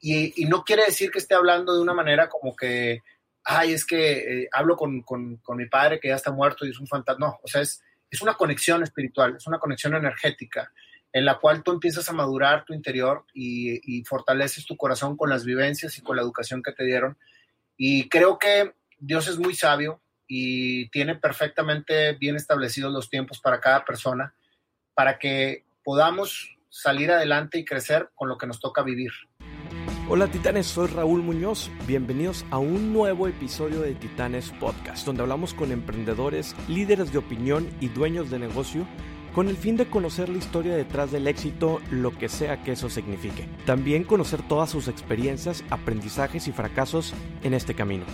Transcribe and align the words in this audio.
y, 0.00 0.44
no 0.46 0.64
quiere 0.64 0.84
decir 0.84 1.10
que 1.10 1.18
esté 1.18 1.34
hablando 1.34 1.74
de 1.74 1.80
una 1.80 1.94
manera 1.94 2.28
como 2.28 2.54
que, 2.54 3.00
ay, 3.44 3.72
es 3.72 3.84
que 3.84 4.42
eh, 4.42 4.48
hablo 4.52 4.76
con, 4.76 5.02
con, 5.02 5.36
con, 5.38 5.56
mi 5.56 5.66
padre 5.66 5.98
que 5.98 6.08
ya 6.08 6.14
está 6.14 6.30
muerto 6.30 6.64
y 6.64 6.70
es 6.70 6.78
un 6.78 6.86
fantasma. 6.86 7.26
No, 7.26 7.38
o 7.42 7.48
sea, 7.48 7.62
es, 7.62 7.82
es 8.10 8.22
una 8.22 8.34
conexión 8.34 8.82
espiritual, 8.82 9.36
es 9.36 9.46
una 9.46 9.58
conexión 9.58 9.94
energética 9.94 10.72
en 11.12 11.24
la 11.24 11.38
cual 11.38 11.62
tú 11.62 11.72
empiezas 11.72 12.08
a 12.08 12.12
madurar 12.12 12.64
tu 12.64 12.74
interior 12.74 13.24
y, 13.32 13.98
y, 13.98 14.04
fortaleces 14.04 14.66
tu 14.66 14.76
corazón 14.76 15.16
con 15.16 15.30
las 15.30 15.44
vivencias 15.44 15.96
y 15.98 16.02
con 16.02 16.16
la 16.16 16.22
educación 16.22 16.62
que 16.62 16.72
te 16.72 16.84
dieron. 16.84 17.16
Y 17.76 18.08
creo 18.08 18.38
que 18.38 18.74
Dios 18.98 19.26
es 19.26 19.38
muy 19.38 19.54
sabio 19.54 20.00
y 20.26 20.90
tiene 20.90 21.16
perfectamente 21.16 22.12
bien 22.12 22.36
establecidos 22.36 22.92
los 22.92 23.08
tiempos 23.08 23.40
para 23.40 23.60
cada 23.60 23.84
persona 23.84 24.34
para 24.94 25.18
que 25.18 25.64
podamos 25.82 26.58
salir 26.68 27.10
adelante 27.10 27.58
y 27.58 27.64
crecer 27.64 28.10
con 28.14 28.28
lo 28.28 28.36
que 28.36 28.46
nos 28.46 28.60
toca 28.60 28.82
vivir. 28.82 29.12
Hola 30.10 30.26
titanes, 30.26 30.66
soy 30.66 30.86
Raúl 30.86 31.22
Muñoz. 31.22 31.70
Bienvenidos 31.86 32.46
a 32.50 32.56
un 32.56 32.94
nuevo 32.94 33.28
episodio 33.28 33.82
de 33.82 33.94
Titanes 33.94 34.48
Podcast, 34.58 35.04
donde 35.04 35.20
hablamos 35.20 35.52
con 35.52 35.70
emprendedores, 35.70 36.56
líderes 36.66 37.12
de 37.12 37.18
opinión 37.18 37.68
y 37.78 37.88
dueños 37.88 38.30
de 38.30 38.38
negocio 38.38 38.86
con 39.34 39.48
el 39.48 39.58
fin 39.58 39.76
de 39.76 39.84
conocer 39.84 40.30
la 40.30 40.38
historia 40.38 40.74
detrás 40.74 41.12
del 41.12 41.26
éxito, 41.26 41.82
lo 41.90 42.16
que 42.16 42.30
sea 42.30 42.62
que 42.62 42.72
eso 42.72 42.88
signifique. 42.88 43.46
También 43.66 44.02
conocer 44.02 44.40
todas 44.48 44.70
sus 44.70 44.88
experiencias, 44.88 45.62
aprendizajes 45.68 46.48
y 46.48 46.52
fracasos 46.52 47.12
en 47.42 47.52
este 47.52 47.74
camino. 47.74 48.06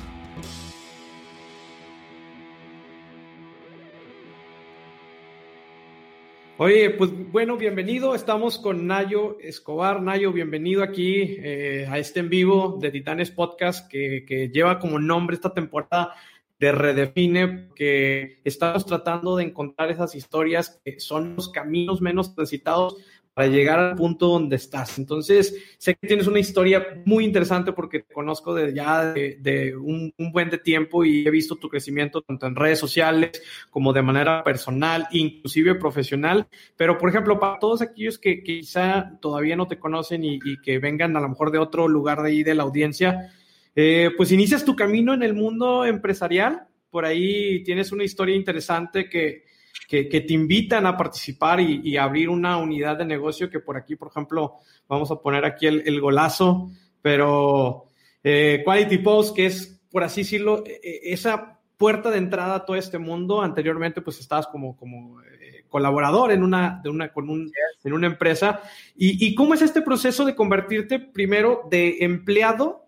Oye, 6.56 6.90
pues 6.90 7.10
bueno, 7.32 7.56
bienvenido. 7.56 8.14
Estamos 8.14 8.58
con 8.58 8.86
Nayo 8.86 9.38
Escobar. 9.40 10.00
Nayo, 10.00 10.32
bienvenido 10.32 10.84
aquí 10.84 11.36
eh, 11.42 11.84
a 11.90 11.98
este 11.98 12.20
en 12.20 12.28
vivo 12.28 12.78
de 12.80 12.92
Titanes 12.92 13.32
Podcast 13.32 13.90
que, 13.90 14.24
que, 14.24 14.50
lleva 14.50 14.78
como 14.78 15.00
nombre 15.00 15.34
esta 15.34 15.52
temporada 15.52 16.14
de 16.60 16.70
Redefine, 16.70 17.70
que 17.74 18.40
estamos 18.45 18.87
tratando 18.87 19.34
de 19.34 19.42
encontrar 19.42 19.90
esas 19.90 20.14
historias 20.14 20.80
que 20.84 21.01
son 21.01 21.34
los 21.34 21.48
caminos 21.48 22.01
menos 22.01 22.37
transitados 22.37 22.98
para 23.35 23.49
llegar 23.49 23.80
al 23.80 23.96
punto 23.96 24.29
donde 24.29 24.57
estás. 24.57 24.96
Entonces, 24.99 25.57
sé 25.77 25.96
que 25.96 26.07
tienes 26.07 26.29
una 26.29 26.38
historia 26.38 27.02
muy 27.04 27.24
interesante 27.24 27.73
porque 27.73 27.99
te 27.99 28.15
conozco 28.15 28.54
de 28.54 28.73
ya 28.73 29.13
de, 29.13 29.74
un, 29.76 30.15
buen 30.16 30.51
de 30.51 30.59
tiempo 30.59 31.04
y 31.04 31.26
he 31.26 31.30
visto 31.30 31.57
tu 31.57 31.68
crecimiento 31.68 32.23
tanto 32.23 32.46
en 32.46 32.54
redes 32.54 32.79
sociales 32.79 33.43
como 33.71 33.93
de 33.93 34.02
manera 34.02 34.45
personal, 34.45 35.09
inclusive 35.10 35.74
profesional. 35.74 36.46
Pero, 36.76 36.96
por 36.96 37.10
ejemplo, 37.10 37.41
para 37.41 37.59
todos 37.59 37.82
aquellos 37.82 38.18
que, 38.18 38.45
quizá 38.45 39.18
todavía 39.21 39.57
no 39.57 39.66
te 39.66 39.80
conocen 39.80 40.24
y, 40.24 40.38
que 40.63 40.79
vengan 40.79 41.16
a 41.16 41.21
lo 41.21 41.29
mejor 41.29 41.51
de 41.51 41.59
otro 41.59 41.88
lugar 41.88 42.23
de 42.23 42.29
ahí 42.29 42.43
de 42.45 42.54
la 42.54 42.63
audiencia, 42.63 43.32
eh, 43.74 44.10
pues 44.16 44.30
inicias 44.30 44.65
tu 44.65 44.76
camino 44.76 45.13
en 45.13 45.24
el 45.24 45.35
mundo 45.35 45.85
empresarial. 45.85 46.69
Por 46.88 47.04
ahí 47.04 47.65
tienes 47.65 47.91
una 47.91 48.04
historia 48.04 48.37
interesante 48.37 49.09
que, 49.09 49.43
que, 49.88 50.04
te 50.04 50.32
invitan 50.32 50.86
a 50.86 50.96
participar 50.96 51.60
y, 51.60 51.96
abrir 51.96 52.28
una 52.28 52.56
unidad 52.56 52.96
de 52.96 53.04
negocio 53.04 53.50
que 53.50 53.60
por 53.60 53.76
aquí, 53.76 53.96
por 53.96 54.08
ejemplo, 54.08 54.56
vamos 54.88 55.10
a 55.10 55.16
poner 55.16 55.44
aquí 55.44 55.66
el, 55.66 56.00
golazo, 56.00 56.70
pero 57.02 57.88
eh, 58.22 58.62
Quality 58.64 58.98
Post, 58.98 59.36
que 59.36 59.46
es, 59.46 59.80
por 59.90 60.02
así 60.02 60.22
decirlo, 60.22 60.64
e, 60.66 60.80
e, 60.82 61.12
esa 61.12 61.60
puerta 61.76 62.10
de 62.10 62.18
entrada 62.18 62.56
a 62.56 62.64
todo 62.64 62.76
este 62.76 62.98
mundo. 62.98 63.42
Anteriormente, 63.42 64.00
pues 64.00 64.20
estabas 64.20 64.47
como, 64.47 64.76
como 64.76 65.20
eh, 65.22 65.64
colaborador 65.69 66.32
en 66.32 66.42
una, 66.42 66.80
de 66.82 66.91
una, 66.91 67.12
con 67.12 67.28
un, 67.28 67.52
en 67.82 67.92
una 67.92 68.06
empresa. 68.06 68.62
¿Y, 68.97 69.26
¿Y 69.26 69.34
cómo 69.34 69.54
es 69.54 69.62
este 69.62 69.82
proceso 69.82 70.25
de 70.25 70.34
convertirte 70.34 70.98
primero 70.98 71.62
de 71.70 71.98
empleado 72.00 72.84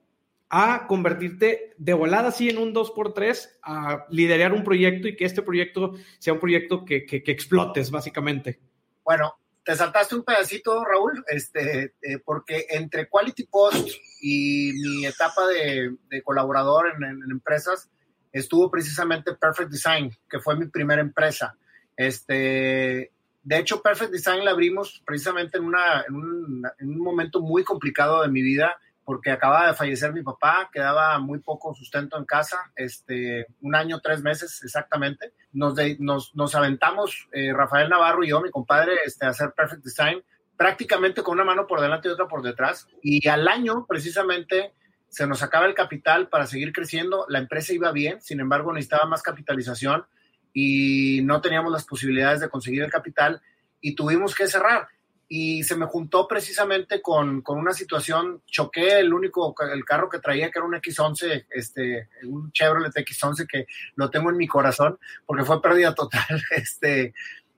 a 0.49 0.87
convertirte 0.87 1.75
de 1.77 1.93
volada 1.95 2.29
así 2.29 2.49
en 2.49 2.59
un 2.59 2.73
2x3 2.73 3.59
a 3.63 4.07
liderar 4.11 4.53
un 4.53 4.63
proyecto 4.63 5.09
y 5.09 5.17
que 5.17 5.25
este 5.25 5.43
proyecto 5.43 5.95
sea 6.19 6.35
un 6.35 6.41
proyecto 6.41 6.85
que, 6.85 7.05
que, 7.05 7.23
explotes, 7.27 7.91
básicamente? 7.91 8.61
Bueno, 9.05 9.35
te 9.65 9.75
saltaste 9.75 10.15
un 10.15 10.23
pedacito, 10.23 10.85
Raúl, 10.85 11.25
este, 11.27 11.95
eh, 12.01 12.19
porque 12.25 12.67
entre 12.71 13.09
Quality 13.09 13.45
Post 13.47 13.89
y 14.21 14.73
mi 14.75 15.07
etapa 15.07 15.47
de, 15.49 16.23
colaborador 16.23 16.93
en, 16.97 17.23
empresas 17.31 17.91
estuvo 18.33 18.71
precisamente 18.71 19.35
Perfect 19.35 19.71
Design, 19.71 20.17
que 20.31 20.39
fue 20.39 20.57
mi 20.57 20.69
primera 20.69 21.01
empresa. 21.01 21.57
Este, 21.97 23.11
de 23.43 23.59
hecho, 23.59 23.83
Perfect 23.83 24.13
Design 24.13 24.45
la 24.45 24.53
abrimos 24.53 25.03
precisamente 25.05 25.59
en, 25.59 25.65
una, 25.65 26.05
en, 26.07 26.15
un, 26.15 26.63
en 26.79 26.89
un 26.91 27.01
momento 27.01 27.41
muy 27.41 27.65
complicado 27.65 28.23
de 28.23 28.29
mi 28.29 28.43
vida 28.43 28.77
porque 29.07 29.31
acaba 29.31 29.69
de 29.69 29.75
fallecer 29.75 30.13
mi 30.13 30.25
papá, 30.25 30.69
quedaba 30.73 31.17
muy 31.21 31.39
poco 31.39 31.73
sustento 31.77 32.19
en 32.19 32.25
casa, 32.25 32.73
este, 32.75 33.47
un 33.61 33.77
año, 33.77 34.01
tres 34.01 34.21
meses 34.21 34.61
exactamente. 34.65 35.33
Nos 35.53 36.55
aventamos, 36.57 37.29
eh, 37.31 37.53
Rafael 37.53 37.89
Navarro 37.89 38.25
y 38.25 38.31
yo, 38.31 38.41
mi 38.41 38.51
compadre, 38.51 38.95
este, 39.05 39.25
a 39.25 39.29
hacer 39.29 39.53
Perfect 39.57 39.85
Design, 39.85 40.25
prácticamente 40.57 41.23
con 41.23 41.35
una 41.35 41.45
mano 41.45 41.69
por 41.69 41.81
delante 41.81 42.09
y 42.09 42.11
otra 42.11 42.27
por 42.27 42.43
detrás. 42.43 42.89
Y 43.01 43.29
al 43.29 43.47
año, 43.47 43.87
precisamente, 43.89 44.75
se 45.09 45.29
nos 45.29 45.41
acaba 45.41 45.67
el 45.67 45.75
capital 45.75 46.29
para 46.29 46.49
seguir 46.49 46.73
creciendo. 46.73 47.27
La 47.29 47.39
empresa 47.39 47.73
iba 47.73 47.93
bien, 47.93 48.21
sin 48.21 48.41
embargo, 48.41 48.73
necesitaba 48.73 49.07
más 49.07 49.23
capitalización 49.23 50.05
y 50.53 51.21
no 51.23 51.41
teníamos 51.41 51.71
las 51.71 51.85
posibilidades 51.85 52.41
de 52.41 52.49
conseguir 52.49 52.83
el 52.83 52.91
capital 52.91 53.41
y 53.81 53.95
tuvimos 53.95 54.35
que 54.35 54.49
cerrar 54.49 54.89
y 55.29 55.65
se 55.65 55.77
me 55.77 55.87
juntó 55.87 56.29
precisamente 56.29 57.03
con, 57.03 57.43
con, 57.43 57.59
una 57.59 57.73
situación, 57.73 58.43
choqué 58.47 59.01
el 59.01 59.13
único, 59.13 59.55
el 59.73 59.85
carro 59.85 60.09
que 60.09 60.21
traía, 60.21 60.51
que 60.51 60.59
era 60.59 60.67
un 60.67 60.75
X11, 60.75 61.47
este, 61.51 62.09
un 62.25 62.53
Chevrolet 62.53 62.93
X11 62.93 63.47
que 63.47 63.67
lo 63.97 64.09
tengo 64.09 64.31
en 64.31 64.37
mi 64.37 64.47
corazón, 64.47 64.99
porque 65.25 65.45
fue 65.45 65.61
pérdida 65.61 65.95
total, 65.95 66.43
este, 66.51 67.13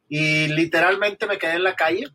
y 0.09 0.49
literalmente 0.49 1.27
me 1.27 1.39
quedé 1.39 1.55
en 1.55 1.65
la 1.65 1.77
calle, 1.77 2.09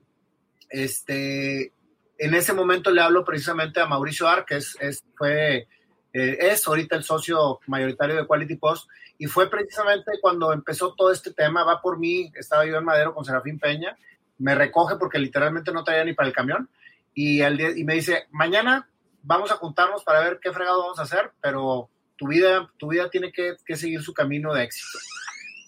este, 0.70 1.72
en 2.18 2.34
ese 2.34 2.54
momento 2.54 2.90
le 2.90 3.02
hablo 3.02 3.24
precisamente 3.24 3.80
a 3.80 3.86
Mauricio 3.86 4.28
Ar, 4.28 4.46
que 4.46 4.56
es, 4.56 4.76
es 4.80 5.04
fue, 5.16 5.68
eh, 6.14 6.38
es 6.40 6.68
ahorita 6.68 6.96
el 6.96 7.04
socio 7.04 7.60
mayoritario 7.68 8.16
de 8.16 8.26
Quality 8.26 8.56
Post, 8.56 8.90
y 9.20 9.28
fue 9.28 9.52
precisamente 9.52 10.14
cuando 10.20 10.52
empezó 10.52 10.96
todo 10.96 11.12
este 11.12 11.32
tema, 11.32 11.64
va 11.64 11.80
por 11.80 12.00
mí, 12.00 12.32
estaba 12.34 12.66
yo 12.66 12.76
en 12.78 12.86
Madero 12.86 13.14
con 13.14 13.24
Serafín 13.24 13.60
Peña, 13.60 13.96
me 14.38 14.56
recoge 14.56 14.96
porque 14.98 15.20
literalmente 15.20 15.72
no 15.72 15.84
traía 15.84 16.04
ni 16.04 16.14
para 16.14 16.28
el 16.28 16.36
camión 16.36 16.70
y, 17.14 17.42
el 17.42 17.58
día, 17.58 17.70
y 17.76 17.84
me 17.84 17.94
dice, 17.94 18.28
mañana 18.32 18.90
vamos 19.22 19.52
a 19.52 19.56
juntarnos 19.56 20.04
para 20.04 20.22
ver 20.22 20.40
qué 20.42 20.52
fregado 20.52 20.82
vamos 20.82 21.00
a 21.00 21.04
hacer, 21.04 21.32
pero 21.42 21.90
tu 22.16 22.28
vida, 22.28 22.72
tu 22.78 22.90
vida 22.90 23.10
tiene 23.10 23.32
que, 23.32 23.56
que 23.66 23.76
seguir 23.76 24.02
su 24.02 24.14
camino 24.14 24.54
de 24.54 24.64
éxito. 24.64 25.00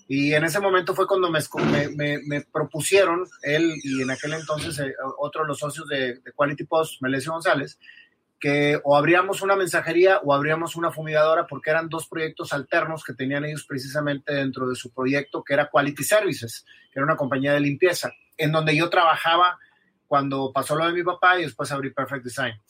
Y 0.07 0.33
en 0.33 0.43
ese 0.43 0.59
momento 0.59 0.93
fue 0.93 1.07
cuando 1.07 1.31
me, 1.31 1.39
me, 1.95 2.19
me, 2.19 2.41
propusieron, 2.41 3.25
él 3.41 3.73
y 3.83 4.03
en 4.03 4.11
aquel 4.11 4.33
entonces 4.33 4.77
eh, 4.79 4.93
otro 5.17 5.41
de 5.41 5.47
los 5.47 5.57
socios 5.57 5.87
de, 5.87 6.21
Quality 6.35 6.65
Post, 6.65 7.01
Melesio 7.01 7.31
González, 7.31 7.79
que 8.39 8.79
o 8.83 8.95
abríamos 8.95 9.41
una 9.41 9.55
mensajería 9.55 10.19
o 10.19 10.33
abríamos 10.33 10.75
una 10.75 10.91
fumigadora 10.91 11.47
porque 11.47 11.71
eran 11.71 11.89
dos 11.89 12.07
proyectos 12.07 12.53
alternos 12.53 13.03
que 13.03 13.13
tenían 13.13 13.45
ellos 13.45 13.65
precisamente 13.67 14.33
dentro 14.33 14.67
de 14.67 14.75
su 14.75 14.93
proyecto 14.93 15.43
que 15.43 15.53
era 15.55 15.69
Quality 15.71 16.03
Services, 16.03 16.65
que 16.91 16.99
era 16.99 17.05
una 17.05 17.15
compañía 17.15 17.53
de 17.53 17.61
limpieza 17.61 18.13
en 18.37 18.51
donde 18.51 18.75
yo 18.75 18.89
trabajaba 18.89 19.57
cuando 20.07 20.51
pasó 20.53 20.75
lo 20.75 20.85
de 20.85 20.93
mi 20.93 21.03
papá 21.03 21.39
y 21.39 21.43
después 21.43 21.71
abrí 21.71 21.91
Perfect 21.91 22.23
Design. 22.23 22.61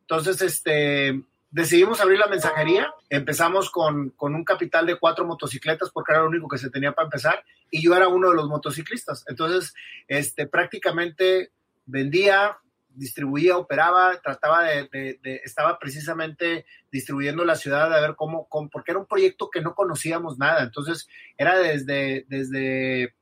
Entonces, 0.00 0.40
este, 0.40 1.22
decidimos 1.50 2.00
abrir 2.00 2.18
la 2.18 2.26
mensajería. 2.26 2.92
Empezamos 3.10 3.70
con, 3.70 4.10
con, 4.10 4.34
un 4.34 4.44
capital 4.44 4.86
de 4.86 4.98
cuatro 4.98 5.26
motocicletas 5.26 5.90
porque 5.90 6.12
era 6.12 6.22
lo 6.22 6.28
único 6.28 6.48
que 6.48 6.58
se 6.58 6.70
tenía 6.70 6.92
para 6.92 7.06
empezar 7.06 7.44
y 7.70 7.82
yo 7.82 7.94
era 7.94 8.08
uno 8.08 8.30
de 8.30 8.36
los 8.36 8.48
motociclistas. 8.48 9.24
Entonces, 9.28 9.74
este, 10.06 10.46
prácticamente 10.46 11.52
vendía, 11.86 12.58
distribuía, 12.88 13.56
operaba, 13.56 14.20
trataba 14.20 14.64
de, 14.64 15.20
estaba 15.44 15.78
precisamente 15.78 16.66
distribuyendo 16.90 17.44
la 17.44 17.56
ciudad 17.56 17.92
a 17.92 18.00
ver 18.00 18.14
cómo, 18.16 18.48
cómo, 18.48 18.68
porque 18.70 18.92
era 18.92 19.00
un 19.00 19.06
proyecto 19.06 19.50
que 19.50 19.60
no 19.60 19.74
conocíamos 19.74 20.38
nada. 20.38 20.62
Entonces, 20.62 21.08
era 21.36 21.58
desde, 21.58 22.24
desde 22.28 23.14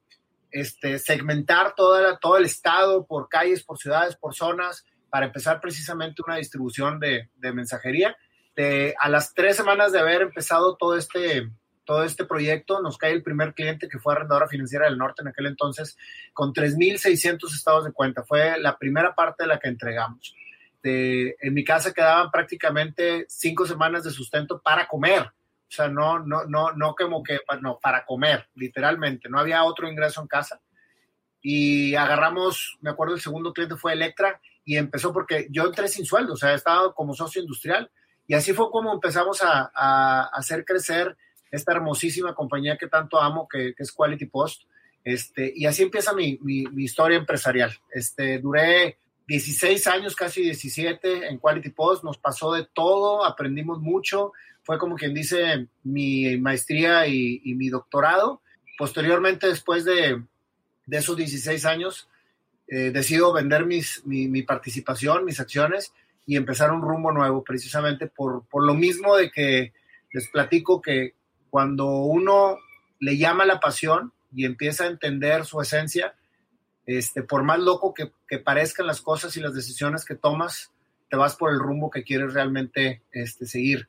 este, 0.61 0.99
segmentar 0.99 1.75
todo, 1.75 2.19
todo 2.19 2.39
el 2.39 2.47
estado 2.47 3.07
por 3.07 3.29
calles, 3.29 3.63
por 3.63 3.79
ciudades, 3.79 4.17
por 4.17 4.35
zonas, 4.35 4.87
para 5.11 5.27
empezar 5.27 5.61
precisamente 5.61 6.23
una 6.27 6.37
distribución 6.37 6.99
de, 6.99 7.29
mensajería. 7.53 8.17
a 8.99 9.09
las 9.11 9.35
tres 9.35 9.57
semanas 9.57 9.93
de 9.93 10.01
haber 10.01 10.23
empezado 10.23 10.77
todo 10.77 10.97
este, 10.97 11.51
todo 11.85 12.05
este 12.05 12.25
proyecto, 12.25 12.81
nos 12.81 12.97
cae 12.97 13.13
el 13.13 13.23
primer 13.23 13.53
cliente 13.53 13.87
que 13.89 13.99
fue 13.99 14.15
Arrendadora 14.15 14.49
Financiera 14.49 14.87
del 14.87 14.97
Norte 14.97 15.21
en 15.21 15.29
aquel 15.29 15.47
entonces, 15.47 15.97
con 16.33 16.55
3.600 16.55 17.55
estados 17.55 17.85
de 17.85 17.93
cuenta. 17.93 18.25
Fue 18.25 18.59
la 18.59 18.79
primera 18.79 19.15
parte 19.15 19.45
de 19.45 19.49
la 19.49 19.59
que 19.59 19.69
entregamos. 19.69 20.35
en 20.83 21.53
mi 21.53 21.65
casa 21.65 21.93
quedaban 21.93 22.31
prácticamente 22.31 23.27
cinco 23.29 23.67
semanas 23.67 24.05
de 24.05 24.11
sustento 24.11 24.61
para 24.63 24.89
comer. 24.89 25.33
O 25.69 25.73
sea, 25.73 25.89
no, 25.89 26.19
no, 26.21 26.45
no, 26.45 26.73
no 26.73 26.95
como 26.95 27.23
que, 27.23 27.41
no, 27.61 27.79
para 27.81 28.05
comer, 28.05 28.49
literalmente. 28.55 29.29
No 29.29 29.39
había 29.39 29.65
otro 29.65 29.89
ingreso 29.89 30.21
en 30.21 30.29
casa. 30.29 30.61
Y 31.43 31.95
agarramos, 31.95 32.79
me 32.81 32.91
acuerdo, 32.91 33.15
el 33.15 33.21
segundo 33.21 33.53
cliente 33.53 33.77
fue 33.77 33.93
Electra 33.93 34.41
y 34.65 34.77
empezó 34.77 35.13
porque 35.13 35.49
yo 35.51 35.65
entré 35.67 35.89
sin 35.89 36.05
sueldo, 36.05 36.33
o 36.33 36.37
sea, 36.37 36.55
estaba 36.55 36.93
como 36.93 37.15
socio 37.15 37.41
industrial 37.41 37.91
y 38.27 38.35
así 38.35 38.53
fue 38.53 38.71
como 38.71 38.93
empezamos 38.93 39.43
a, 39.43 39.71
a 39.73 40.25
hacer 40.33 40.65
crecer 40.65 41.17
esta 41.51 41.73
hermosísima 41.73 42.35
compañía 42.35 42.77
que 42.77 42.89
tanto 42.89 43.21
amo, 43.21 43.49
que, 43.49 43.75
que 43.75 43.83
es 43.83 43.93
Quality 43.93 44.27
Post. 44.27 44.63
Este, 45.05 45.53
y 45.55 45.67
así 45.67 45.85
empieza 45.85 46.13
mi, 46.13 46.39
mi, 46.43 46.65
mi, 46.65 46.85
historia 46.85 47.19
empresarial. 47.19 47.73
Este, 47.93 48.41
duré 48.41 48.99
16 49.29 49.87
años, 49.87 50.17
casi 50.17 50.43
17 50.43 51.29
en 51.29 51.39
Quality 51.39 51.71
Post, 51.71 52.03
nos 52.03 52.19
pasó 52.19 52.53
de 52.53 52.67
todo, 52.75 53.25
aprendimos 53.25 53.79
mucho, 53.81 54.33
fue 54.67 54.79
como 54.79 54.97
quien 54.97 55.15
dice 55.15 55.69
mi 55.85 56.37
maestría 56.39 57.07
y, 57.07 57.55
mi 57.55 57.69
doctorado. 57.69 58.43
Posteriormente, 58.77 59.47
después 59.47 59.85
de, 59.85 60.21
de 60.87 60.97
esos 60.99 61.17
16 61.17 61.65
años, 61.67 62.09
eh, 62.67 62.91
decido 62.91 63.33
vender 63.33 63.65
mis, 63.65 64.05
mi, 64.05 64.27
mi, 64.27 64.43
participación, 64.43 65.25
mis 65.25 65.39
acciones 65.39 65.93
y 66.27 66.37
empezar 66.37 66.73
un 66.73 66.83
rumbo 66.83 67.13
nuevo, 67.13 67.45
precisamente 67.45 68.09
por, 68.09 68.45
por 68.49 68.67
lo 68.67 68.75
mismo 68.75 69.17
de 69.17 69.31
que 69.31 69.73
les 70.13 70.29
platico 70.31 70.83
que 70.83 71.15
cuando 71.49 71.87
uno 71.87 72.59
le 72.99 73.17
llama 73.17 73.47
la 73.47 73.61
pasión 73.61 74.13
y 74.35 74.47
empieza 74.47 74.83
a 74.83 74.89
entender 74.89 75.45
su 75.45 75.61
esencia, 75.61 76.17
este, 76.87 77.23
por 77.23 77.45
más 77.45 77.61
loco 77.61 77.95
que, 77.95 78.11
que, 78.27 78.41
parezcan 78.41 78.89
las 78.89 79.01
cosas 79.01 79.37
y 79.37 79.41
las 79.41 79.55
decisiones 79.55 80.05
que 80.05 80.17
tomas, 80.17 80.73
te 81.09 81.17
vas 81.17 81.37
por 81.37 81.53
el 81.53 81.61
rumbo 81.61 81.89
que 81.89 82.03
quieres 82.03 82.35
realmente 82.35 83.03
este, 83.13 83.47
seguir. 83.47 83.87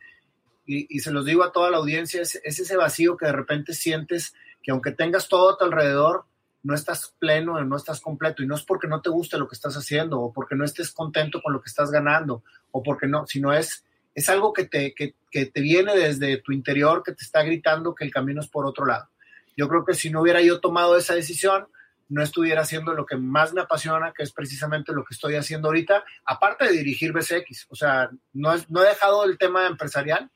Y, 0.68 0.96
y, 0.96 1.00
se 1.00 1.12
los 1.12 1.26
digo 1.26 1.44
a 1.44 1.52
toda 1.52 1.72
la 1.72 1.78
audiencia, 1.78 2.22
es, 2.22 2.40
es, 2.44 2.60
ese 2.60 2.78
vacío 2.78 3.18
que 3.18 3.26
de 3.26 3.32
repente 3.32 3.74
sientes 3.74 4.36
que 4.62 4.72
aunque 4.72 4.92
tengas 4.92 5.28
todo 5.28 5.50
a 5.50 5.58
tu 5.58 5.66
alrededor, 5.66 6.26
no 6.62 6.76
estás 6.76 7.16
pleno, 7.18 7.64
no 7.64 7.76
estás 7.78 8.02
completo. 8.02 8.44
Y 8.44 8.48
no 8.48 8.56
es 8.56 8.64
porque 8.64 8.88
no 8.88 9.02
te 9.02 9.10
guste 9.10 9.38
lo 9.38 9.48
que 9.48 9.56
estás 9.56 9.76
haciendo 9.76 10.20
o 10.20 10.34
porque 10.34 10.56
no 10.56 10.66
estés 10.66 10.92
contento 10.92 11.42
con 11.42 11.54
lo 11.54 11.62
que 11.62 11.70
estás 11.70 11.90
ganando 11.90 12.44
o 12.72 12.84
porque 12.84 13.08
no, 13.08 13.26
sino 13.26 13.54
es 13.54 13.86
es 14.18 14.30
algo 14.30 14.52
que 14.52 14.66
te, 14.66 14.96
que, 14.96 15.14
que 15.30 15.46
te 15.46 15.62
viene 15.62 15.96
desde 15.96 16.38
tu 16.38 16.52
interior, 16.52 17.04
que 17.04 17.12
te 17.12 17.24
está 17.24 17.44
gritando 17.44 17.94
que 17.94 18.04
el 18.04 18.12
camino 18.12 18.42
es 18.42 18.48
por 18.48 18.66
otro 18.66 18.84
lado. 18.84 19.08
Yo 19.56 19.68
creo 19.68 19.86
que 19.86 19.94
si 19.94 20.10
no 20.10 20.22
hubiera 20.22 20.42
yo 20.42 20.60
tomado 20.60 20.98
esa 20.98 21.14
decisión, 21.14 21.68
no 22.10 22.24
estuviera 22.24 22.62
haciendo 22.62 22.94
lo 22.94 23.06
que 23.06 23.16
más 23.16 23.54
me 23.54 23.62
apasiona, 23.62 24.14
que 24.18 24.24
es 24.24 24.32
precisamente 24.32 24.92
lo 24.92 25.06
que 25.06 25.14
estoy 25.14 25.36
haciendo 25.36 25.68
ahorita, 25.68 26.04
aparte 26.26 26.66
de 26.66 26.72
dirigir 26.72 27.14
BCX. 27.14 27.68
O 27.70 27.76
sea, 27.76 28.10
no, 28.34 28.56
es, 28.56 28.68
no 28.72 28.84
he 28.84 28.88
dejado 28.88 29.24
el 29.24 29.38
tema 29.38 29.68
empresarial, 29.68 30.32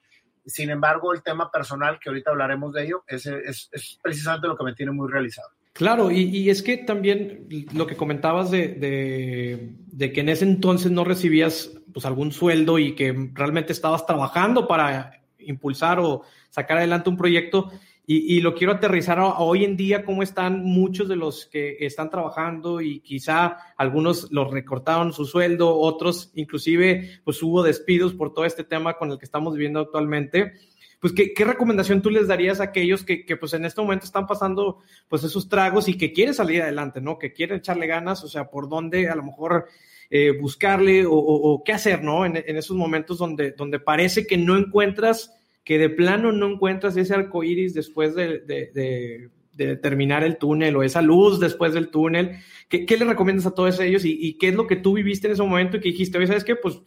sin 0.46 0.70
embargo, 0.70 1.14
el 1.14 1.22
tema 1.22 1.52
personal, 1.52 2.00
que 2.00 2.10
ahorita 2.10 2.32
hablaremos 2.32 2.74
de 2.74 2.86
ello, 2.86 3.04
es, 3.08 3.26
es, 3.26 3.70
es 3.72 4.00
precisamente 4.02 4.48
lo 4.48 4.58
que 4.58 4.64
me 4.64 4.74
tiene 4.74 4.92
muy 4.92 5.12
realizado. 5.12 5.50
Claro, 5.74 6.12
y, 6.12 6.24
y, 6.24 6.50
es 6.50 6.62
que 6.62 6.78
también 6.78 7.48
lo 7.74 7.88
que 7.88 7.96
comentabas 7.96 8.52
de, 8.52 8.68
de, 8.68 9.74
de, 9.88 10.12
que 10.12 10.20
en 10.20 10.28
ese 10.30 10.44
entonces 10.44 10.92
no 10.92 11.06
recibías 11.06 11.72
pues 11.94 12.06
algún 12.06 12.34
sueldo 12.34 12.78
y 12.78 12.94
que 12.94 13.32
realmente 13.34 13.72
estabas 13.72 14.06
trabajando 14.06 14.68
para 14.68 15.22
impulsar 15.40 16.00
o 16.00 16.24
sacar 16.50 16.78
adelante 16.78 17.10
un 17.10 17.18
proyecto. 17.18 17.72
Y, 18.14 18.42
lo 18.42 18.56
quiero 18.56 18.74
aterrizar 18.74 19.20
hoy 19.38 19.64
en 19.64 19.78
día, 19.78 20.04
cómo 20.04 20.22
están 20.22 20.66
muchos 20.66 21.08
de 21.08 21.16
los 21.16 21.46
que 21.46 21.78
están 21.80 22.10
trabajando 22.10 22.82
y 22.82 23.00
quizá 23.00 23.56
algunos 23.78 24.30
los 24.32 24.52
recortaron 24.52 25.14
su 25.14 25.24
sueldo, 25.24 25.78
otros 25.78 26.30
inclusive 26.36 27.22
pues 27.24 27.42
hubo 27.42 27.64
despidos 27.64 28.14
por 28.14 28.34
todo 28.34 28.44
este 28.44 28.66
tema 28.66 28.98
con 28.98 29.12
el 29.12 29.18
que 29.18 29.24
estamos 29.24 29.54
viviendo 29.54 29.80
actualmente 29.80 30.52
pues, 31.00 31.14
¿qué, 31.14 31.34
¿qué, 31.34 31.46
recomendación 31.46 32.02
tú 32.02 32.10
les 32.10 32.28
darías 32.28 32.60
a 32.60 32.66
aquellos 32.66 33.04
que, 33.04 33.26
pues, 33.40 33.54
en 33.54 33.66
este 33.66 33.82
momento 33.82 34.06
están 34.06 34.28
pasando, 34.28 34.78
pues, 35.08 35.24
esos 35.24 35.50
tragos 35.50 35.88
y 35.88 35.98
que 35.98 36.14
quieren 36.14 36.36
salir 36.36 36.62
adelante, 36.62 37.02
¿no? 37.02 37.18
Que 37.18 37.34
quieren 37.34 37.58
echarle 37.58 37.88
ganas, 37.88 38.24
o 38.24 38.28
sea, 38.28 38.52
por 38.52 38.70
dónde 38.70 39.10
a 39.10 39.16
lo 39.16 39.24
mejor 39.24 39.66
eh, 40.12 40.38
buscarle 40.40 41.06
o, 41.08 41.64
qué 41.66 41.74
hacer, 41.74 42.04
¿no? 42.04 42.24
En, 42.24 42.38
en, 42.38 42.56
esos 42.56 42.78
momentos 42.78 43.18
donde, 43.18 43.52
donde 43.54 43.80
parece 43.80 44.28
que 44.28 44.38
no 44.38 44.56
encuentras, 44.56 45.34
que 45.64 45.78
de 45.78 45.90
plano 45.90 46.32
no 46.32 46.48
encuentras 46.48 46.98
ese 46.98 47.14
arco 47.14 47.44
iris 47.44 47.74
después 47.74 48.16
de, 48.16 48.40
de, 48.40 49.30
terminar 49.78 50.24
el 50.24 50.38
túnel 50.38 50.76
o 50.76 50.82
esa 50.82 51.04
luz 51.04 51.40
después 51.40 51.74
del 51.74 51.90
túnel. 51.90 52.40
¿Qué, 52.68 52.86
qué 52.86 52.98
le 52.98 53.06
recomiendas 53.06 53.46
a 53.46 53.54
todos 53.54 53.80
ellos 53.80 54.04
y, 54.06 54.18
y, 54.20 54.38
qué 54.40 54.48
es 54.48 54.56
lo 54.56 54.66
que 54.66 54.76
tú 54.76 54.94
viviste 54.94 55.28
en 55.28 55.34
ese 55.34 55.44
momento 55.44 55.78
y 55.78 55.82
que 55.82 55.90
dijiste, 55.90 56.18
oye, 56.18 56.26
¿sabes 56.26 56.44
qué? 56.44 56.56
Pues 56.56 56.82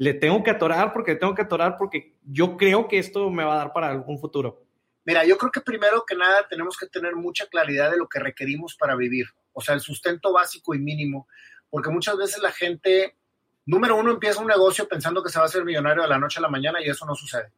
le 0.00 0.14
tengo 0.14 0.42
que 0.42 0.50
atorar 0.50 0.92
porque 0.92 1.12
le 1.12 1.18
tengo 1.18 1.34
que 1.34 1.42
atorar 1.42 1.76
porque 1.76 2.16
yo 2.24 2.56
creo 2.56 2.88
que 2.88 2.98
esto 2.98 3.30
me 3.30 3.44
va 3.44 3.54
a 3.54 3.58
dar 3.58 3.72
para 3.72 3.90
algún 3.90 4.18
futuro? 4.18 4.64
Mira, 5.04 5.26
yo 5.26 5.36
creo 5.36 5.50
que 5.50 5.60
primero 5.60 6.04
que 6.06 6.14
nada 6.14 6.46
tenemos 6.48 6.78
que 6.78 6.86
tener 6.86 7.16
mucha 7.16 7.46
claridad 7.46 7.90
de 7.90 7.98
lo 7.98 8.08
que 8.08 8.18
requerimos 8.18 8.76
para 8.76 8.96
vivir, 8.96 9.26
o 9.52 9.60
sea, 9.60 9.74
el 9.74 9.80
sustento 9.80 10.32
básico 10.32 10.74
y 10.74 10.78
mínimo, 10.78 11.26
porque 11.68 11.90
muchas 11.90 12.16
veces 12.16 12.40
la 12.42 12.50
gente, 12.50 13.16
número 13.66 13.96
uno, 13.96 14.12
empieza 14.12 14.40
un 14.40 14.46
negocio 14.46 14.88
pensando 14.88 15.22
que 15.22 15.30
se 15.30 15.38
va 15.38 15.44
a 15.44 15.48
hacer 15.48 15.64
millonario 15.64 16.02
de 16.02 16.08
la 16.08 16.18
noche 16.18 16.38
a 16.38 16.42
la 16.42 16.48
mañana 16.48 16.80
y 16.80 16.88
eso 16.88 17.04
no 17.04 17.14
sucede. 17.14 17.52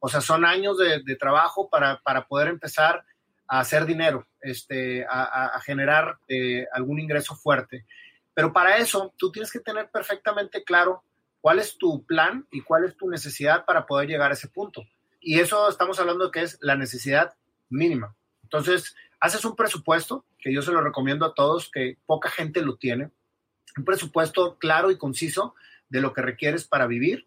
O 0.00 0.08
sea, 0.08 0.20
son 0.20 0.44
años 0.44 0.78
de, 0.78 1.02
de 1.02 1.16
trabajo 1.16 1.68
para, 1.68 2.00
para, 2.00 2.26
poder 2.26 2.48
empezar 2.48 3.04
a 3.48 3.60
hacer 3.60 3.86
dinero, 3.86 4.26
este, 4.40 5.04
a, 5.06 5.56
a 5.56 5.60
generar 5.60 6.18
eh, 6.28 6.66
algún 6.72 7.00
ingreso 7.00 7.34
fuerte. 7.34 7.84
Pero 8.34 8.52
para 8.52 8.76
eso, 8.76 9.12
tú 9.16 9.32
tienes 9.32 9.50
que 9.50 9.60
tener 9.60 9.90
perfectamente 9.90 10.62
claro 10.62 11.02
cuál 11.40 11.58
es 11.58 11.76
tu 11.76 12.04
plan 12.04 12.46
y 12.50 12.62
cuál 12.62 12.84
es 12.84 12.96
tu 12.96 13.08
necesidad 13.08 13.64
para 13.64 13.86
poder 13.86 14.08
llegar 14.08 14.30
a 14.30 14.34
ese 14.34 14.48
punto. 14.48 14.84
Y 15.20 15.40
eso 15.40 15.68
estamos 15.68 15.98
hablando 15.98 16.26
de 16.26 16.30
que 16.30 16.42
es 16.42 16.58
la 16.60 16.76
necesidad 16.76 17.34
mínima. 17.68 18.14
Entonces, 18.44 18.94
haces 19.20 19.44
un 19.44 19.56
presupuesto, 19.56 20.24
que 20.38 20.52
yo 20.52 20.62
se 20.62 20.72
lo 20.72 20.80
recomiendo 20.80 21.26
a 21.26 21.34
todos, 21.34 21.70
que 21.70 21.98
poca 22.06 22.30
gente 22.30 22.62
lo 22.62 22.76
tiene, 22.76 23.10
un 23.76 23.84
presupuesto 23.84 24.56
claro 24.58 24.90
y 24.90 24.98
conciso 24.98 25.54
de 25.88 26.00
lo 26.00 26.12
que 26.12 26.22
requieres 26.22 26.66
para 26.66 26.86
vivir, 26.86 27.26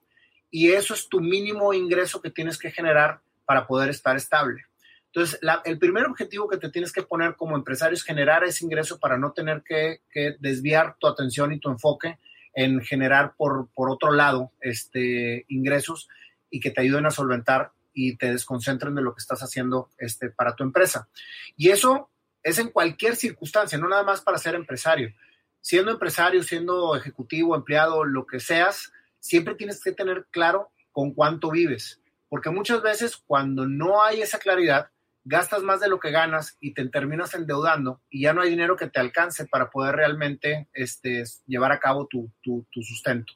y 0.52 0.72
eso 0.72 0.94
es 0.94 1.08
tu 1.08 1.22
mínimo 1.22 1.74
ingreso 1.74 2.22
que 2.22 2.30
tienes 2.30 2.58
que 2.58 2.70
generar 2.70 3.22
para 3.46 3.66
poder 3.66 3.90
estar 3.90 4.16
estable. 4.18 4.66
Entonces, 5.14 5.40
el 5.66 5.78
primer 5.80 6.06
objetivo 6.06 6.48
que 6.48 6.58
te 6.58 6.70
tienes 6.70 6.94
que 6.94 7.04
poner 7.04 7.36
como 7.36 7.56
empresario 7.56 7.96
es 7.96 8.04
generar 8.04 8.44
ese 8.44 8.64
ingreso 8.64 9.00
para 9.00 9.18
no 9.18 9.34
tener 9.34 9.62
que, 9.64 10.02
desviar 10.40 10.96
tu 11.00 11.08
atención 11.08 11.52
y 11.52 11.60
tu 11.60 11.70
enfoque 11.70 12.20
en 12.54 12.82
generar 12.82 13.34
por, 13.36 13.70
por 13.74 13.90
otro 13.90 14.12
lado 14.12 14.52
este, 14.60 15.46
ingresos 15.50 16.08
y 16.50 16.60
que 16.60 16.72
te 16.72 16.82
ayuden 16.82 17.06
a 17.06 17.12
solventar 17.12 17.72
y 17.94 18.18
te 18.18 18.32
desconcentren 18.32 18.96
de 18.96 19.02
lo 19.02 19.14
que 19.14 19.20
estás 19.20 19.42
haciendo 19.42 19.90
este, 19.98 20.30
para 20.30 20.56
tu 20.56 20.64
empresa. 20.64 21.10
Y 21.58 21.70
eso 21.70 22.10
es 22.44 22.60
en 22.60 22.70
cualquier 22.70 23.16
circunstancia, 23.16 23.78
no 23.78 23.90
nada 23.90 24.04
más 24.04 24.22
para 24.22 24.38
ser 24.38 24.56
empresario. 24.56 25.14
Siendo 25.60 25.92
empresario, 25.92 26.42
siendo 26.42 26.96
ejecutivo, 26.96 27.56
empleado, 27.56 28.04
lo 28.06 28.26
que 28.26 28.40
seas, 28.40 28.94
siempre 29.22 29.56
tienes 29.56 29.82
que 29.82 29.94
tener 29.94 30.28
claro 30.32 30.72
con 30.92 31.14
cuánto 31.14 31.50
vives. 31.50 32.02
Porque 32.28 32.50
muchas 32.50 32.82
veces 32.82 33.16
cuando 33.16 33.66
no 33.66 34.04
hay 34.04 34.22
esa 34.22 34.40
claridad, 34.40 34.90
gastas 35.24 35.64
más 35.64 35.80
de 35.80 35.88
lo 35.88 36.00
que 36.00 36.12
ganas 36.12 36.58
y 36.60 36.74
te 36.74 36.88
terminas 36.90 37.34
endeudando 37.34 38.02
y 38.10 38.24
ya 38.24 38.34
no 38.34 38.42
hay 38.42 38.50
dinero 38.50 38.76
que 38.76 38.88
te 38.88 39.00
alcance 39.00 39.46
para 39.46 39.70
poder 39.70 39.96
realmente 39.96 40.68
este, 40.74 41.24
llevar 41.46 41.72
a 41.72 41.80
cabo 41.80 42.08
tu, 42.08 42.32
tu, 42.42 42.66
tu, 42.72 42.82
sustento. 42.82 43.34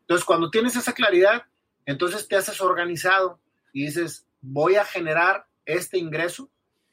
Entonces, 0.00 0.24
cuando 0.24 0.50
tienes 0.50 0.76
esa 0.76 0.92
claridad, 0.92 1.42
entonces 1.84 2.28
te 2.28 2.36
haces 2.36 2.60
organizado 2.60 3.40
y 3.72 3.86
dices, 3.86 4.26
voy 4.40 4.76
a 4.76 4.84
generar 4.84 5.46
este 5.64 5.98
ingreso 5.98 6.48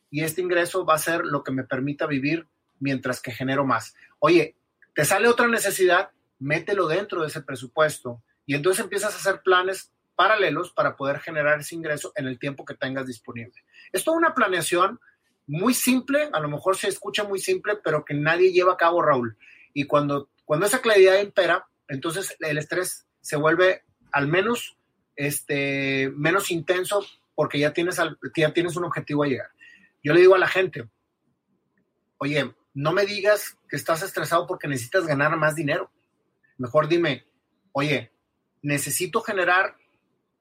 y 0.10 0.24
este 0.24 0.42
ingreso 0.42 0.86
va 0.86 0.96
a 0.96 1.00
ser 1.00 1.22
lo 1.24 1.44
que 1.44 1.52
me 1.52 1.64
permita 1.64 2.08
vivir 2.08 2.48
mientras 2.80 3.22
que 3.22 3.32
genero 3.32 3.66
más. 3.66 3.96
Oye, 4.20 4.56
te 4.96 5.06
sale 5.06 5.28
otra 5.28 5.48
necesidad, 5.48 6.10
mételo 6.40 6.88
dentro 6.88 7.22
de 7.22 7.28
ese 7.28 7.42
presupuesto 7.42 8.22
y 8.46 8.56
entonces 8.56 8.84
empiezas 8.84 9.14
a 9.14 9.18
hacer 9.18 9.42
planes 9.42 9.92
paralelos 10.16 10.72
para 10.72 10.96
poder 10.96 11.20
generar 11.20 11.60
ese 11.60 11.76
ingreso 11.76 12.12
en 12.16 12.28
el 12.28 12.38
tiempo 12.38 12.66
que 12.66 12.76
tengas 12.76 13.08
disponible. 13.08 13.64
Es 13.92 14.04
toda 14.04 14.18
una 14.18 14.34
planeación 14.34 15.00
muy 15.48 15.74
simple, 15.74 16.30
a 16.32 16.40
lo 16.40 16.50
mejor 16.50 16.78
se 16.78 16.88
escucha 16.88 17.24
muy 17.24 17.40
simple, 17.40 17.78
pero 17.84 18.06
que 18.06 18.14
nadie 18.14 18.52
lleva 18.52 18.74
a 18.74 18.78
cabo, 18.78 19.02
Raúl. 19.02 19.38
Y 19.74 19.86
cuando, 19.86 20.30
cuando 20.46 20.66
esa 20.66 20.82
claridad 20.82 21.20
impera, 21.20 21.68
entonces 21.88 22.36
el 22.40 22.58
estrés 22.58 23.08
se 23.22 23.36
vuelve 23.36 23.84
al 24.12 24.28
menos 24.28 24.78
este, 25.16 26.12
menos 26.16 26.52
intenso 26.52 27.06
porque 27.36 27.60
ya 27.60 27.74
tienes, 27.74 28.00
ya 28.36 28.54
tienes 28.54 28.76
un 28.76 28.86
objetivo 28.86 29.24
a 29.24 29.28
llegar. 29.28 29.50
Yo 30.04 30.14
le 30.14 30.22
digo 30.22 30.36
a 30.36 30.40
la 30.40 30.48
gente, 30.48 30.88
oye, 32.18 32.54
no 32.74 32.92
me 32.92 33.06
digas 33.06 33.58
que 33.70 33.76
estás 33.76 34.04
estresado 34.04 34.48
porque 34.48 34.68
necesitas 34.68 35.06
ganar 35.06 35.36
más 35.38 35.56
dinero. 35.56 35.92
Mejor 36.64 36.88
dime, 36.88 37.26
oye, 37.74 38.14
necesito 38.62 39.20
generar 39.20 39.76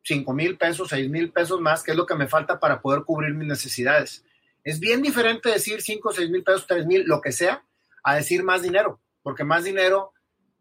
5 0.05 0.33
mil 0.33 0.57
pesos, 0.57 0.91
6 0.91 1.11
mil 1.11 1.33
pesos 1.33 1.61
más, 1.61 1.83
que 1.83 1.91
es 1.91 1.97
lo 1.97 2.07
que 2.07 2.15
me 2.15 2.29
falta 2.29 2.61
para 2.61 2.81
poder 2.81 3.03
cubrir 3.03 3.35
mis 3.35 3.49
necesidades. 3.49 4.25
Es 4.63 4.79
bien 4.79 5.03
diferente 5.03 5.49
decir 5.49 5.83
5, 5.83 6.13
6 6.13 6.31
mil 6.31 6.45
pesos, 6.45 6.69
3 6.69 6.87
mil, 6.87 7.03
lo 7.07 7.21
que 7.21 7.33
sea, 7.33 7.65
a 8.05 8.15
decir 8.15 8.45
más 8.45 8.63
dinero, 8.63 9.01
porque 9.25 9.43
más 9.43 9.65
dinero 9.65 10.13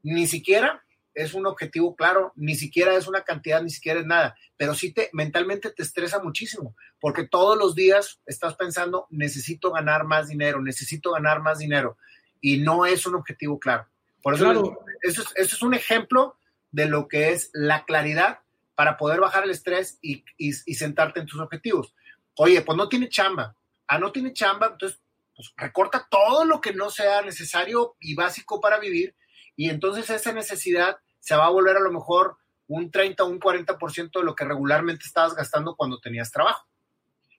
ni 0.01 0.25
siquiera 0.25 0.83
es 1.13 1.35
un 1.35 1.45
objetivo 1.45 1.95
claro, 1.95 2.33
ni 2.35 2.55
siquiera 2.55 2.95
es 2.95 3.07
una 3.07 3.21
cantidad, 3.21 3.61
ni 3.61 3.69
siquiera 3.69 3.99
es 3.99 4.07
nada, 4.07 4.35
pero 4.57 4.73
sí 4.73 4.91
te 4.91 5.11
mentalmente 5.13 5.69
te 5.69 5.83
estresa 5.83 6.23
muchísimo, 6.23 6.75
porque 6.99 7.27
todos 7.27 7.55
los 7.55 7.75
días 7.75 8.19
estás 8.25 8.55
pensando, 8.55 9.05
necesito 9.11 9.71
ganar 9.71 10.05
más 10.05 10.27
dinero, 10.27 10.59
necesito 10.59 11.11
ganar 11.11 11.39
más 11.43 11.59
dinero, 11.59 11.99
y 12.39 12.57
no 12.57 12.87
es 12.87 13.05
un 13.05 13.13
objetivo 13.13 13.59
claro. 13.59 13.90
Por 14.21 14.35
eso, 14.35 14.77
eso, 15.01 15.23
es, 15.35 15.61
un 15.61 15.73
ejemplo 15.73 16.37
de 16.71 16.85
lo 16.85 17.07
que 17.07 17.31
es 17.31 17.49
la 17.53 17.85
claridad 17.85 18.39
para 18.75 18.97
poder 18.97 19.19
bajar 19.19 19.43
el 19.43 19.51
estrés 19.51 19.97
y, 20.01 20.23
y, 20.37 20.53
sentarte 20.53 21.19
en 21.19 21.25
tus 21.25 21.39
objetivos. 21.39 21.95
Oye, 22.35 22.61
pues 22.61 22.77
no 22.77 22.87
tiene 22.87 23.09
chamba. 23.09 23.55
Ah, 23.87 23.99
no 23.99 24.11
tiene 24.11 24.33
chamba, 24.33 24.67
entonces 24.71 24.99
pues 25.35 25.53
recorta 25.57 26.07
todo 26.09 26.45
lo 26.45 26.61
que 26.61 26.73
no 26.73 26.89
sea 26.89 27.21
necesario 27.21 27.95
y 27.99 28.15
básico 28.15 28.61
para 28.61 28.79
vivir 28.79 29.15
y 29.55 29.69
entonces 29.69 30.09
esa 30.09 30.33
necesidad 30.33 30.97
se 31.19 31.35
va 31.35 31.45
a 31.45 31.49
volver 31.51 31.77
a 31.77 31.81
lo 31.81 31.91
mejor 31.91 32.37
un 32.67 32.89
30 32.89 33.23
o 33.23 33.27
un 33.27 33.39
40% 33.39 34.11
de 34.19 34.23
lo 34.23 34.35
que 34.35 34.45
regularmente 34.45 35.05
estabas 35.05 35.35
gastando 35.35 35.75
cuando 35.75 35.99
tenías 35.99 36.31
trabajo. 36.31 36.67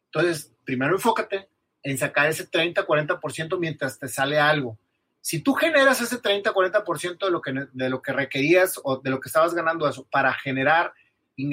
Entonces, 0.05 0.53
primero 0.65 0.95
enfócate 0.95 1.49
en 1.83 1.99
sacar 1.99 2.29
ese 2.29 2.47
30, 2.47 2.87
40% 2.87 3.59
mientras 3.59 3.99
te 3.99 4.09
sale 4.09 4.39
algo. 4.39 4.79
Si 5.23 5.41
tú 5.41 5.55
generas 5.55 6.01
ese 6.01 6.19
30, 6.19 6.53
40% 6.53 7.25
de 7.25 7.31
lo, 7.31 7.41
que, 7.41 7.55
de 7.73 7.89
lo 7.89 8.03
que 8.03 8.13
requerías 8.13 8.79
o 8.83 8.99
de 8.99 9.09
lo 9.09 9.21
que 9.21 9.29
estabas 9.29 9.55
ganando 9.55 9.89
eso 9.89 10.07
para 10.11 10.35
generar 10.35 10.93
y, 11.37 11.49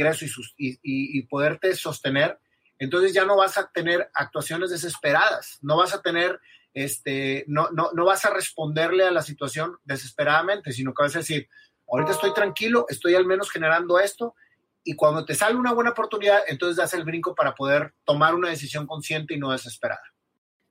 y 0.57 1.21
poderte 1.27 1.73
sostener, 1.75 2.37
entonces 2.79 3.13
ya 3.13 3.25
no 3.25 3.37
vas 3.37 3.57
a 3.57 3.69
tener 3.71 4.09
actuaciones 4.13 4.71
desesperadas, 4.71 5.59
no 5.61 5.77
vas 5.77 5.93
a 5.93 6.01
tener, 6.01 6.39
este, 6.73 7.45
no, 7.47 7.69
no, 7.71 7.91
no 7.93 8.05
vas 8.05 8.25
a 8.25 8.33
responderle 8.33 9.03
a 9.05 9.11
la 9.11 9.21
situación 9.21 9.77
desesperadamente, 9.83 10.71
sino 10.71 10.93
que 10.93 11.03
vas 11.03 11.15
a 11.15 11.19
decir, 11.19 11.47
ahorita 11.87 12.13
estoy 12.13 12.33
tranquilo, 12.33 12.85
estoy 12.89 13.15
al 13.15 13.25
menos 13.25 13.51
generando 13.51 13.99
esto, 13.99 14.33
y 14.83 14.95
cuando 14.95 15.25
te 15.25 15.35
sale 15.35 15.55
una 15.55 15.73
buena 15.73 15.91
oportunidad, 15.91 16.39
entonces 16.47 16.77
das 16.77 16.93
el 16.93 17.03
brinco 17.03 17.35
para 17.35 17.53
poder 17.53 17.93
tomar 18.05 18.33
una 18.33 18.49
decisión 18.49 18.87
consciente 18.87 19.33
y 19.35 19.37
no 19.37 19.51
desesperada. 19.51 20.01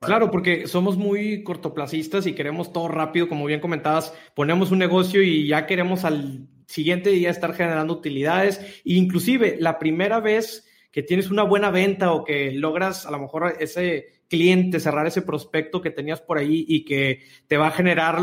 Claro, 0.00 0.30
porque 0.30 0.68
somos 0.68 0.96
muy 0.96 1.42
cortoplacistas 1.42 2.26
y 2.26 2.32
queremos 2.32 2.72
todo 2.72 2.86
rápido, 2.86 3.28
como 3.28 3.46
bien 3.46 3.60
comentabas, 3.60 4.14
ponemos 4.34 4.70
un 4.70 4.78
negocio 4.78 5.22
y 5.22 5.48
ya 5.48 5.66
queremos 5.66 6.04
al 6.04 6.46
siguiente 6.66 7.10
día 7.10 7.30
estar 7.30 7.52
generando 7.52 7.94
utilidades. 7.94 8.60
E 8.84 8.94
inclusive 8.94 9.56
la 9.58 9.78
primera 9.78 10.20
vez 10.20 10.64
que 10.92 11.02
tienes 11.02 11.30
una 11.30 11.42
buena 11.42 11.70
venta 11.70 12.12
o 12.12 12.24
que 12.24 12.52
logras 12.52 13.06
a 13.06 13.10
lo 13.10 13.18
mejor 13.18 13.56
ese 13.58 14.22
cliente, 14.28 14.78
cerrar 14.78 15.06
ese 15.06 15.22
prospecto 15.22 15.80
que 15.80 15.90
tenías 15.90 16.20
por 16.20 16.38
ahí 16.38 16.64
y 16.68 16.84
que 16.84 17.24
te 17.48 17.56
va 17.56 17.68
a 17.68 17.72
generar 17.72 18.18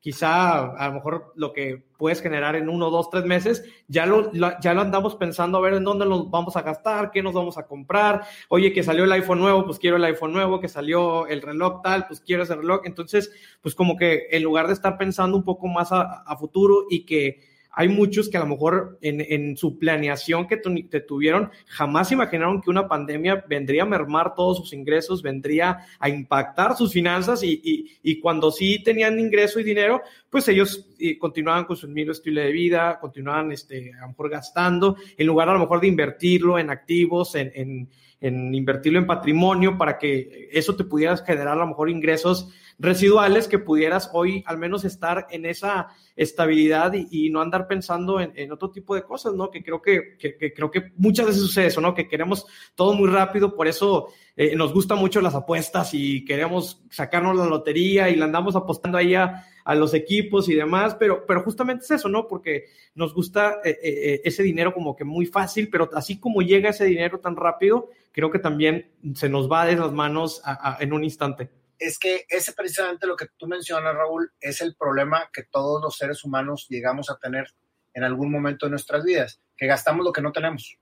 quizá 0.00 0.72
a 0.74 0.88
lo 0.88 0.94
mejor 0.94 1.32
lo 1.36 1.52
que 1.52 1.89
puedes 2.00 2.22
generar 2.22 2.56
en 2.56 2.70
uno, 2.70 2.88
dos, 2.88 3.10
tres 3.10 3.26
meses, 3.26 3.62
ya 3.86 4.06
lo, 4.06 4.32
ya 4.32 4.72
lo 4.72 4.80
andamos 4.80 5.16
pensando 5.16 5.58
a 5.58 5.60
ver 5.60 5.74
en 5.74 5.84
dónde 5.84 6.06
nos 6.06 6.30
vamos 6.30 6.56
a 6.56 6.62
gastar, 6.62 7.10
qué 7.10 7.22
nos 7.22 7.34
vamos 7.34 7.58
a 7.58 7.66
comprar. 7.66 8.22
Oye, 8.48 8.72
que 8.72 8.82
salió 8.82 9.04
el 9.04 9.12
iPhone 9.12 9.38
nuevo, 9.38 9.66
pues 9.66 9.78
quiero 9.78 9.96
el 9.96 10.04
iPhone 10.04 10.32
nuevo, 10.32 10.60
que 10.60 10.68
salió 10.68 11.26
el 11.26 11.42
reloj 11.42 11.82
tal, 11.82 12.06
pues 12.06 12.22
quiero 12.22 12.44
ese 12.44 12.56
reloj. 12.56 12.80
Entonces, 12.86 13.30
pues 13.60 13.74
como 13.74 13.98
que 13.98 14.28
en 14.30 14.42
lugar 14.42 14.66
de 14.66 14.72
estar 14.72 14.96
pensando 14.96 15.36
un 15.36 15.44
poco 15.44 15.68
más 15.68 15.90
a 15.92 16.36
futuro 16.38 16.86
y 16.88 17.04
que 17.04 17.49
hay 17.72 17.88
muchos 17.88 18.28
que 18.28 18.36
a 18.36 18.40
lo 18.40 18.46
mejor 18.46 18.98
en, 19.00 19.56
su 19.56 19.78
planeación 19.78 20.48
que 20.48 20.56
te 20.56 21.00
tuvieron 21.00 21.50
jamás 21.66 22.10
imaginaron 22.10 22.60
que 22.60 22.70
una 22.70 22.88
pandemia 22.88 23.44
vendría 23.48 23.84
a 23.84 23.86
mermar 23.86 24.34
todos 24.34 24.58
sus 24.58 24.72
ingresos, 24.72 25.22
vendría 25.22 25.86
a 25.98 26.08
impactar 26.08 26.76
sus 26.76 26.92
finanzas 26.92 27.42
y, 27.42 28.20
cuando 28.20 28.50
sí 28.50 28.82
tenían 28.82 29.18
ingreso 29.18 29.60
y 29.60 29.64
dinero, 29.64 30.02
pues 30.28 30.48
ellos 30.48 30.88
continuaban 31.18 31.64
con 31.64 31.76
su 31.76 31.88
mismo 31.88 32.12
estilo 32.12 32.40
de 32.40 32.52
vida, 32.52 32.98
continuaban 33.00 33.52
este, 33.52 33.92
a 33.94 34.02
lo 34.02 34.08
mejor 34.08 34.30
gastando, 34.30 34.96
en 35.16 35.26
lugar 35.26 35.48
a 35.48 35.54
lo 35.54 35.60
mejor 35.60 35.80
de 35.80 35.88
invertirlo 35.88 36.58
en 36.58 36.70
activos, 36.70 37.34
en, 37.34 37.88
en 38.20 38.54
invertirlo 38.54 38.98
en 38.98 39.06
patrimonio 39.06 39.78
para 39.78 39.98
que 39.98 40.48
eso 40.52 40.76
te 40.76 40.84
pudiera 40.84 41.16
generar 41.18 41.56
a 41.56 41.60
lo 41.60 41.68
mejor 41.68 41.88
ingresos 41.88 42.50
residuales 42.80 43.46
que 43.46 43.58
pudieras 43.58 44.10
hoy 44.14 44.42
al 44.46 44.56
menos 44.56 44.84
estar 44.84 45.26
en 45.30 45.44
esa 45.44 45.88
estabilidad 46.16 46.92
y, 46.94 47.30
no 47.30 47.40
andar 47.40 47.68
pensando 47.68 48.20
en, 48.20 48.50
otro 48.50 48.70
tipo 48.70 48.94
de 48.94 49.02
cosas, 49.02 49.34
¿no? 49.34 49.50
Que 49.50 49.62
creo 49.62 49.80
que, 49.80 50.16
creo 50.54 50.70
que 50.70 50.92
muchas 50.96 51.26
veces 51.26 51.42
sucede 51.42 51.66
eso, 51.66 51.80
¿no? 51.80 51.94
Que 51.94 52.08
queremos 52.08 52.46
todo 52.74 52.94
muy 52.94 53.08
rápido, 53.08 53.54
por 53.54 53.68
eso 53.68 54.08
eh, 54.34 54.56
nos 54.56 54.72
gustan 54.72 54.98
mucho 54.98 55.20
las 55.20 55.34
apuestas 55.34 55.90
y 55.92 56.24
queremos 56.24 56.82
sacarnos 56.90 57.36
la 57.36 57.46
lotería 57.46 58.08
y 58.08 58.16
la 58.16 58.24
andamos 58.24 58.56
apostando 58.56 58.98
ahí 58.98 59.14
a, 59.14 59.44
los 59.72 59.94
equipos 59.94 60.48
y 60.48 60.56
demás, 60.56 60.96
pero, 60.98 61.24
pero 61.24 61.44
justamente 61.44 61.84
es 61.84 61.92
eso, 61.92 62.08
¿no? 62.08 62.26
Porque 62.26 62.64
nos 62.96 63.14
gusta 63.14 63.58
eh, 63.64 63.78
eh, 63.80 64.20
ese 64.24 64.42
dinero 64.42 64.74
como 64.74 64.96
que 64.96 65.04
muy 65.04 65.26
fácil, 65.26 65.68
pero 65.70 65.88
así 65.94 66.18
como 66.18 66.42
llega 66.42 66.70
ese 66.70 66.86
dinero 66.86 67.20
tan 67.20 67.36
rápido, 67.36 67.88
creo 68.10 68.32
que 68.32 68.40
también 68.40 68.90
se 69.14 69.28
nos 69.28 69.48
va 69.48 69.66
de 69.66 69.76
las 69.76 69.92
manos 69.92 70.42
en 70.80 70.92
un 70.92 71.04
instante 71.04 71.50
es 71.80 71.98
que 71.98 72.26
ese 72.28 72.52
precisamente 72.52 73.06
lo 73.06 73.16
que 73.16 73.26
tú 73.36 73.46
mencionas, 73.46 73.94
Raúl, 73.94 74.32
es 74.40 74.60
el 74.60 74.76
problema 74.76 75.30
que 75.32 75.44
todos 75.44 75.82
los 75.82 75.96
seres 75.96 76.22
humanos 76.24 76.66
llegamos 76.68 77.10
a 77.10 77.16
tener 77.16 77.46
en 77.94 78.04
algún 78.04 78.30
momento 78.30 78.66
de 78.66 78.70
nuestras 78.70 79.02
vidas, 79.02 79.40
que 79.56 79.66
gastamos 79.66 80.04
lo 80.04 80.12
que 80.12 80.22
no 80.22 80.30
tenemos. 80.30 80.78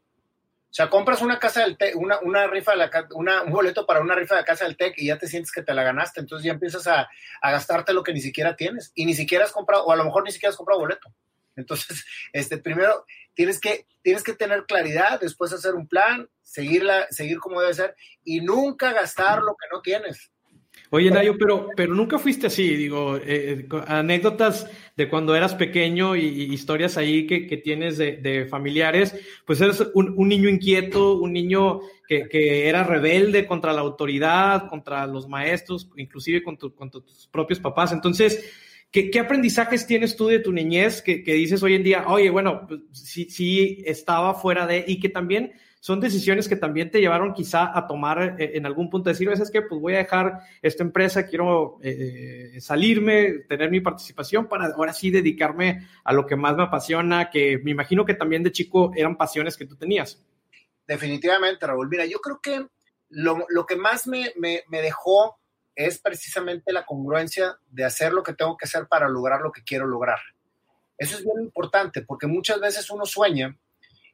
O 0.70 0.74
sea, 0.74 0.90
compras 0.90 1.22
una 1.22 1.38
casa 1.38 1.62
del 1.62 1.78
TEC, 1.78 1.96
una, 1.96 2.18
una 2.20 2.46
rifa 2.46 2.72
de 2.72 2.78
la, 2.78 2.90
una, 3.12 3.42
un 3.42 3.52
boleto 3.52 3.86
para 3.86 4.00
una 4.00 4.14
rifa 4.14 4.36
de 4.36 4.44
casa 4.44 4.64
del 4.64 4.76
TEC 4.76 4.94
y 4.98 5.06
ya 5.06 5.16
te 5.16 5.26
sientes 5.26 5.50
que 5.50 5.62
te 5.62 5.72
la 5.72 5.82
ganaste, 5.82 6.20
entonces 6.20 6.44
ya 6.44 6.52
empiezas 6.52 6.86
a, 6.86 7.08
a, 7.40 7.50
gastarte 7.50 7.94
lo 7.94 8.02
que 8.02 8.12
ni 8.12 8.20
siquiera 8.20 8.54
tienes 8.54 8.92
y 8.94 9.06
ni 9.06 9.14
siquiera 9.14 9.44
has 9.44 9.52
comprado, 9.52 9.84
o 9.84 9.92
a 9.92 9.96
lo 9.96 10.04
mejor 10.04 10.24
ni 10.24 10.32
siquiera 10.32 10.50
has 10.50 10.56
comprado 10.56 10.80
boleto. 10.80 11.08
Entonces, 11.56 12.04
este, 12.32 12.58
primero 12.58 13.06
tienes 13.34 13.60
que, 13.60 13.86
tienes 14.02 14.22
que 14.22 14.34
tener 14.34 14.66
claridad, 14.66 15.20
después 15.20 15.52
hacer 15.52 15.74
un 15.74 15.88
plan, 15.88 16.28
seguirla, 16.42 17.06
seguir 17.10 17.38
como 17.38 17.60
debe 17.60 17.72
ser 17.72 17.96
y 18.24 18.40
nunca 18.40 18.92
gastar 18.92 19.40
lo 19.42 19.56
que 19.56 19.68
no 19.72 19.80
tienes. 19.80 20.32
Oye, 20.90 21.10
Nayo, 21.10 21.36
pero, 21.38 21.68
pero 21.76 21.94
nunca 21.94 22.18
fuiste 22.18 22.46
así, 22.46 22.74
digo, 22.74 23.18
eh, 23.22 23.66
anécdotas 23.86 24.70
de 24.96 25.08
cuando 25.08 25.36
eras 25.36 25.54
pequeño 25.54 26.16
y, 26.16 26.52
historias 26.52 26.96
ahí 26.96 27.26
que, 27.26 27.46
que 27.46 27.58
tienes 27.58 27.98
de, 27.98 28.16
de, 28.16 28.46
familiares, 28.46 29.14
pues 29.44 29.60
eres 29.60 29.86
un, 29.94 30.14
un 30.16 30.28
niño 30.28 30.48
inquieto, 30.48 31.14
un 31.18 31.34
niño 31.34 31.80
que, 32.06 32.26
que, 32.28 32.68
era 32.68 32.84
rebelde 32.84 33.46
contra 33.46 33.72
la 33.74 33.82
autoridad, 33.82 34.68
contra 34.68 35.06
los 35.06 35.28
maestros, 35.28 35.90
inclusive 35.96 36.42
con 36.42 36.56
tus 36.56 36.72
propios 37.30 37.60
papás. 37.60 37.92
Entonces, 37.92 38.50
¿qué, 38.90 39.10
¿qué, 39.10 39.20
aprendizajes 39.20 39.86
tienes 39.86 40.16
tú 40.16 40.26
de 40.26 40.40
tu 40.40 40.52
niñez 40.52 41.02
que, 41.02 41.22
que 41.22 41.34
dices 41.34 41.62
hoy 41.62 41.74
en 41.74 41.82
día, 41.82 42.06
oye, 42.08 42.30
bueno, 42.30 42.66
pues, 42.66 42.80
sí, 42.92 43.28
sí 43.30 43.82
estaba 43.84 44.34
fuera 44.34 44.66
de, 44.66 44.84
y 44.86 44.98
que 45.00 45.10
también 45.10 45.52
son 45.80 46.00
decisiones 46.00 46.48
que 46.48 46.56
también 46.56 46.90
te 46.90 47.00
llevaron 47.00 47.32
quizá 47.32 47.76
a 47.76 47.86
tomar 47.86 48.36
eh, 48.38 48.56
en 48.56 48.66
algún 48.66 48.90
punto, 48.90 49.10
decir, 49.10 49.28
es 49.28 49.50
que 49.50 49.62
pues 49.62 49.80
voy 49.80 49.94
a 49.94 49.98
dejar 49.98 50.40
esta 50.60 50.82
empresa, 50.82 51.26
quiero 51.26 51.78
eh, 51.82 52.52
eh, 52.54 52.60
salirme, 52.60 53.44
tener 53.48 53.70
mi 53.70 53.80
participación 53.80 54.48
para 54.48 54.66
ahora 54.66 54.92
sí 54.92 55.10
dedicarme 55.10 55.86
a 56.04 56.12
lo 56.12 56.26
que 56.26 56.36
más 56.36 56.56
me 56.56 56.64
apasiona, 56.64 57.30
que 57.30 57.58
me 57.62 57.70
imagino 57.70 58.04
que 58.04 58.14
también 58.14 58.42
de 58.42 58.52
chico 58.52 58.92
eran 58.96 59.16
pasiones 59.16 59.56
que 59.56 59.66
tú 59.66 59.76
tenías. 59.76 60.22
Definitivamente, 60.86 61.66
Raúl. 61.66 61.88
Mira, 61.88 62.06
yo 62.06 62.18
creo 62.18 62.40
que 62.42 62.66
lo, 63.10 63.46
lo 63.48 63.66
que 63.66 63.76
más 63.76 64.06
me, 64.06 64.32
me, 64.36 64.62
me 64.68 64.82
dejó 64.82 65.38
es 65.74 66.00
precisamente 66.00 66.72
la 66.72 66.84
congruencia 66.84 67.56
de 67.70 67.84
hacer 67.84 68.12
lo 68.12 68.24
que 68.24 68.32
tengo 68.32 68.56
que 68.56 68.64
hacer 68.64 68.88
para 68.88 69.08
lograr 69.08 69.40
lo 69.42 69.52
que 69.52 69.62
quiero 69.62 69.86
lograr. 69.86 70.18
Eso 70.96 71.16
es 71.16 71.22
bien 71.22 71.40
importante 71.40 72.02
porque 72.02 72.26
muchas 72.26 72.60
veces 72.60 72.90
uno 72.90 73.06
sueña 73.06 73.56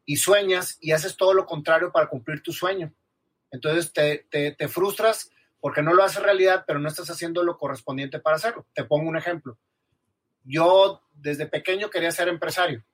y 0.06 0.16
sueñas 0.16 0.76
y 0.80 0.92
haces 0.92 1.16
todo 1.16 1.34
lo 1.34 1.46
contrario 1.46 1.92
para 1.92 2.08
cumplir 2.08 2.42
tu 2.42 2.52
sueño. 2.52 2.92
Entonces 3.50 3.92
te, 3.92 4.26
te, 4.30 4.68
frustras 4.68 5.30
porque 5.60 5.82
no 5.82 5.94
lo 5.94 6.02
haces 6.02 6.22
realidad, 6.22 6.64
pero 6.66 6.78
no 6.78 6.88
estás 6.88 7.08
haciendo 7.10 7.42
lo 7.42 7.56
correspondiente 7.56 8.18
para 8.18 8.36
hacerlo. 8.36 8.66
Te 8.74 8.84
pongo 8.84 9.08
un 9.08 9.16
ejemplo. 9.16 9.58
Yo 10.42 11.02
desde 11.12 11.46
pequeño 11.46 11.88
quería 11.88 12.10
ser 12.10 12.28
empresario 12.28 12.84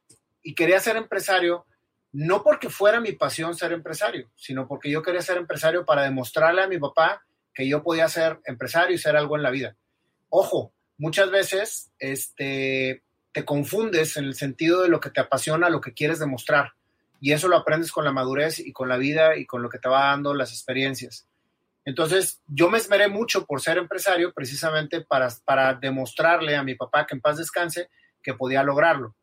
y 0.42 0.54
quería 0.54 0.78
ser 0.78 0.96
empresario 0.96 1.66
no 2.12 2.42
porque 2.42 2.68
fuera 2.68 3.00
mi 3.00 3.12
pasión 3.12 3.54
ser 3.54 3.72
empresario, 3.72 4.30
sino 4.34 4.66
porque 4.66 4.90
yo 4.90 5.02
quería 5.02 5.22
ser 5.22 5.36
empresario 5.36 5.84
para 5.84 6.02
demostrarle 6.02 6.62
a 6.62 6.68
mi 6.68 6.78
papá 6.78 7.24
que 7.54 7.68
yo 7.68 7.82
podía 7.82 8.08
ser 8.08 8.40
empresario 8.44 8.94
y 8.94 8.98
ser 8.98 9.16
algo 9.16 9.36
en 9.36 9.42
la 9.42 9.50
vida. 9.50 9.76
Ojo, 10.28 10.72
muchas 10.98 11.30
veces 11.30 11.92
este, 11.98 13.04
te 13.32 13.44
confundes 13.44 14.16
en 14.16 14.24
el 14.24 14.34
sentido 14.34 14.82
de 14.82 14.88
lo 14.88 15.00
que 15.00 15.10
te 15.10 15.20
apasiona, 15.20 15.70
lo 15.70 15.80
que 15.80 15.94
quieres 15.94 16.18
demostrar. 16.18 16.72
Y 17.20 17.32
eso 17.32 17.48
lo 17.48 17.56
aprendes 17.56 17.92
con 17.92 18.04
la 18.04 18.12
madurez 18.12 18.58
y 18.58 18.72
con 18.72 18.88
la 18.88 18.96
vida 18.96 19.36
y 19.36 19.46
con 19.46 19.62
lo 19.62 19.68
que 19.68 19.78
te 19.78 19.88
va 19.88 20.06
dando 20.06 20.34
las 20.34 20.52
experiencias. 20.52 21.26
Entonces, 21.84 22.40
yo 22.46 22.70
me 22.70 22.78
esmeré 22.78 23.08
mucho 23.08 23.46
por 23.46 23.60
ser 23.60 23.78
empresario 23.78 24.32
precisamente 24.32 25.00
para, 25.02 25.28
para 25.44 25.74
demostrarle 25.74 26.56
a 26.56 26.62
mi 26.62 26.74
papá 26.74 27.06
que 27.06 27.14
en 27.14 27.20
paz 27.20 27.38
descanse 27.38 27.88
que 28.22 28.34
podía 28.34 28.62
lograrlo. 28.62 29.14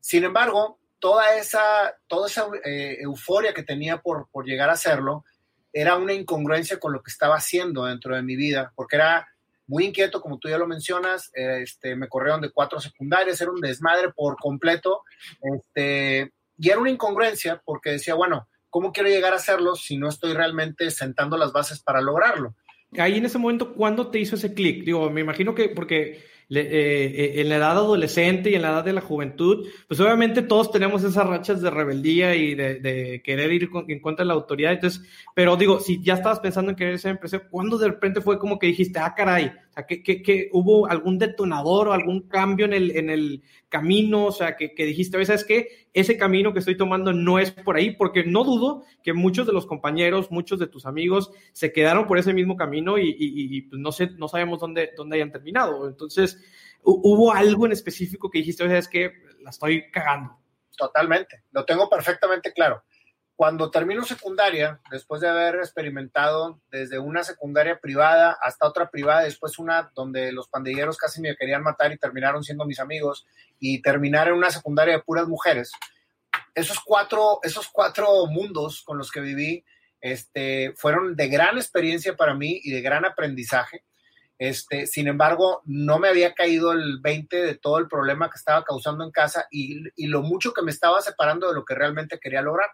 Sin 0.00 0.24
embargo, 0.24 0.78
toda 0.98 1.36
esa, 1.36 1.96
toda 2.06 2.28
esa 2.28 2.46
eh, 2.64 2.98
euforia 3.00 3.52
que 3.52 3.62
tenía 3.62 4.00
por, 4.00 4.28
por 4.30 4.44
llegar 4.44 4.70
a 4.70 4.74
hacerlo 4.74 5.24
era 5.72 5.96
una 5.96 6.14
incongruencia 6.14 6.78
con 6.78 6.92
lo 6.92 7.02
que 7.02 7.10
estaba 7.10 7.36
haciendo 7.36 7.84
dentro 7.84 8.16
de 8.16 8.22
mi 8.22 8.34
vida, 8.34 8.72
porque 8.74 8.96
era 8.96 9.28
muy 9.66 9.84
inquieto, 9.84 10.20
como 10.20 10.38
tú 10.38 10.48
ya 10.48 10.58
lo 10.58 10.66
mencionas, 10.66 11.30
este, 11.34 11.96
me 11.96 12.08
corrieron 12.08 12.40
de 12.40 12.50
cuatro 12.50 12.80
secundarias, 12.80 13.40
era 13.40 13.50
un 13.50 13.60
desmadre 13.60 14.12
por 14.12 14.36
completo, 14.36 15.02
este, 15.42 16.32
y 16.58 16.70
era 16.70 16.78
una 16.78 16.90
incongruencia 16.90 17.62
porque 17.64 17.90
decía, 17.90 18.14
bueno, 18.14 18.48
¿cómo 18.70 18.92
quiero 18.92 19.08
llegar 19.08 19.32
a 19.32 19.36
hacerlo 19.36 19.74
si 19.74 19.96
no 19.96 20.08
estoy 20.08 20.34
realmente 20.34 20.90
sentando 20.90 21.36
las 21.36 21.52
bases 21.52 21.80
para 21.80 22.00
lograrlo? 22.00 22.54
Ahí 22.98 23.18
en 23.18 23.26
ese 23.26 23.38
momento, 23.38 23.74
¿cuándo 23.74 24.08
te 24.08 24.18
hizo 24.18 24.36
ese 24.36 24.54
clic? 24.54 24.84
Digo, 24.84 25.10
me 25.10 25.20
imagino 25.20 25.54
que 25.54 25.68
porque 25.68 26.24
eh, 26.48 27.32
en 27.36 27.48
la 27.48 27.56
edad 27.56 27.72
adolescente 27.72 28.50
y 28.50 28.54
en 28.54 28.62
la 28.62 28.68
edad 28.70 28.84
de 28.84 28.92
la 28.92 29.00
juventud, 29.00 29.66
pues 29.88 29.98
obviamente 29.98 30.42
todos 30.42 30.70
tenemos 30.70 31.02
esas 31.02 31.26
rachas 31.26 31.60
de 31.60 31.70
rebeldía 31.70 32.36
y 32.36 32.54
de, 32.54 33.20
querer 33.24 33.52
ir 33.52 33.68
en 33.88 34.00
contra 34.00 34.24
de 34.24 34.28
la 34.28 34.34
autoridad. 34.34 34.72
Entonces, 34.72 35.02
pero 35.34 35.56
digo, 35.56 35.80
si 35.80 36.02
ya 36.02 36.14
estabas 36.14 36.40
pensando 36.40 36.70
en 36.70 36.76
querer 36.76 36.98
ser 36.98 37.12
empresario, 37.12 37.48
¿cuándo 37.50 37.78
de 37.78 37.88
repente 37.88 38.20
fue 38.20 38.38
como 38.38 38.58
que 38.58 38.68
dijiste, 38.68 38.98
ah, 39.00 39.12
caray, 39.16 39.52
sea, 39.76 39.86
que, 39.86 40.48
hubo 40.52 40.86
algún 40.86 41.18
detonador 41.18 41.88
o 41.88 41.92
algún 41.92 42.28
cambio 42.28 42.64
en 42.64 42.72
el, 42.72 42.96
en 42.96 43.10
el 43.10 43.42
camino? 43.68 44.26
O 44.26 44.32
sea, 44.32 44.56
que, 44.56 44.74
que 44.74 44.86
dijiste, 44.86 45.22
¿sabes 45.24 45.44
qué? 45.44 45.88
Ese 45.92 46.16
camino 46.16 46.52
que 46.52 46.60
estoy 46.60 46.76
tomando 46.76 47.12
no 47.12 47.38
es 47.38 47.50
por 47.50 47.76
ahí, 47.76 47.94
porque 47.94 48.24
no 48.24 48.42
dudo 48.44 48.84
que 49.02 49.12
muchos 49.12 49.46
de 49.46 49.52
los 49.52 49.66
compañeros, 49.66 50.30
muchos 50.30 50.58
de 50.58 50.66
tus 50.66 50.86
amigos 50.86 51.30
se 51.52 51.72
quedaron 51.72 52.06
por 52.06 52.18
ese 52.18 52.32
mismo 52.32 52.56
camino 52.56 52.98
y, 52.98 53.14
y, 53.18 53.62
pues 53.62 53.80
no 53.80 53.92
sé, 53.92 54.10
no 54.16 54.28
sabemos 54.28 54.60
dónde, 54.60 54.90
dónde 54.96 55.16
hayan 55.16 55.32
terminado. 55.32 55.88
Entonces, 55.88 56.42
¿hubo 56.82 57.32
algo 57.32 57.66
en 57.66 57.72
específico 57.72 58.30
que 58.30 58.38
dijiste, 58.38 58.64
¿sabes 58.64 58.88
qué? 58.88 59.12
La 59.42 59.50
estoy 59.50 59.90
cagando. 59.90 60.38
Totalmente, 60.76 61.44
lo 61.52 61.64
tengo 61.64 61.88
perfectamente 61.88 62.52
claro. 62.52 62.82
Cuando 63.36 63.70
termino 63.70 64.02
secundaria, 64.04 64.80
después 64.90 65.20
de 65.20 65.28
haber 65.28 65.56
experimentado 65.56 66.62
desde 66.70 66.98
una 66.98 67.22
secundaria 67.22 67.78
privada 67.78 68.34
hasta 68.40 68.66
otra 68.66 68.88
privada, 68.88 69.24
después 69.24 69.58
una 69.58 69.92
donde 69.94 70.32
los 70.32 70.48
pandilleros 70.48 70.96
casi 70.96 71.20
me 71.20 71.36
querían 71.36 71.62
matar 71.62 71.92
y 71.92 71.98
terminaron 71.98 72.42
siendo 72.42 72.64
mis 72.64 72.80
amigos, 72.80 73.26
y 73.58 73.82
terminar 73.82 74.28
en 74.28 74.34
una 74.34 74.50
secundaria 74.50 74.94
de 74.96 75.02
puras 75.02 75.28
mujeres, 75.28 75.70
esos 76.54 76.80
cuatro, 76.80 77.40
esos 77.42 77.68
cuatro 77.68 78.26
mundos 78.26 78.82
con 78.82 78.96
los 78.96 79.10
que 79.10 79.20
viví 79.20 79.62
este, 80.00 80.72
fueron 80.74 81.14
de 81.14 81.28
gran 81.28 81.58
experiencia 81.58 82.16
para 82.16 82.34
mí 82.34 82.58
y 82.64 82.70
de 82.70 82.80
gran 82.80 83.04
aprendizaje. 83.04 83.84
Este, 84.38 84.86
sin 84.86 85.08
embargo, 85.08 85.60
no 85.66 85.98
me 85.98 86.08
había 86.08 86.32
caído 86.32 86.72
el 86.72 87.00
20 87.02 87.36
de 87.36 87.54
todo 87.54 87.78
el 87.78 87.88
problema 87.88 88.30
que 88.30 88.38
estaba 88.38 88.64
causando 88.64 89.04
en 89.04 89.10
casa 89.10 89.46
y, 89.50 89.82
y 89.94 90.06
lo 90.06 90.22
mucho 90.22 90.54
que 90.54 90.62
me 90.62 90.70
estaba 90.70 91.02
separando 91.02 91.48
de 91.48 91.54
lo 91.54 91.66
que 91.66 91.74
realmente 91.74 92.18
quería 92.18 92.40
lograr 92.40 92.70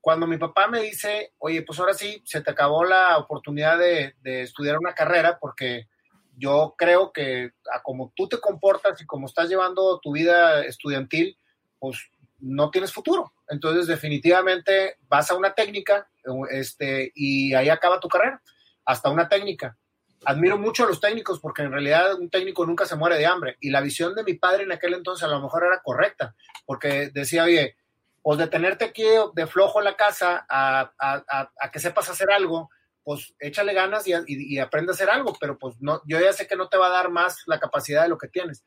cuando 0.00 0.26
mi 0.26 0.36
papá 0.38 0.68
me 0.68 0.80
dice, 0.80 1.32
oye, 1.38 1.62
pues 1.62 1.78
ahora 1.78 1.94
sí, 1.94 2.22
se 2.24 2.40
te 2.40 2.50
acabó 2.50 2.84
la 2.84 3.18
oportunidad 3.18 3.78
de, 3.78 4.14
estudiar 4.22 4.78
una 4.78 4.94
carrera 4.94 5.38
porque 5.40 5.88
yo 6.36 6.74
creo 6.78 7.12
que 7.12 7.52
a 7.72 7.82
como 7.82 8.12
tú 8.14 8.28
te 8.28 8.38
comportas 8.38 9.00
y 9.00 9.06
como 9.06 9.26
estás 9.26 9.48
llevando 9.48 9.98
tu 10.00 10.12
vida 10.12 10.64
estudiantil, 10.64 11.36
pues 11.78 11.98
no 12.38 12.70
tienes 12.70 12.92
futuro. 12.92 13.32
Entonces, 13.48 13.86
definitivamente 13.86 14.96
vas 15.08 15.30
a 15.30 15.34
una 15.34 15.54
técnica 15.54 16.08
este, 16.50 17.10
y 17.14 17.54
ahí 17.54 17.68
acaba 17.68 17.98
tu 18.00 18.08
carrera, 18.08 18.40
hasta 18.84 19.10
una 19.10 19.28
técnica. 19.28 19.76
Admiro 20.24 20.58
mucho 20.58 20.84
a 20.84 20.88
los 20.88 21.00
técnicos 21.00 21.40
porque 21.40 21.62
en 21.62 21.72
realidad 21.72 22.14
un 22.14 22.28
técnico 22.28 22.66
nunca 22.66 22.86
se 22.86 22.96
muere 22.96 23.16
de 23.16 23.26
hambre 23.26 23.56
y 23.60 23.70
la 23.70 23.80
visión 23.80 24.14
de 24.14 24.24
mi 24.24 24.34
padre 24.34 24.64
en 24.64 24.72
aquel 24.72 24.94
entonces 24.94 25.24
a 25.24 25.28
lo 25.28 25.40
mejor 25.40 25.64
era 25.64 25.80
correcta 25.80 26.34
porque 26.66 27.10
decía, 27.10 27.44
oye, 27.44 27.76
pues 28.22 28.38
de 28.38 28.46
tenerte 28.46 28.84
aquí 28.84 29.04
de 29.34 29.46
flojo 29.46 29.78
en 29.78 29.84
la 29.84 29.96
casa 29.96 30.46
a, 30.48 31.50
que 31.72 31.78
sepas 31.78 32.08
hacer 32.10 32.30
algo, 32.30 32.70
pues 33.04 33.34
échale 33.38 33.72
ganas 33.72 34.04
y, 34.06 34.58
aprende 34.58 34.92
a 34.92 34.94
hacer 34.94 35.10
algo, 35.10 35.34
pero 35.40 35.58
pues 35.58 35.76
no, 35.80 36.02
yo 36.06 36.20
ya 36.20 36.32
sé 36.32 36.46
que 36.46 36.56
no 36.56 36.68
te 36.68 36.76
va 36.76 36.88
a 36.88 36.90
dar 36.90 37.10
más 37.10 37.42
la 37.46 37.58
capacidad 37.58 38.02
de 38.02 38.08
lo 38.08 38.18
que 38.18 38.28
tienes. 38.28 38.64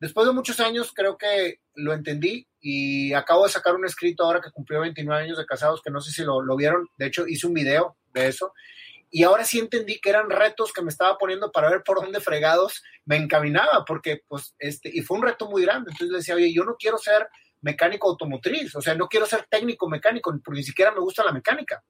Después 0.00 0.26
de 0.26 0.32
muchos 0.32 0.60
años 0.60 0.92
creo 0.94 1.16
que 1.16 1.60
lo 1.74 1.92
entendí 1.92 2.46
y 2.60 3.12
acabo 3.14 3.44
de 3.44 3.52
sacar 3.52 3.74
un 3.74 3.86
escrito 3.86 4.24
ahora 4.24 4.40
que 4.40 4.50
cumplió 4.50 4.80
29 4.80 5.22
años 5.22 5.38
de 5.38 5.46
casados, 5.46 5.82
que 5.82 5.90
no 5.90 6.00
sé 6.00 6.12
si 6.12 6.24
lo, 6.24 6.42
lo 6.42 6.56
vieron, 6.56 6.88
de 6.98 7.06
hecho 7.06 7.26
hice 7.26 7.46
un 7.46 7.54
video 7.54 7.96
de 8.12 8.28
eso, 8.28 8.52
y 9.16 9.22
ahora 9.22 9.44
sí 9.44 9.60
entendí 9.60 10.00
que 10.00 10.10
eran 10.10 10.28
retos 10.28 10.72
que 10.72 10.82
me 10.82 10.88
estaba 10.88 11.16
poniendo 11.18 11.52
para 11.52 11.70
ver 11.70 11.84
por 11.84 12.02
dónde 12.02 12.20
fregados 12.20 12.82
me 13.04 13.16
encaminaba, 13.16 13.84
porque 13.86 14.22
pues 14.26 14.56
este, 14.58 14.90
y 14.92 15.02
fue 15.02 15.18
un 15.18 15.22
reto 15.22 15.48
muy 15.48 15.62
grande, 15.62 15.92
entonces 15.92 16.10
le 16.10 16.18
decía, 16.18 16.34
oye, 16.34 16.52
yo 16.52 16.64
no 16.64 16.74
quiero 16.76 16.98
ser 16.98 17.28
mecánico 17.64 18.08
automotriz, 18.08 18.76
o 18.76 18.82
sea, 18.82 18.94
no 18.94 19.08
quiero 19.08 19.26
ser 19.26 19.46
técnico 19.48 19.88
mecánico, 19.88 20.30
porque 20.44 20.58
ni 20.58 20.64
siquiera 20.64 20.92
me 20.92 21.00
gusta 21.00 21.24
la 21.24 21.32
mecánica. 21.32 21.82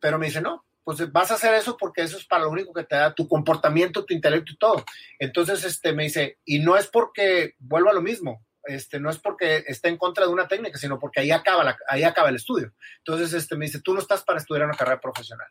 Pero 0.00 0.18
me 0.18 0.26
dice, 0.26 0.40
no, 0.40 0.64
pues 0.84 1.12
vas 1.12 1.30
a 1.30 1.34
hacer 1.34 1.54
eso 1.54 1.76
porque 1.76 2.02
eso 2.02 2.16
es 2.16 2.24
para 2.24 2.44
lo 2.44 2.50
único 2.50 2.72
que 2.72 2.84
te 2.84 2.96
da 2.96 3.14
tu 3.14 3.28
comportamiento, 3.28 4.04
tu 4.04 4.14
intelecto 4.14 4.52
y 4.52 4.56
todo. 4.56 4.84
Entonces, 5.18 5.64
este, 5.64 5.92
me 5.92 6.04
dice, 6.04 6.38
y 6.44 6.60
no 6.60 6.76
es 6.76 6.88
porque 6.88 7.54
vuelva 7.58 7.90
a 7.90 7.94
lo 7.94 8.00
mismo, 8.00 8.44
este, 8.64 8.98
no 8.98 9.10
es 9.10 9.18
porque 9.18 9.64
esté 9.66 9.88
en 9.88 9.98
contra 9.98 10.24
de 10.24 10.32
una 10.32 10.48
técnica, 10.48 10.78
sino 10.78 10.98
porque 10.98 11.20
ahí 11.20 11.30
acaba, 11.30 11.76
ahí 11.88 12.04
acaba 12.04 12.30
el 12.30 12.36
estudio. 12.36 12.72
Entonces, 12.98 13.34
este, 13.34 13.56
me 13.56 13.66
dice, 13.66 13.82
tú 13.82 13.92
no 13.92 14.00
estás 14.00 14.24
para 14.24 14.38
estudiar 14.38 14.64
una 14.64 14.76
carrera 14.76 15.00
profesional. 15.00 15.48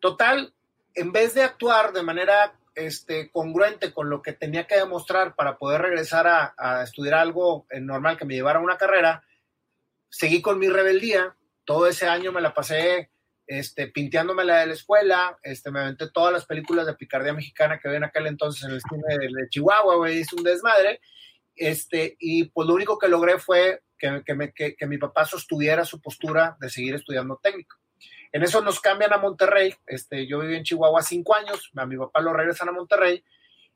Total, 0.00 0.52
en 0.94 1.12
vez 1.12 1.34
de 1.34 1.44
actuar 1.44 1.92
de 1.92 2.02
manera 2.02 2.58
este, 2.76 3.30
congruente 3.30 3.92
con 3.92 4.10
lo 4.10 4.22
que 4.22 4.32
tenía 4.32 4.66
que 4.66 4.76
demostrar 4.76 5.34
para 5.34 5.56
poder 5.56 5.80
regresar 5.82 6.26
a, 6.28 6.82
estudiar 6.82 7.14
algo 7.14 7.66
normal 7.80 8.16
que 8.16 8.24
me 8.24 8.34
llevara 8.34 8.58
a 8.58 8.62
una 8.62 8.76
carrera, 8.76 9.24
seguí 10.08 10.40
con 10.40 10.58
mi 10.58 10.68
rebeldía. 10.68 11.34
Todo 11.64 11.88
ese 11.88 12.06
año 12.06 12.30
me 12.30 12.40
la 12.40 12.54
pasé 12.54 13.10
este, 13.46 13.88
pinteándome 13.88 14.44
la 14.44 14.60
de 14.60 14.66
la 14.66 14.74
escuela, 14.74 15.38
este, 15.42 15.70
me 15.70 15.80
aventé 15.80 16.10
todas 16.10 16.32
las 16.32 16.44
películas 16.44 16.86
de 16.86 16.94
picardía 16.94 17.32
mexicana 17.32 17.78
que 17.78 17.88
ven 17.88 18.04
aquel 18.04 18.26
entonces 18.26 18.64
en 18.64 18.72
el 18.72 18.80
cine 18.80 19.18
de, 19.18 19.48
Chihuahua, 19.48 20.04
me 20.04 20.12
hice 20.12 20.36
un 20.36 20.44
desmadre, 20.44 21.00
este, 21.54 22.16
y 22.20 22.44
pues 22.44 22.68
lo 22.68 22.74
único 22.74 22.98
que 22.98 23.08
logré 23.08 23.38
fue 23.38 23.82
que 23.98 24.86
mi 24.86 24.98
papá 24.98 25.24
sostuviera 25.24 25.84
su 25.84 26.00
postura 26.00 26.56
de 26.60 26.68
seguir 26.68 26.96
estudiando 26.96 27.40
técnico. 27.42 27.76
En 28.36 28.42
eso 28.42 28.60
nos 28.60 28.80
cambian 28.80 29.14
a 29.14 29.16
Monterrey. 29.16 29.74
Este, 29.86 30.26
yo 30.26 30.40
viví 30.40 30.56
en 30.56 30.62
Chihuahua 30.62 31.00
cinco 31.00 31.34
años, 31.34 31.72
a 31.74 31.86
mi 31.86 31.96
papá 31.96 32.20
lo 32.20 32.34
regresan 32.34 32.68
a 32.68 32.72
Monterrey 32.72 33.24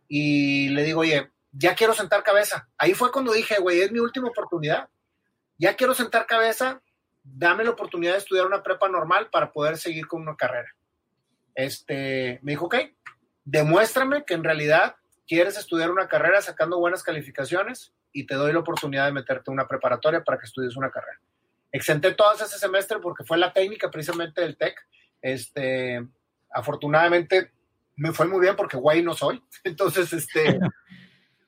y 0.07 0.69
le 0.69 0.83
digo, 0.85 1.01
oye, 1.01 1.31
ya 1.51 1.75
quiero 1.75 1.95
sentar 1.95 2.23
cabeza. 2.23 2.69
Ahí 2.77 2.93
fue 2.93 3.11
cuando 3.11 3.33
dije, 3.33 3.59
güey, 3.59 3.81
es 3.81 3.91
mi 3.91 4.01
última 4.01 4.29
oportunidad. 4.29 4.91
Ya 5.57 5.77
quiero 5.77 5.95
sentar 5.95 6.27
cabeza, 6.27 6.83
dame 7.23 7.65
la 7.65 7.71
oportunidad 7.71 8.13
de 8.13 8.19
estudiar 8.19 8.45
una 8.45 8.63
prepa 8.63 8.91
normal 8.91 9.31
para 9.33 9.51
poder 9.51 9.79
seguir 9.79 10.07
con 10.07 10.21
una 10.21 10.37
carrera. 10.37 10.77
Este, 11.55 12.39
me 12.43 12.53
dijo, 12.53 12.67
ok, 12.67 12.77
demuéstrame 13.47 14.27
que 14.27 14.35
en 14.35 14.45
realidad 14.45 14.97
quieres 15.27 15.57
estudiar 15.57 15.91
una 15.91 16.07
carrera 16.07 16.43
sacando 16.43 16.79
buenas 16.79 17.03
calificaciones 17.03 17.95
y 18.13 18.27
te 18.27 18.35
doy 18.35 18.53
la 18.53 18.59
oportunidad 18.59 19.07
de 19.07 19.13
meterte 19.13 19.45
en 19.51 19.55
una 19.55 19.67
preparatoria 19.67 20.23
para 20.23 20.39
que 20.39 20.45
estudies 20.45 20.77
una 20.77 20.91
carrera. 20.91 21.19
Exenté 21.73 22.15
todas 22.15 22.41
ese 22.41 22.59
semestre 22.59 22.99
porque 22.99 23.25
fue 23.25 23.39
la 23.39 23.53
técnica 23.53 23.91
precisamente 23.91 24.41
del 24.41 24.57
TEC. 24.57 24.75
Este, 25.23 26.07
afortunadamente 26.51 27.53
me 27.97 28.13
fue 28.13 28.27
muy 28.27 28.41
bien 28.41 28.57
porque 28.57 28.77
guay 28.77 29.03
no 29.03 29.15
soy. 29.15 29.43
Entonces, 29.65 30.13
este, 30.13 30.59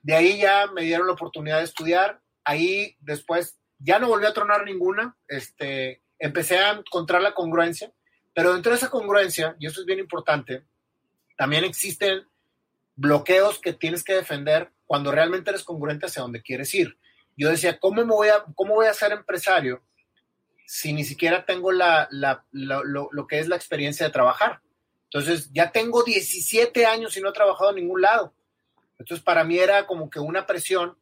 de 0.03 0.15
ahí 0.15 0.39
ya 0.41 0.67
me 0.67 0.83
dieron 0.83 1.07
la 1.07 1.15
oportunidad 1.15 1.59
de 1.59 1.65
estudiar. 1.65 2.21
Ahí 2.45 2.97
después 3.01 3.59
ya 3.79 3.99
no 3.99 4.09
volví 4.09 4.27
a 4.27 4.35
tronar 4.35 4.65
ninguna. 4.65 5.17
Este, 5.29 6.03
empecé 6.19 6.59
a 6.59 6.73
encontrar 6.73 7.21
la 7.23 7.35
congruencia, 7.35 7.93
pero 8.35 8.53
dentro 8.53 8.71
de 8.71 8.77
esa 8.77 8.91
congruencia, 8.91 9.57
y 9.59 9.67
eso 9.67 9.81
es 9.81 9.87
bien 9.87 9.99
importante, 9.99 10.65
también 11.37 11.65
existen 11.65 12.23
bloqueos 12.95 13.59
que 13.59 13.73
tienes 13.73 14.05
que 14.05 14.15
defender 14.15 14.71
cuando 14.87 15.11
realmente 15.11 15.51
eres 15.51 15.65
congruente 15.65 16.07
hacia 16.07 16.23
donde 16.23 16.43
quieres 16.43 16.73
ir. 16.75 16.97
Yo 17.37 17.49
decía, 17.49 17.79
¿cómo, 17.79 18.05
me 18.05 18.13
voy, 18.13 18.29
a, 18.29 18.45
cómo 18.55 18.75
voy 18.75 18.87
a 18.87 18.95
ser 18.95 19.13
empresario 19.13 19.83
si 20.75 20.95
ni 20.95 21.05
siquiera 21.05 21.45
tengo 21.45 21.71
la, 21.71 22.09
lo, 22.51 23.27
que 23.27 23.39
es 23.39 23.47
la 23.47 23.57
experiencia 23.57 24.07
de 24.07 24.13
trabajar? 24.13 24.63
Entonces, 25.05 25.51
ya 25.53 25.71
tengo 25.71 26.03
17 26.03 26.87
años 26.87 27.15
y 27.15 27.21
no 27.21 27.29
he 27.29 27.35
trabajado 27.35 27.69
en 27.69 27.77
ningún 27.77 28.01
lado. 28.01 28.33
Entonces, 28.99 29.23
para 29.23 29.45
mí 29.45 29.59
era 29.59 29.87
como 29.87 30.09
que 30.09 30.19
una 30.19 30.47
presión 30.47 30.97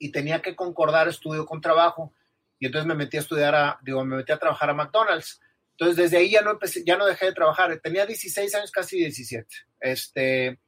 y 0.00 0.10
tenía 0.10 0.42
que 0.42 0.56
concordar 0.56 1.06
estudio 1.06 1.46
con 1.46 1.60
trabajo. 1.60 2.12
Y 2.58 2.66
entonces 2.66 2.88
me 2.88 2.96
metí 2.96 3.16
a 3.16 3.20
estudiar, 3.20 3.54
a, 3.54 3.78
digo, 3.82 4.04
me 4.04 4.16
metí 4.16 4.32
a 4.32 4.38
trabajar 4.38 4.70
a 4.70 4.74
McDonald's. 4.74 5.40
Entonces, 5.70 5.96
desde 5.96 6.16
ahí 6.16 6.32
ya 6.32 6.42
no 6.42 6.50
empecé, 6.50 6.82
ya 6.84 6.96
no 6.96 7.06
dejé 7.06 7.26
de 7.26 7.34
trabajar. 7.34 7.78
Tenía 7.78 8.06
16 8.06 8.52
años, 8.56 8.72
casi 8.72 8.98
17. 8.98 9.46
Este, 9.78 10.58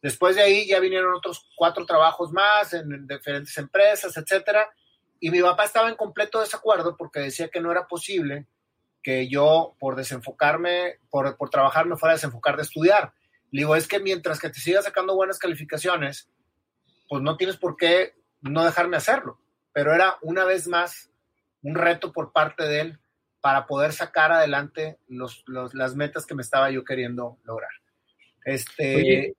después 0.00 0.36
de 0.36 0.42
ahí 0.42 0.66
ya 0.66 0.80
vinieron 0.80 1.14
otros 1.14 1.46
cuatro 1.54 1.84
trabajos 1.84 2.32
más 2.32 2.72
en, 2.72 3.06
diferentes 3.06 3.58
empresas, 3.58 4.16
etcétera. 4.16 4.66
Y 5.22 5.30
mi 5.30 5.40
papá 5.40 5.66
estaba 5.66 5.88
en 5.88 5.94
completo 5.94 6.40
desacuerdo 6.40 6.96
porque 6.96 7.20
decía 7.20 7.48
que 7.48 7.60
no 7.60 7.70
era 7.70 7.86
posible 7.86 8.48
que 9.04 9.28
yo, 9.28 9.76
por 9.78 9.94
desenfocarme, 9.94 10.98
por, 11.10 11.36
por 11.36 11.48
trabajar, 11.48 11.86
me 11.86 11.96
fuera 11.96 12.14
a 12.14 12.16
desenfocar 12.16 12.56
de 12.56 12.62
estudiar. 12.62 13.12
Le 13.52 13.60
digo, 13.60 13.76
es 13.76 13.86
que 13.86 14.00
mientras 14.00 14.40
que 14.40 14.50
te 14.50 14.58
sigas 14.58 14.84
sacando 14.84 15.14
buenas 15.14 15.38
calificaciones, 15.38 16.28
pues 17.08 17.22
no 17.22 17.36
tienes 17.36 17.56
por 17.56 17.76
qué 17.76 18.16
no 18.40 18.64
dejarme 18.64 18.96
hacerlo. 18.96 19.38
Pero 19.72 19.94
era 19.94 20.16
una 20.22 20.44
vez 20.44 20.66
más 20.66 21.08
un 21.62 21.76
reto 21.76 22.12
por 22.12 22.32
parte 22.32 22.64
de 22.64 22.80
él 22.80 22.98
para 23.40 23.68
poder 23.68 23.92
sacar 23.92 24.32
adelante 24.32 24.98
los, 25.06 25.44
las 25.46 25.94
metas 25.94 26.26
que 26.26 26.34
me 26.34 26.42
estaba 26.42 26.68
yo 26.72 26.82
queriendo 26.82 27.38
lograr. 27.44 27.70
Este, 28.44 29.36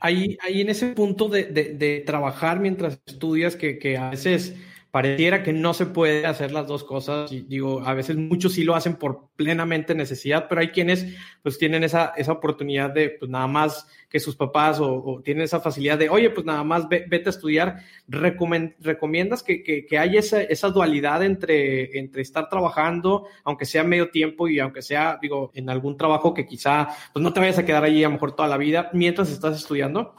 ahí, 0.00 0.38
ahí 0.42 0.60
en 0.60 0.68
ese 0.68 0.92
punto 0.92 1.28
de, 1.28 1.42
de, 1.42 2.04
trabajar 2.06 2.60
mientras 2.60 3.00
estudias, 3.04 3.56
que, 3.56 3.80
que 3.80 3.96
a 3.96 4.10
veces 4.10 4.54
pareciera 4.90 5.42
que 5.42 5.52
no 5.52 5.74
se 5.74 5.86
puede 5.86 6.26
hacer 6.26 6.52
las 6.52 6.66
dos 6.66 6.84
cosas. 6.84 7.30
Y 7.30 7.42
digo, 7.42 7.82
a 7.84 7.94
veces 7.94 8.16
muchos 8.16 8.54
sí 8.54 8.64
lo 8.64 8.74
hacen 8.74 8.96
por 8.96 9.28
plenamente 9.36 9.94
necesidad, 9.94 10.46
pero 10.48 10.60
hay 10.60 10.68
quienes 10.68 11.06
pues 11.42 11.58
tienen 11.58 11.84
esa, 11.84 12.12
esa 12.16 12.32
oportunidad 12.32 12.90
de 12.90 13.10
pues 13.10 13.30
nada 13.30 13.46
más 13.46 13.86
que 14.08 14.20
sus 14.20 14.36
papás 14.36 14.78
o, 14.80 15.20
tienen 15.22 15.44
esa 15.44 15.60
facilidad 15.60 15.98
de, 15.98 16.08
oye, 16.08 16.30
pues 16.30 16.46
nada 16.46 16.64
más 16.64 16.88
vete 16.88 17.24
a 17.26 17.30
estudiar. 17.30 17.82
¿Recomiendas 18.08 19.42
que, 19.42 19.62
que, 19.62 19.84
que 19.84 19.98
haya 19.98 20.20
esa, 20.20 20.42
esa, 20.42 20.70
dualidad 20.70 21.22
entre, 21.22 21.98
entre 21.98 22.22
estar 22.22 22.48
trabajando, 22.48 23.26
aunque 23.44 23.66
sea 23.66 23.84
medio 23.84 24.10
tiempo 24.10 24.48
y 24.48 24.58
aunque 24.58 24.82
sea, 24.82 25.18
digo, 25.20 25.50
en 25.54 25.68
algún 25.68 25.96
trabajo 25.96 26.32
que 26.32 26.46
quizá 26.46 26.88
pues 27.12 27.22
no 27.22 27.32
te 27.32 27.40
vayas 27.40 27.58
a 27.58 27.64
quedar 27.64 27.84
allí 27.84 28.02
a 28.04 28.08
lo 28.08 28.14
mejor 28.14 28.34
toda 28.34 28.48
la 28.48 28.56
vida 28.56 28.90
mientras 28.92 29.30
estás 29.30 29.56
estudiando? 29.56 30.14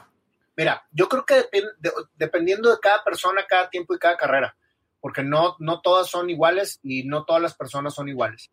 Mira, 0.56 0.86
yo 0.92 1.08
creo 1.08 1.24
que 1.24 1.46
dependiendo 2.16 2.70
de 2.70 2.78
cada 2.80 3.02
persona, 3.02 3.46
cada 3.48 3.70
tiempo 3.70 3.94
y 3.94 3.98
cada 3.98 4.16
carrera, 4.16 4.54
porque 5.00 5.22
no, 5.22 5.56
no 5.58 5.80
todas 5.80 6.08
son 6.08 6.30
iguales 6.30 6.78
y 6.82 7.04
no 7.04 7.24
todas 7.24 7.42
las 7.42 7.54
personas 7.54 7.94
son 7.94 8.08
iguales. 8.08 8.50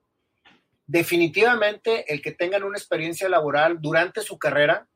Definitivamente, 0.86 2.12
el 2.14 2.22
que 2.22 2.32
tengan 2.32 2.64
una 2.64 2.78
experiencia 2.78 3.28
laboral 3.28 3.80
durante 3.82 4.22
su 4.22 4.40
carrera, 4.40 4.88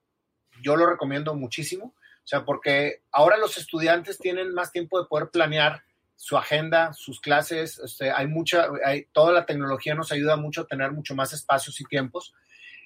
yo 0.63 0.77
lo 0.77 0.85
recomiendo 0.85 1.35
muchísimo. 1.35 1.93
O 2.23 2.27
sea, 2.27 2.45
porque 2.45 3.01
ahora 3.11 3.37
los 3.37 3.57
estudiantes 3.57 4.17
tienen 4.17 4.53
más 4.53 4.71
tiempo 4.71 4.99
de 4.99 5.07
poder 5.07 5.29
planear 5.29 5.83
su 6.15 6.37
agenda, 6.37 6.93
sus 6.93 7.19
clases. 7.19 7.79
Este, 7.79 8.11
hay 8.11 8.27
mucha, 8.27 8.67
hay, 8.85 9.05
toda 9.11 9.33
la 9.33 9.45
tecnología 9.45 9.95
nos 9.95 10.11
ayuda 10.11 10.37
mucho 10.37 10.61
a 10.61 10.67
tener 10.67 10.91
mucho 10.91 11.15
más 11.15 11.33
espacios 11.33 11.81
y 11.81 11.85
tiempos. 11.85 12.33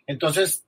Entonces, 0.08 0.66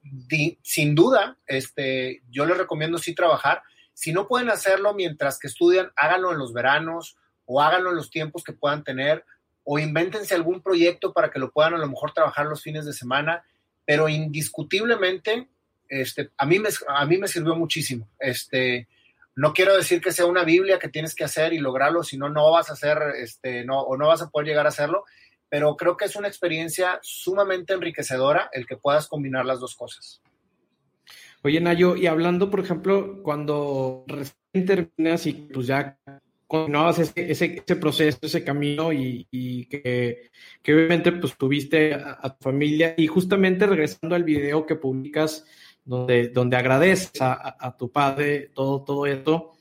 sin 0.63 0.93
duda, 0.93 1.37
este, 1.47 2.21
yo 2.29 2.45
les 2.45 2.57
recomiendo 2.57 2.97
sí 2.97 3.15
trabajar. 3.15 3.63
Si 3.93 4.11
no 4.11 4.27
pueden 4.27 4.49
hacerlo 4.49 4.93
mientras 4.93 5.39
que 5.39 5.47
estudian, 5.47 5.91
háganlo 5.95 6.31
en 6.31 6.39
los 6.39 6.53
veranos 6.53 7.17
o 7.47 7.61
háganlo 7.61 7.89
en 7.89 7.95
los 7.95 8.11
tiempos 8.11 8.43
que 8.43 8.53
puedan 8.53 8.83
tener 8.83 9.25
o 9.63 9.79
invéntense 9.79 10.35
algún 10.35 10.61
proyecto 10.61 11.11
para 11.11 11.31
que 11.31 11.39
lo 11.39 11.51
puedan 11.51 11.73
a 11.73 11.77
lo 11.77 11.87
mejor 11.87 12.13
trabajar 12.13 12.45
los 12.45 12.61
fines 12.61 12.85
de 12.85 12.93
semana, 12.93 13.43
pero 13.85 14.07
indiscutiblemente, 14.07 15.49
este, 15.89 16.29
a, 16.37 16.45
mí 16.45 16.59
me, 16.59 16.69
a 16.87 17.05
mí 17.05 17.17
me 17.17 17.27
sirvió 17.27 17.55
muchísimo. 17.55 18.07
Este, 18.19 18.87
no 19.35 19.53
quiero 19.53 19.75
decir 19.75 19.99
que 19.99 20.13
sea 20.13 20.25
una 20.25 20.43
Biblia 20.43 20.79
que 20.79 20.87
tienes 20.87 21.13
que 21.13 21.25
hacer 21.25 21.51
y 21.51 21.59
lograrlo, 21.59 22.03
si 22.03 22.17
no, 22.17 22.29
no 22.29 22.51
vas 22.51 22.69
a 22.69 22.73
hacer, 22.73 22.97
este, 23.21 23.65
no, 23.65 23.81
o 23.81 23.97
no 23.97 24.07
vas 24.07 24.21
a 24.21 24.29
poder 24.29 24.47
llegar 24.47 24.65
a 24.65 24.69
hacerlo, 24.69 25.03
pero 25.49 25.75
creo 25.75 25.97
que 25.97 26.05
es 26.05 26.15
una 26.15 26.27
experiencia 26.27 26.99
sumamente 27.01 27.73
enriquecedora 27.73 28.49
el 28.53 28.65
que 28.65 28.77
puedas 28.77 29.07
combinar 29.07 29.45
las 29.45 29.59
dos 29.59 29.75
cosas. 29.75 30.21
Oye, 31.43 31.59
Nayo, 31.59 31.95
y 31.95 32.07
hablando, 32.07 32.49
por 32.49 32.61
ejemplo, 32.61 33.21
cuando 33.21 34.05
recién 34.07 34.65
terminas 34.65 35.25
y 35.25 35.33
pues 35.33 35.67
ya 35.67 35.97
continuabas 36.47 36.99
ese, 36.99 37.31
ese, 37.31 37.61
ese 37.63 37.75
proceso, 37.75 38.19
ese 38.21 38.43
camino 38.43 38.93
y, 38.93 39.27
y 39.29 39.65
que, 39.65 40.29
que, 40.63 40.73
obviamente 40.73 41.11
pues 41.11 41.37
tuviste 41.37 41.93
a, 41.93 42.35
tu 42.35 42.43
familia. 42.43 42.95
Y 42.97 43.07
justamente 43.07 43.67
regresando 43.67 44.15
al 44.15 44.23
video 44.23 44.65
que 44.65 44.75
publicas 44.75 45.45
donde, 45.83 46.29
donde 46.29 46.57
agradeces 46.57 47.21
a, 47.21 47.55
a 47.59 47.77
tu 47.77 47.91
padre 47.91 48.51
todo, 48.53 48.83
todo 48.83 49.05
esto, 49.05 49.51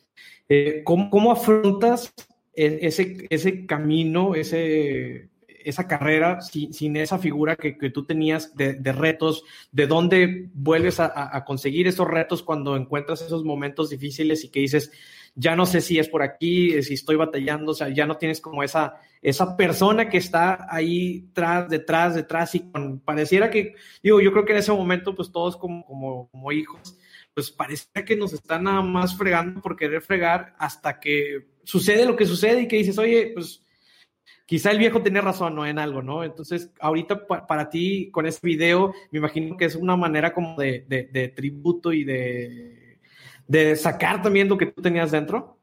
eh, 0.49 0.83
¿cómo, 0.85 1.11
¿cómo, 1.11 1.33
afrontas 1.33 2.13
ese, 2.55 3.27
ese 3.31 3.67
camino, 3.67 4.35
ese, 4.35 5.29
esa 5.49 5.87
carrera 5.89 6.41
sin, 6.41 6.73
sin 6.73 6.97
esa 6.97 7.19
figura 7.19 7.57
que, 7.57 7.77
que, 7.77 7.91
tú 7.91 8.05
tenías 8.05 8.55
de, 8.55 8.75
de, 8.75 8.93
retos, 8.93 9.43
de 9.73 9.87
dónde 9.87 10.49
vuelves 10.55 11.01
a, 11.01 11.37
a, 11.37 11.45
conseguir 11.45 11.89
esos 11.89 12.07
retos 12.07 12.43
cuando 12.43 12.77
encuentras 12.77 13.21
esos 13.23 13.45
momentos 13.45 13.91
difíciles 13.91 14.45
y 14.45 14.49
que 14.49 14.61
dices, 14.61 14.93
ya 15.39 15.55
no 15.55 15.67
sé 15.67 15.83
si 15.83 15.99
es 15.99 16.09
por 16.09 16.23
aquí, 16.23 16.83
si 16.83 16.95
estoy 16.95 17.17
batallando, 17.17 17.73
o 17.73 17.75
sea, 17.75 17.91
ya 17.91 18.07
no 18.07 18.17
tienes 18.17 18.41
como 18.41 18.63
esa, 18.63 18.95
esa 19.21 19.55
persona 19.55 20.09
que 20.09 20.17
está 20.17 20.67
ahí 20.71 21.29
tras, 21.35 21.69
detrás, 21.69 22.15
detrás 22.15 22.55
y 22.55 22.71
con, 22.71 23.01
pareciera 23.01 23.51
que, 23.51 23.75
digo, 24.03 24.23
yo 24.23 24.33
creo 24.33 24.47
que 24.47 24.53
en 24.53 24.59
ese 24.59 24.73
momento, 24.73 25.15
pues 25.15 25.31
todos 25.31 25.59
como, 25.59 26.29
como, 26.31 26.53
hijos, 26.53 26.99
pues 27.35 27.51
pareciera 27.51 28.03
que 28.03 28.17
nos 28.17 28.33
están 28.33 28.65
nada 28.65 28.81
más 28.81 29.15
fregando 29.15 29.61
por 29.61 29.77
querer 29.77 30.01
fregar 30.01 30.55
hasta 30.59 30.99
que 30.99 31.49
sucede 31.65 32.07
lo 32.07 32.17
que 32.17 32.25
sucede 32.25 32.63
y 32.63 32.69
que 32.69 32.77
dices, 32.77 32.97
oye, 32.97 33.33
pues 33.35 33.63
quizá 34.47 34.71
el 34.71 34.79
viejo 34.79 35.03
tenía 35.03 35.21
razón, 35.21 35.55
¿no? 35.55 35.67
En 35.67 35.79
algo, 35.79 36.01
¿no? 36.01 36.25
Entonces, 36.25 36.73
ahorita 36.81 37.27
para 37.27 37.69
ti, 37.69 38.11
con 38.11 38.25
este 38.25 38.47
video, 38.47 38.95
me 39.11 39.19
imagino 39.19 39.55
que 39.59 39.67
es 39.67 39.75
una 39.75 39.97
manera 39.97 40.33
como 40.33 40.57
de, 40.57 40.87
de, 40.89 41.29
tributo 41.29 41.93
y 41.93 42.05
de, 42.05 42.86
de 43.47 43.77
sacar 43.77 44.23
también 44.23 44.49
lo 44.49 44.59
que 44.59 44.67
tú 44.67 44.83
tenías 44.83 45.11
dentro. 45.11 45.59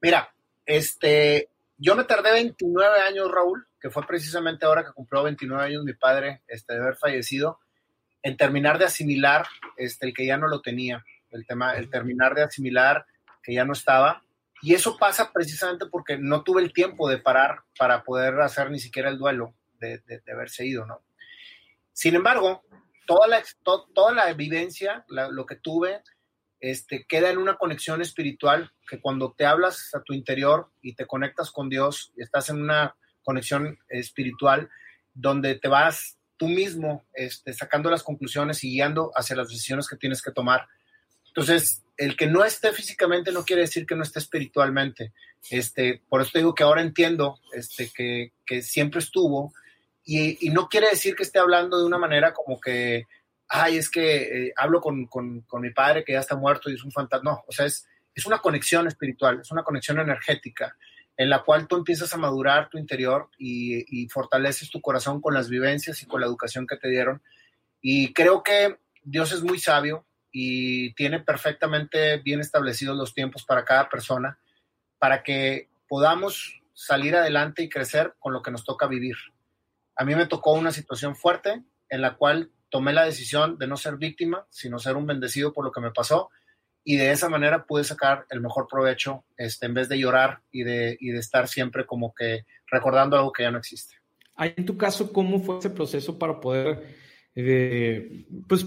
Mira, 0.00 0.32
este, 0.64 1.50
yo 1.76 1.96
me 1.96 2.04
tardé 2.04 2.32
29 2.32 3.00
años, 3.00 3.30
Raúl, 3.30 3.66
que 3.80 3.90
fue 3.90 4.06
precisamente 4.06 4.66
ahora 4.66 4.84
que 4.84 4.92
cumplió 4.92 5.22
29 5.22 5.64
años 5.64 5.84
mi 5.84 5.94
padre 5.94 6.42
este, 6.46 6.74
de 6.74 6.80
haber 6.80 6.96
fallecido, 6.96 7.58
en 8.22 8.36
terminar 8.36 8.78
de 8.78 8.84
asimilar 8.84 9.46
este, 9.76 10.06
el 10.06 10.14
que 10.14 10.26
ya 10.26 10.36
no 10.36 10.46
lo 10.46 10.60
tenía, 10.60 11.04
el 11.30 11.46
tema, 11.46 11.74
el 11.76 11.88
terminar 11.88 12.34
de 12.34 12.42
asimilar 12.42 13.06
que 13.42 13.54
ya 13.54 13.64
no 13.64 13.72
estaba 13.72 14.22
y 14.62 14.74
eso 14.74 14.96
pasa 14.96 15.32
precisamente 15.32 15.86
porque 15.86 16.18
no 16.18 16.42
tuve 16.42 16.62
el 16.62 16.72
tiempo 16.72 17.08
de 17.08 17.18
parar 17.18 17.62
para 17.78 18.02
poder 18.02 18.40
hacer 18.40 18.70
ni 18.70 18.78
siquiera 18.78 19.08
el 19.08 19.18
duelo 19.18 19.54
de, 19.78 19.98
de, 19.98 20.20
haberse 20.32 20.66
ido, 20.66 20.84
¿no? 20.84 21.00
Sin 21.92 22.14
embargo, 22.14 22.62
toda 23.06 23.26
la, 23.26 23.42
toda 23.94 24.12
la 24.12 24.28
evidencia, 24.28 25.04
lo 25.08 25.46
que 25.46 25.56
tuve, 25.56 26.02
este, 26.60 27.06
queda 27.06 27.30
en 27.30 27.38
una 27.38 27.56
conexión 27.56 28.02
espiritual 28.02 28.72
que 28.88 29.00
cuando 29.00 29.32
te 29.32 29.46
hablas 29.46 29.94
a 29.94 30.02
tu 30.02 30.12
interior 30.12 30.70
y 30.82 30.94
te 30.94 31.06
conectas 31.06 31.50
con 31.50 31.68
Dios 31.68 32.12
estás 32.16 32.50
en 32.50 32.60
una 32.60 32.96
conexión 33.22 33.78
espiritual 33.88 34.68
donde 35.14 35.54
te 35.54 35.68
vas 35.68 36.18
tú 36.36 36.48
mismo 36.48 37.04
este, 37.14 37.52
sacando 37.52 37.90
las 37.90 38.02
conclusiones 38.02 38.62
y 38.64 38.70
guiando 38.70 39.10
hacia 39.14 39.36
las 39.36 39.48
decisiones 39.48 39.88
que 39.88 39.96
tienes 39.96 40.22
que 40.22 40.32
tomar. 40.32 40.66
Entonces, 41.26 41.82
el 41.96 42.16
que 42.16 42.26
no 42.26 42.44
esté 42.44 42.72
físicamente 42.72 43.30
no 43.30 43.44
quiere 43.44 43.62
decir 43.62 43.86
que 43.86 43.94
no 43.94 44.02
esté 44.02 44.18
espiritualmente. 44.18 45.12
Este, 45.50 46.02
por 46.08 46.22
eso 46.22 46.32
digo 46.34 46.54
que 46.54 46.62
ahora 46.62 46.80
entiendo 46.82 47.38
este, 47.52 47.90
que, 47.94 48.32
que 48.46 48.62
siempre 48.62 49.00
estuvo 49.00 49.52
y, 50.04 50.50
no 50.50 50.68
quiere 50.68 50.88
decir 50.88 51.14
que 51.14 51.22
esté 51.22 51.38
hablando 51.38 51.78
de 51.78 51.84
una 51.84 51.98
manera 51.98 52.32
como 52.32 52.60
que, 52.60 53.06
ay, 53.50 53.76
es 53.76 53.90
que 53.90 54.46
eh, 54.46 54.52
hablo 54.56 54.80
con, 54.80 55.06
con, 55.06 55.42
con, 55.42 55.60
mi 55.60 55.70
padre 55.70 56.04
que 56.04 56.12
ya 56.12 56.20
está 56.20 56.36
muerto 56.36 56.70
y 56.70 56.74
es 56.74 56.84
un 56.84 56.92
fantasma. 56.92 57.32
No, 57.32 57.44
o 57.46 57.52
sea, 57.52 57.66
es, 57.66 57.86
es 58.14 58.24
una 58.24 58.38
conexión 58.38 58.86
espiritual, 58.86 59.40
es 59.40 59.50
una 59.50 59.62
conexión 59.62 59.98
energética 59.98 60.76
en 61.16 61.28
la 61.28 61.42
cual 61.42 61.68
tú 61.68 61.76
empiezas 61.76 62.14
a 62.14 62.16
madurar 62.16 62.70
tu 62.70 62.78
interior 62.78 63.28
y, 63.36 63.84
y 64.02 64.08
fortaleces 64.08 64.70
tu 64.70 64.80
corazón 64.80 65.20
con 65.20 65.34
las 65.34 65.50
vivencias 65.50 66.02
y 66.02 66.06
con 66.06 66.22
la 66.22 66.26
educación 66.26 66.66
que 66.66 66.78
te 66.78 66.88
dieron. 66.88 67.22
Y 67.82 68.14
creo 68.14 68.42
que 68.42 68.78
Dios 69.02 69.32
es 69.32 69.42
muy 69.42 69.58
sabio, 69.58 70.06
y 70.32 70.94
tiene 70.94 71.20
perfectamente 71.20 72.18
bien 72.18 72.40
establecidos 72.40 72.96
los 72.96 73.14
tiempos 73.14 73.44
para 73.44 73.64
cada 73.64 73.88
persona 73.88 74.38
para 74.98 75.22
que 75.22 75.68
podamos 75.88 76.62
salir 76.72 77.16
adelante 77.16 77.62
y 77.62 77.68
crecer 77.68 78.14
con 78.18 78.32
lo 78.32 78.42
que 78.42 78.50
nos 78.50 78.64
toca 78.64 78.86
vivir. 78.86 79.16
A 79.96 80.04
mí 80.04 80.14
me 80.14 80.26
tocó 80.26 80.52
una 80.52 80.70
situación 80.70 81.16
fuerte 81.16 81.62
en 81.88 82.00
la 82.00 82.16
cual 82.16 82.50
tomé 82.70 82.92
la 82.92 83.04
decisión 83.04 83.58
de 83.58 83.66
no 83.66 83.76
ser 83.76 83.96
víctima, 83.96 84.46
sino 84.48 84.78
ser 84.78 84.96
un 84.96 85.06
bendecido 85.06 85.52
por 85.52 85.64
lo 85.64 85.72
que 85.72 85.80
me 85.80 85.90
pasó 85.90 86.30
y 86.84 86.96
de 86.96 87.10
esa 87.10 87.28
manera 87.28 87.66
pude 87.66 87.84
sacar 87.84 88.26
el 88.30 88.40
mejor 88.40 88.66
provecho 88.68 89.24
este, 89.36 89.66
en 89.66 89.74
vez 89.74 89.88
de 89.88 89.98
llorar 89.98 90.40
y 90.50 90.62
de, 90.62 90.96
y 91.00 91.10
de 91.10 91.18
estar 91.18 91.48
siempre 91.48 91.84
como 91.84 92.14
que 92.14 92.46
recordando 92.66 93.16
algo 93.16 93.32
que 93.32 93.42
ya 93.42 93.50
no 93.50 93.58
existe. 93.58 93.96
En 94.38 94.64
tu 94.64 94.76
caso, 94.76 95.12
¿cómo 95.12 95.40
fue 95.40 95.58
ese 95.58 95.70
proceso 95.70 96.18
para 96.18 96.40
poder, 96.40 96.96
eh, 97.34 98.26
pues, 98.48 98.66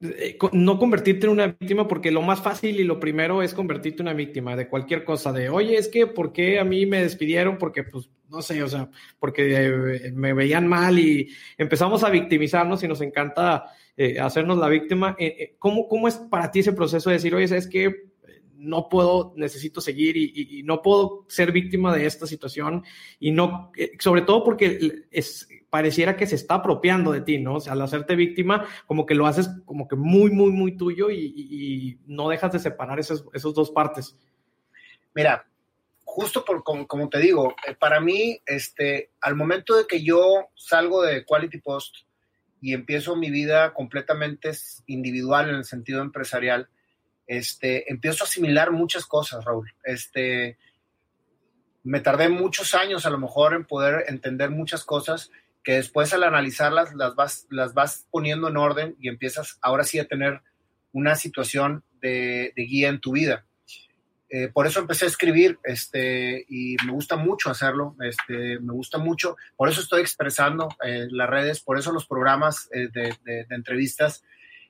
eh, 0.00 0.38
no 0.52 0.78
convertirte 0.78 1.26
en 1.26 1.32
una 1.32 1.48
víctima, 1.48 1.88
porque 1.88 2.12
lo 2.12 2.22
más 2.22 2.40
fácil 2.40 2.78
y 2.78 2.84
lo 2.84 3.00
primero 3.00 3.42
es 3.42 3.52
convertirte 3.52 4.02
en 4.02 4.08
una 4.08 4.14
víctima 4.14 4.54
de 4.54 4.68
cualquier 4.68 5.04
cosa, 5.04 5.32
de, 5.32 5.48
oye, 5.48 5.76
es 5.76 5.88
que, 5.88 6.06
¿por 6.06 6.32
qué 6.32 6.60
a 6.60 6.64
mí 6.64 6.86
me 6.86 7.02
despidieron? 7.02 7.58
Porque, 7.58 7.82
pues, 7.82 8.08
no 8.28 8.42
sé, 8.42 8.62
o 8.62 8.68
sea, 8.68 8.88
porque 9.18 10.04
eh, 10.06 10.12
me 10.12 10.32
veían 10.32 10.66
mal 10.66 10.98
y 10.98 11.28
empezamos 11.56 12.04
a 12.04 12.10
victimizarnos 12.10 12.82
y 12.82 12.88
nos 12.88 13.00
encanta 13.00 13.64
eh, 13.96 14.20
hacernos 14.20 14.58
la 14.58 14.68
víctima. 14.68 15.16
¿cómo, 15.58 15.88
¿Cómo 15.88 16.08
es 16.08 16.16
para 16.16 16.50
ti 16.50 16.60
ese 16.60 16.72
proceso 16.72 17.10
de 17.10 17.16
decir, 17.16 17.34
oye, 17.34 17.44
es 17.56 17.66
que 17.66 18.08
no 18.58 18.88
puedo, 18.88 19.32
necesito 19.36 19.80
seguir 19.80 20.16
y, 20.16 20.62
no 20.64 20.82
puedo 20.82 21.24
ser 21.28 21.52
víctima 21.52 21.94
de 21.94 22.06
esta 22.06 22.26
situación 22.26 22.84
y 23.20 23.30
no, 23.30 23.70
sobre 24.00 24.22
todo 24.22 24.42
porque 24.42 25.04
es, 25.10 25.48
pareciera 25.70 26.16
que 26.16 26.26
se 26.26 26.34
está 26.34 26.54
apropiando 26.56 27.12
de 27.12 27.20
ti, 27.20 27.38
¿no? 27.38 27.56
O 27.56 27.60
sea, 27.60 27.74
al 27.74 27.82
hacerte 27.82 28.16
víctima, 28.16 28.66
como 28.86 29.06
que 29.06 29.14
lo 29.14 29.26
haces 29.26 29.50
como 29.64 29.86
que 29.86 29.96
muy, 29.96 30.30
muy, 30.30 30.50
muy 30.50 30.76
tuyo 30.76 31.10
y, 31.10 31.98
no 32.06 32.28
dejas 32.28 32.52
de 32.52 32.58
separar 32.58 32.98
esas 32.98 33.24
esos 33.32 33.54
dos 33.54 33.70
partes. 33.70 34.16
Mira, 35.14 35.46
justo 36.18 36.44
por 36.44 36.64
como, 36.64 37.08
te 37.08 37.20
digo, 37.20 37.54
eh, 37.64 37.76
para 37.78 38.00
mí, 38.00 38.42
este, 38.44 39.12
al 39.20 39.36
momento 39.36 39.76
de 39.76 39.86
que 39.86 40.02
yo 40.02 40.48
salgo 40.56 41.02
de 41.02 41.24
Quality 41.24 41.58
Post 41.58 41.94
y 42.60 42.74
empiezo 42.74 43.14
mi 43.14 43.30
vida 43.30 43.72
completamente 43.72 44.50
individual 44.86 45.48
en 45.48 45.54
el 45.54 45.64
sentido 45.64 46.02
empresarial, 46.02 46.68
este, 47.28 47.88
empiezo 47.88 48.24
a 48.24 48.26
asimilar 48.26 48.72
muchas 48.72 49.06
cosas, 49.06 49.44
Raúl. 49.44 49.72
Este, 49.84 50.58
me 51.84 52.00
tardé 52.00 52.28
muchos 52.28 52.74
años 52.74 53.06
a 53.06 53.10
lo 53.10 53.18
mejor 53.18 53.54
en 53.54 53.64
poder 53.64 54.06
entender 54.08 54.50
muchas 54.50 54.84
cosas 54.84 55.30
que 55.62 55.74
después 55.74 56.12
al 56.12 56.24
analizarlas 56.24 56.96
las 56.96 57.14
vas, 57.14 57.46
las 57.48 57.74
vas 57.74 58.08
poniendo 58.10 58.48
en 58.48 58.56
orden 58.56 58.96
y 58.98 59.08
empiezas 59.08 59.56
ahora 59.62 59.84
sí 59.84 60.00
a 60.00 60.08
tener 60.08 60.42
una 60.90 61.14
situación 61.14 61.84
de, 62.00 62.52
guía 62.56 62.88
en 62.88 62.98
tu 62.98 63.12
vida. 63.12 63.44
Eh, 64.30 64.48
por 64.48 64.66
eso 64.66 64.80
empecé 64.80 65.06
a 65.06 65.08
escribir 65.08 65.58
este, 65.64 66.44
y 66.48 66.76
me 66.84 66.92
gusta 66.92 67.16
mucho 67.16 67.50
hacerlo, 67.50 67.96
este, 68.00 68.58
me 68.60 68.74
gusta 68.74 68.98
mucho, 68.98 69.36
por 69.56 69.70
eso 69.70 69.80
estoy 69.80 70.02
expresando 70.02 70.68
en 70.82 71.16
las 71.16 71.30
redes, 71.30 71.60
por 71.60 71.78
eso 71.78 71.92
los 71.92 72.06
programas 72.06 72.68
eh, 72.72 72.88
de, 72.92 73.16
de, 73.24 73.46
entrevistas. 73.54 74.22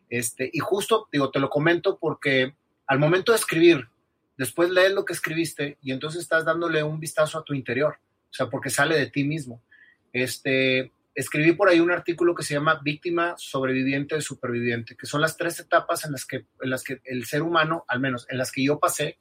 Este, 0.08 0.48
y 0.52 0.60
justo, 0.60 1.08
digo, 1.10 1.30
te 1.30 1.40
lo 1.40 1.50
comento 1.50 1.98
porque 1.98 2.54
al 2.86 3.00
momento 3.00 3.32
de 3.32 3.38
escribir, 3.38 3.88
después 4.36 4.70
lees 4.70 4.92
lo 4.92 5.04
que 5.04 5.12
escribiste 5.12 5.76
y 5.82 5.90
entonces 5.90 6.22
estás 6.22 6.44
dándole 6.44 6.82
un 6.84 7.00
vistazo 7.00 7.38
a 7.38 7.44
tu 7.44 7.52
interior, 7.52 7.98
o 8.30 8.32
sea, 8.32 8.48
porque 8.48 8.70
sale 8.70 8.96
de 8.96 9.06
ti 9.06 9.24
mismo. 9.24 9.60
Este, 10.12 10.92
escribí 11.16 11.52
por 11.52 11.68
ahí 11.68 11.80
un 11.80 11.90
artículo 11.90 12.32
que 12.32 12.44
se 12.44 12.54
llama 12.54 12.80
Víctima, 12.80 13.34
Sobreviviente, 13.36 14.20
Superviviente, 14.20 14.96
que 14.96 15.06
son 15.06 15.20
las 15.20 15.36
tres 15.36 15.58
etapas 15.58 16.04
en 16.04 16.12
las 16.12 16.24
que, 16.24 16.46
en 16.62 16.70
las 16.70 16.84
que 16.84 17.00
el 17.04 17.26
ser 17.26 17.42
humano, 17.42 17.84
al 17.88 17.98
menos 17.98 18.24
en 18.30 18.38
las 18.38 18.52
que 18.52 18.62
yo 18.62 18.78
pasé, 18.78 19.18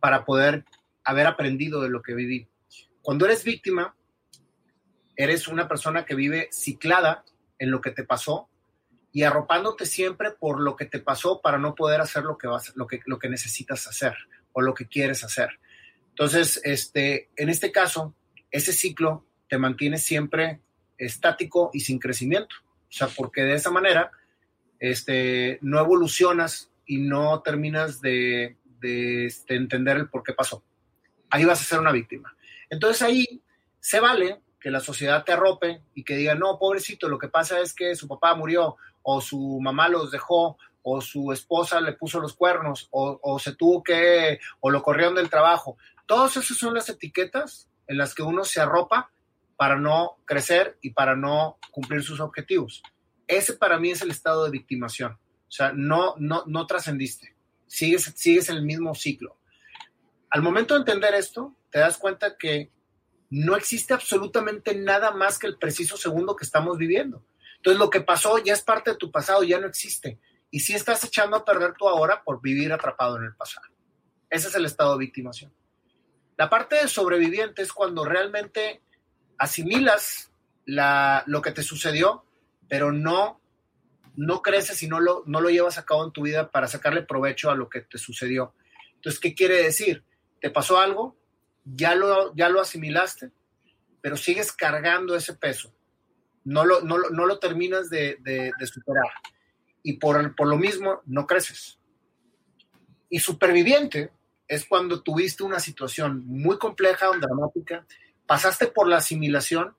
para 0.00 0.24
poder 0.24 0.64
haber 1.04 1.26
aprendido 1.26 1.80
de 1.82 1.90
lo 1.90 2.02
que 2.02 2.14
viví. 2.14 2.48
Cuando 3.02 3.26
eres 3.26 3.44
víctima, 3.44 3.94
eres 5.16 5.48
una 5.48 5.68
persona 5.68 6.04
que 6.04 6.14
vive 6.14 6.48
ciclada 6.50 7.24
en 7.58 7.70
lo 7.70 7.80
que 7.80 7.90
te 7.90 8.04
pasó 8.04 8.48
y 9.12 9.22
arropándote 9.24 9.86
siempre 9.86 10.30
por 10.30 10.60
lo 10.60 10.76
que 10.76 10.86
te 10.86 11.00
pasó 11.00 11.40
para 11.40 11.58
no 11.58 11.74
poder 11.74 12.00
hacer 12.00 12.24
lo 12.24 12.38
que, 12.38 12.46
vas, 12.46 12.72
lo 12.76 12.86
que, 12.86 13.00
lo 13.06 13.18
que 13.18 13.28
necesitas 13.28 13.86
hacer 13.86 14.14
o 14.52 14.62
lo 14.62 14.74
que 14.74 14.86
quieres 14.86 15.24
hacer. 15.24 15.50
Entonces, 16.10 16.60
este, 16.64 17.30
en 17.36 17.48
este 17.48 17.72
caso, 17.72 18.14
ese 18.50 18.72
ciclo 18.72 19.26
te 19.48 19.58
mantiene 19.58 19.98
siempre 19.98 20.60
estático 20.96 21.70
y 21.72 21.80
sin 21.80 21.98
crecimiento. 21.98 22.54
O 22.62 22.92
sea, 22.92 23.08
porque 23.08 23.42
de 23.42 23.54
esa 23.54 23.70
manera 23.70 24.10
este, 24.78 25.58
no 25.62 25.78
evolucionas 25.78 26.70
y 26.86 26.98
no 26.98 27.40
terminas 27.42 28.00
de, 28.00 28.56
de 28.80 29.26
este, 29.26 29.54
entender 29.54 29.96
el 29.96 30.08
por 30.08 30.22
qué 30.22 30.32
pasó. 30.32 30.64
Ahí 31.30 31.44
vas 31.44 31.60
a 31.60 31.64
ser 31.64 31.80
una 31.80 31.92
víctima. 31.92 32.34
Entonces 32.68 33.02
ahí 33.02 33.42
se 33.78 34.00
vale 34.00 34.40
que 34.60 34.70
la 34.70 34.80
sociedad 34.80 35.24
te 35.24 35.32
arrope 35.32 35.82
y 35.94 36.04
que 36.04 36.16
diga, 36.16 36.34
no, 36.34 36.58
pobrecito, 36.58 37.08
lo 37.08 37.18
que 37.18 37.28
pasa 37.28 37.60
es 37.60 37.74
que 37.74 37.94
su 37.94 38.06
papá 38.08 38.34
murió 38.34 38.76
o 39.02 39.20
su 39.20 39.58
mamá 39.60 39.88
los 39.88 40.10
dejó 40.10 40.58
o 40.82 41.00
su 41.00 41.32
esposa 41.32 41.80
le 41.80 41.92
puso 41.92 42.20
los 42.20 42.34
cuernos 42.34 42.88
o, 42.90 43.18
o 43.22 43.38
se 43.38 43.54
tuvo 43.54 43.82
que, 43.82 44.38
o 44.60 44.70
lo 44.70 44.82
corrieron 44.82 45.14
del 45.14 45.30
trabajo. 45.30 45.76
Todas 46.06 46.36
esas 46.36 46.56
son 46.56 46.74
las 46.74 46.88
etiquetas 46.88 47.68
en 47.86 47.98
las 47.98 48.14
que 48.14 48.22
uno 48.22 48.44
se 48.44 48.60
arropa 48.60 49.10
para 49.56 49.78
no 49.78 50.16
crecer 50.24 50.78
y 50.80 50.90
para 50.90 51.16
no 51.16 51.58
cumplir 51.70 52.02
sus 52.02 52.20
objetivos. 52.20 52.82
Ese 53.26 53.54
para 53.54 53.78
mí 53.78 53.90
es 53.90 54.02
el 54.02 54.10
estado 54.10 54.44
de 54.44 54.50
victimación. 54.50 55.12
O 55.12 55.52
sea, 55.52 55.72
no, 55.74 56.14
no, 56.18 56.44
no 56.46 56.66
trascendiste. 56.66 57.34
Sigues, 57.70 58.12
sigues 58.16 58.48
el 58.48 58.62
mismo 58.64 58.96
ciclo. 58.96 59.38
Al 60.28 60.42
momento 60.42 60.74
de 60.74 60.80
entender 60.80 61.14
esto, 61.14 61.56
te 61.70 61.78
das 61.78 61.98
cuenta 61.98 62.36
que 62.36 62.72
no 63.30 63.54
existe 63.54 63.94
absolutamente 63.94 64.74
nada 64.74 65.12
más 65.12 65.38
que 65.38 65.46
el 65.46 65.56
preciso 65.56 65.96
segundo 65.96 66.34
que 66.34 66.44
estamos 66.44 66.78
viviendo. 66.78 67.24
Entonces, 67.58 67.78
lo 67.78 67.88
que 67.88 68.00
pasó 68.00 68.38
ya 68.38 68.54
es 68.54 68.62
parte 68.62 68.90
de 68.90 68.96
tu 68.96 69.12
pasado, 69.12 69.44
ya 69.44 69.60
no 69.60 69.68
existe. 69.68 70.18
Y 70.50 70.60
si 70.60 70.74
estás 70.74 71.04
echando 71.04 71.36
a 71.36 71.44
perder 71.44 71.74
tu 71.74 71.88
ahora 71.88 72.24
por 72.24 72.42
vivir 72.42 72.72
atrapado 72.72 73.18
en 73.18 73.24
el 73.24 73.36
pasado. 73.36 73.68
Ese 74.28 74.48
es 74.48 74.54
el 74.56 74.64
estado 74.64 74.94
de 74.94 75.04
victimación. 75.04 75.54
La 76.36 76.50
parte 76.50 76.74
de 76.74 76.88
sobreviviente 76.88 77.62
es 77.62 77.72
cuando 77.72 78.04
realmente 78.04 78.82
asimilas 79.38 80.32
la, 80.64 81.22
lo 81.26 81.40
que 81.40 81.52
te 81.52 81.62
sucedió, 81.62 82.24
pero 82.68 82.90
no, 82.90 83.39
no 84.20 84.42
creces 84.42 84.82
y 84.82 84.86
no 84.86 85.00
lo, 85.00 85.22
no 85.26 85.40
lo 85.40 85.48
llevas 85.48 85.78
a 85.78 85.86
cabo 85.86 86.04
en 86.04 86.12
tu 86.12 86.22
vida 86.22 86.50
para 86.50 86.68
sacarle 86.68 87.00
provecho 87.02 87.50
a 87.50 87.54
lo 87.54 87.70
que 87.70 87.80
te 87.80 87.96
sucedió. 87.96 88.54
Entonces, 88.96 89.18
¿qué 89.18 89.34
quiere 89.34 89.62
decir? 89.62 90.04
Te 90.42 90.50
pasó 90.50 90.78
algo, 90.78 91.16
ya 91.64 91.94
lo, 91.94 92.34
ya 92.36 92.50
lo 92.50 92.60
asimilaste, 92.60 93.30
pero 94.02 94.18
sigues 94.18 94.52
cargando 94.52 95.16
ese 95.16 95.32
peso. 95.32 95.72
No 96.44 96.66
lo, 96.66 96.82
no, 96.82 96.98
no 96.98 97.24
lo 97.24 97.38
terminas 97.38 97.88
de, 97.88 98.18
de, 98.20 98.52
de 98.58 98.66
superar. 98.66 99.10
Y 99.82 99.94
por, 99.94 100.36
por 100.36 100.48
lo 100.48 100.58
mismo, 100.58 101.00
no 101.06 101.26
creces. 101.26 101.78
Y 103.08 103.20
superviviente 103.20 104.12
es 104.46 104.66
cuando 104.66 105.02
tuviste 105.02 105.44
una 105.44 105.60
situación 105.60 106.26
muy 106.26 106.58
compleja, 106.58 107.06
dramática, 107.18 107.86
pasaste 108.26 108.66
por 108.66 108.86
la 108.86 108.98
asimilación 108.98 109.74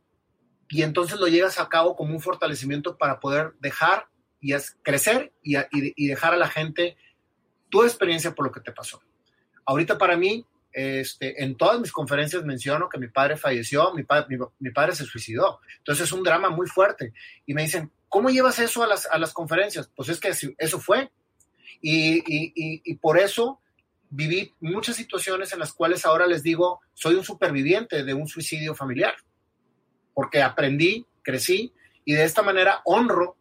y 0.67 0.81
entonces 0.81 1.19
lo 1.19 1.27
llegas 1.27 1.59
a 1.59 1.69
cabo 1.69 1.95
como 1.95 2.15
un 2.15 2.21
fortalecimiento 2.21 2.97
para 2.97 3.19
poder 3.19 3.53
dejar 3.59 4.07
y 4.41 4.53
crecer 4.81 5.31
y, 5.43 5.55
y, 5.71 6.07
dejar 6.07 6.33
a 6.33 6.37
la 6.37 6.47
gente 6.47 6.97
tu 7.69 7.83
experiencia 7.83 8.33
por 8.33 8.45
lo 8.45 8.51
que 8.51 8.59
te 8.59 8.71
pasó. 8.71 9.01
Ahorita 9.65 9.97
para 9.97 10.17
mí, 10.17 10.45
este, 10.73 11.43
en 11.43 11.55
todas 11.55 11.79
mis 11.79 11.91
conferencias 11.91 12.43
menciono 12.43 12.89
que 12.89 12.97
mi 12.97 13.07
padre 13.07 13.37
falleció, 13.37 13.93
mi, 13.93 14.03
padre, 14.03 14.37
mi, 14.59 14.71
padre 14.71 14.95
se 14.95 15.05
suicidó. 15.05 15.59
Entonces 15.77 16.05
es 16.05 16.11
un 16.11 16.23
drama 16.23 16.49
muy 16.49 16.67
fuerte. 16.67 17.13
Y 17.45 17.53
me 17.53 17.61
dicen, 17.61 17.91
¿cómo 18.09 18.29
llevas 18.29 18.59
eso 18.59 18.83
a 18.83 18.87
las, 18.87 19.05
a 19.05 19.17
las 19.19 19.31
conferencias? 19.31 19.89
Pues 19.95 20.09
es 20.09 20.19
que 20.19 20.33
eso 20.57 20.79
fue. 20.79 21.11
Y, 21.81 22.21
y 22.25 22.95
por 22.95 23.19
eso 23.19 23.59
viví 24.11 24.53
muchas 24.59 24.97
situaciones 24.97 25.53
en 25.53 25.59
las 25.59 25.73
cuales 25.73 26.05
ahora 26.05 26.27
les 26.27 26.43
digo, 26.43 26.81
soy 26.93 27.15
un 27.15 27.23
superviviente 27.23 28.03
de 28.03 28.13
un 28.13 28.27
suicidio 28.27 28.75
familiar, 28.75 29.15
porque 30.13 30.41
aprendí, 30.41 31.05
crecí 31.23 31.73
y 32.03 32.13
de 32.13 32.25
esta 32.25 32.43
manera 32.43 32.81
honro 32.83 33.37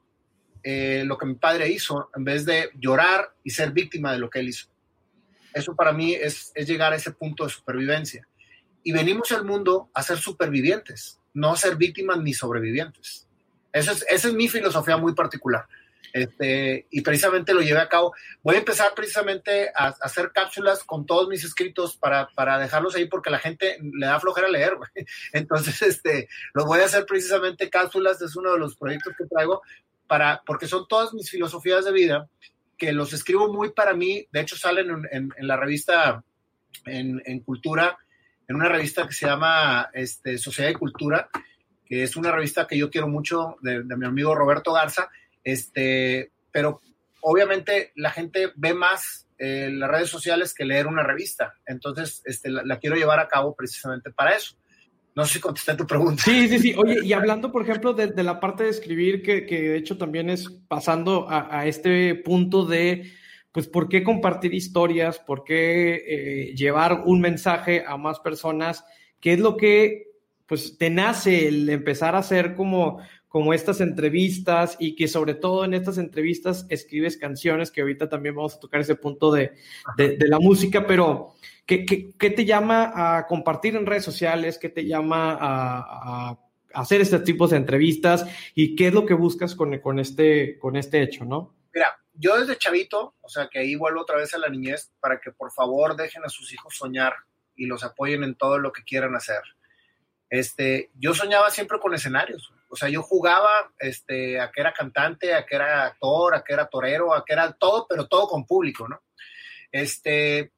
eh, 0.63 1.03
lo 1.07 1.17
que 1.17 1.27
mi 1.27 1.35
padre 1.35 1.69
hizo 1.69 2.11
en 2.15 2.25
vez 2.25 2.45
de 2.45 2.71
llorar 2.79 3.33
y 3.43 3.51
ser 3.51 3.73
víctima 3.73 4.13
de 4.13 4.19
lo 4.19 4.29
que 4.29 4.41
él 4.41 4.49
hizo. 4.49 4.69
Eso 5.53 5.75
para 5.75 5.93
mí 5.93 6.15
es, 6.15 6.53
llegar 6.55 6.93
a 6.93 6.97
ese 6.97 7.13
punto 7.13 7.45
de 7.45 7.51
supervivencia. 7.51 8.27
Y 8.83 8.93
venimos 8.93 9.31
al 9.33 9.45
mundo 9.45 9.91
a 9.95 10.03
ser 10.03 10.19
supervivientes, 10.19 11.19
no 11.35 11.53
a 11.53 11.57
ser 11.57 11.77
víctimas 11.77 12.19
ni 12.19 12.33
sobrevivientes. 12.33 13.27
Eso 13.73 13.93
es, 13.93 14.05
esa 14.09 14.29
es 14.29 14.35
mi 14.35 14.49
filosofía 14.49 14.97
muy 14.97 15.15
particular. 15.15 15.67
Este, 16.13 16.87
y 16.91 17.03
precisamente 17.03 17.55
lo 17.55 17.61
llevé 17.61 17.81
a 17.81 17.89
cabo. 17.89 18.15
Voy 18.43 18.57
a 18.57 18.59
empezar 18.59 18.93
precisamente 18.95 19.71
a, 19.75 19.89
hacer 20.01 20.33
cápsulas 20.33 20.83
con 20.85 21.07
todos 21.07 21.29
mis 21.29 21.45
escritos 21.45 21.97
para, 21.97 22.29
para, 22.35 22.59
dejarlos 22.59 22.95
ahí 22.97 23.07
porque 23.07 23.31
la 23.31 23.39
gente 23.39 23.79
le 23.81 24.07
da 24.07 24.21
flojera 24.21 24.49
leer. 24.49 24.77
Entonces, 25.33 25.83
este, 25.83 26.29
lo 26.55 26.67
voy 26.67 26.81
a 26.81 26.87
hacer 26.87 27.07
precisamente 27.07 27.71
cápsulas, 27.71 28.21
es 28.23 28.37
uno 28.37 28.53
de 28.53 28.59
los 28.59 28.77
proyectos 28.77 29.15
que 29.17 29.27
traigo, 29.27 29.63
para, 30.11 30.43
porque 30.45 30.67
son 30.67 30.89
todas 30.89 31.15
mis 31.15 31.31
filosofías 31.31 31.85
de 31.85 31.93
vida 31.93 32.29
que 32.77 32.93
los 32.93 33.13
escribo 33.13 33.53
muy 33.53 33.71
para 33.71 33.95
mí. 33.95 34.27
De 34.33 34.41
hecho, 34.41 34.57
salen 34.57 35.07
en, 35.13 35.33
la 35.39 35.57
revista, 35.57 36.25
en, 36.85 37.41
Cultura, 37.41 37.97
en 38.49 38.57
una 38.57 38.69
revista 38.69 39.07
que 39.07 39.15
se 39.15 39.27
llama 39.27 39.89
este, 39.93 40.37
Sociedad 40.39 40.71
y 40.71 40.75
Cultura, 40.75 41.31
que 41.87 42.03
es 42.03 42.17
una 42.17 42.33
revista 42.33 42.67
que 42.67 42.77
yo 42.77 42.91
quiero 42.91 43.07
mucho 43.07 43.57
de, 43.63 43.85
de 43.85 43.97
mi 43.97 44.07
amigo 44.07 44.35
Roberto 44.35 44.73
Garza 44.73 45.09
este, 45.45 46.33
pero 46.53 46.81
obviamente 47.23 47.93
la 47.97 48.11
gente 48.11 48.53
ve 48.57 48.75
más 48.75 49.27
eh, 49.39 49.71
las 49.73 49.91
redes 49.91 50.11
sociales 50.11 50.55
que 50.55 50.65
leer 50.65 50.87
una 50.87 51.03
revista. 51.03 51.55
Entonces, 51.67 52.23
este, 52.25 52.51
la, 52.51 52.79
quiero 52.79 52.97
llevar 52.97 53.21
a 53.21 53.29
cabo 53.29 53.55
precisamente 53.55 54.11
para 54.11 54.37
eso. 54.37 54.57
No 55.15 55.25
sé 55.25 55.35
si 55.35 55.41
contesté 55.41 55.75
tu 55.75 55.87
pregunta. 55.87 56.23
Sí, 56.23 56.49
sí, 56.49 56.59
sí. 56.59 56.75
Oye, 56.77 56.99
y 57.05 57.13
hablando, 57.13 57.51
por 57.51 57.63
ejemplo, 57.63 57.93
de, 57.93 58.23
la 58.23 58.39
parte 58.39 58.65
de 58.65 58.71
escribir, 58.71 59.23
que, 59.23 59.45
que, 59.45 59.61
de 59.71 59.77
hecho 59.77 59.99
también 59.99 60.31
es 60.31 60.49
pasando 60.69 61.27
a, 61.29 61.67
este 61.67 62.15
punto 62.15 62.65
de, 62.65 63.11
pues, 63.53 63.67
¿por 63.67 63.89
qué 63.89 64.03
compartir 64.03 64.55
historias? 64.55 65.19
¿Por 65.19 65.45
qué 65.45 65.95
eh, 66.07 66.55
llevar 66.55 67.03
un 67.07 67.21
mensaje 67.21 67.85
a 67.87 67.97
más 67.97 68.21
personas? 68.21 68.85
¿Qué 69.21 69.33
es 69.33 69.41
lo 69.41 69.57
que, 69.57 70.13
pues, 70.47 70.79
te 70.79 70.91
nace 70.91 71.49
el 71.49 71.69
empezar 71.69 72.15
a 72.15 72.19
hacer 72.19 72.55
como 72.55 73.01
como 73.31 73.55
estas 73.55 73.81
entrevistas 73.81 74.77
y 74.81 74.97
que 74.97 75.07
sobre 75.07 75.35
todo 75.35 75.65
en 75.65 75.73
estas 75.73 75.99
entrevistas 75.99 76.67
escribes 76.69 77.17
canciones, 77.17 77.71
que 77.71 77.81
ahorita 77.81 78.09
también 78.09 78.35
vamos 78.35 78.57
a 78.57 78.59
tocar 78.59 78.81
ese 78.81 78.97
punto 78.97 79.31
de, 79.31 79.53
de, 79.97 80.27
la 80.27 80.41
música, 80.41 80.85
pero 80.85 81.35
¿qué, 81.71 81.87
¿qué, 81.87 82.11
qué, 82.19 82.31
te 82.31 82.45
llama 82.45 82.93
a 82.95 83.27
compartir 83.29 83.77
en 83.77 83.87
redes 83.87 84.05
sociales? 84.05 84.59
¿Qué 84.59 84.69
te 84.69 84.85
llama 84.85 85.39
a, 85.41 86.31
a 86.33 86.39
hacer 86.75 87.01
este 87.01 87.21
tipo 87.21 87.47
de 87.47 87.57
entrevistas? 87.57 88.27
¿Y 88.57 88.75
qué 88.75 88.89
es 88.89 88.93
lo 88.93 89.07
que 89.07 89.15
buscas 89.15 89.55
con, 89.55 89.79
con, 89.79 90.01
este, 90.01 90.59
con 90.59 90.77
este 90.77 91.01
hecho, 91.01 91.25
no? 91.25 91.55
Mira, 91.73 91.97
yo 92.15 92.39
desde 92.39 92.59
chavito, 92.59 93.15
o 93.21 93.29
sea 93.29 93.49
que 93.49 93.61
ahí 93.61 93.77
vuelvo 93.77 94.01
otra 94.01 94.17
vez 94.17 94.35
a 94.35 94.39
la 94.39 94.49
niñez, 94.49 94.91
para 94.99 95.21
que 95.21 95.31
por 95.31 95.53
favor 95.53 95.95
dejen 95.95 96.25
a 96.25 96.29
sus 96.29 96.53
hijos 96.53 96.77
soñar 96.77 97.15
y 97.55 97.67
los 97.67 97.85
apoyen 97.85 98.25
en 98.25 98.35
todo 98.35 98.59
lo 98.59 98.73
que 98.73 98.83
quieran 98.83 99.15
hacer. 99.15 99.43
Este, 100.29 100.91
yo 100.95 101.15
soñaba 101.15 101.51
siempre 101.51 101.79
con 101.79 101.95
escenarios 101.95 102.53
o 102.73 102.77
sea, 102.77 102.89
yo 102.89 103.03
jugaba 103.03 103.73
este, 103.81 104.41
a 104.41 104.51
que 104.53 104.61
era 104.61 104.73
cantante, 104.73 105.35
a 105.35 105.45
que 105.45 105.57
era 105.57 105.87
actor, 105.87 106.35
a 106.35 106.45
que 106.45 106.53
era 106.53 106.69
torero, 106.69 107.13
a 107.13 107.25
que 107.25 107.33
era 107.33 107.53
todo, 107.53 107.87
pero 107.89 108.07
todo 108.07 108.29
con 108.29 108.47
público, 108.47 108.89
¿no? 108.89 109.03
Este, 109.73 110.53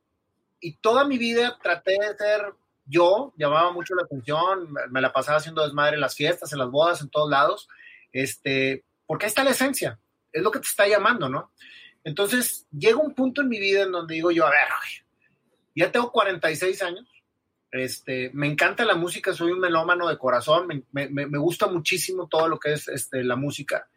y 0.62 0.77
toda 0.77 1.05
mi 1.05 1.18
vida 1.18 1.59
traté 1.62 1.92
de 1.92 2.16
ser 2.16 2.55
yo 2.87 3.33
llamaba 3.37 3.72
mucho 3.72 3.94
la 3.94 4.03
atención, 4.05 4.72
me 4.90 5.01
la 5.01 5.12
pasaba 5.12 5.38
haciendo 5.38 5.62
desmadre 5.62 5.94
en 5.94 6.01
las 6.01 6.16
fiestas, 6.16 6.53
en 6.53 6.59
las 6.59 6.70
bodas, 6.70 7.01
en 7.01 7.11
todos 7.11 7.31
lados, 7.31 7.68
este, 8.12 8.85
porque 9.07 9.27
ahí 9.27 9.29
está 9.29 9.44
la 9.44 9.51
esencia, 9.51 9.98
es 10.33 10.42
lo 10.42 10.51
que 10.51 10.59
te 10.59 10.66
está 10.66 10.88
llamando, 10.88 11.29
¿no? 11.29 11.53
Entonces, 12.05 12.66
llega 12.70 12.96
un 12.96 13.14
punto 13.14 13.42
en 13.42 13.48
mi 13.48 13.61
vida 13.61 13.83
en 13.83 13.92
donde 13.92 14.14
digo 14.14 14.31
yo, 14.31 14.46
a 14.46 14.51
ver, 14.51 14.68
ya 15.75 15.92
tengo 15.92 16.11
46 16.11 16.83
años, 16.83 17.07
este, 17.70 18.31
me 18.35 18.46
encanta 18.46 18.85
la 18.85 18.96
música, 18.96 19.33
soy 19.33 19.53
un 19.53 19.61
melómano 19.61 20.09
de 20.09 20.18
corazón, 20.18 20.66
me, 20.66 20.85
me, 20.90 21.09
me 21.09 21.38
gusta 21.38 21.68
muchísimo 21.68 22.29
todo 22.29 22.48
lo 22.48 22.59
que 22.59 22.72
es 22.72 22.88
este, 22.88 23.25
la 23.25 23.37
música. 23.37 23.88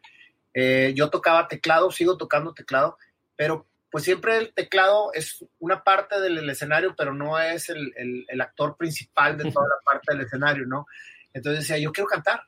Eh, 0.54 0.94
yo 0.96 1.10
tocaba 1.10 1.48
teclado, 1.48 1.90
sigo 1.90 2.16
tocando 2.16 2.54
teclado, 2.54 2.96
pero 3.36 3.66
pues 3.96 4.04
siempre 4.04 4.36
el 4.36 4.52
teclado 4.52 5.10
es 5.14 5.42
una 5.58 5.82
parte 5.82 6.20
del, 6.20 6.50
escenario, 6.50 6.94
pero 6.94 7.14
no 7.14 7.38
es 7.38 7.70
el, 7.70 8.26
actor 8.42 8.76
principal 8.76 9.38
de 9.38 9.50
toda 9.50 9.66
la 9.66 9.80
parte 9.82 10.12
del 10.12 10.26
escenario, 10.26 10.66
¿no? 10.66 10.86
Entonces 11.32 11.60
decía, 11.60 11.78
yo 11.78 11.92
quiero 11.92 12.06
cantar, 12.06 12.42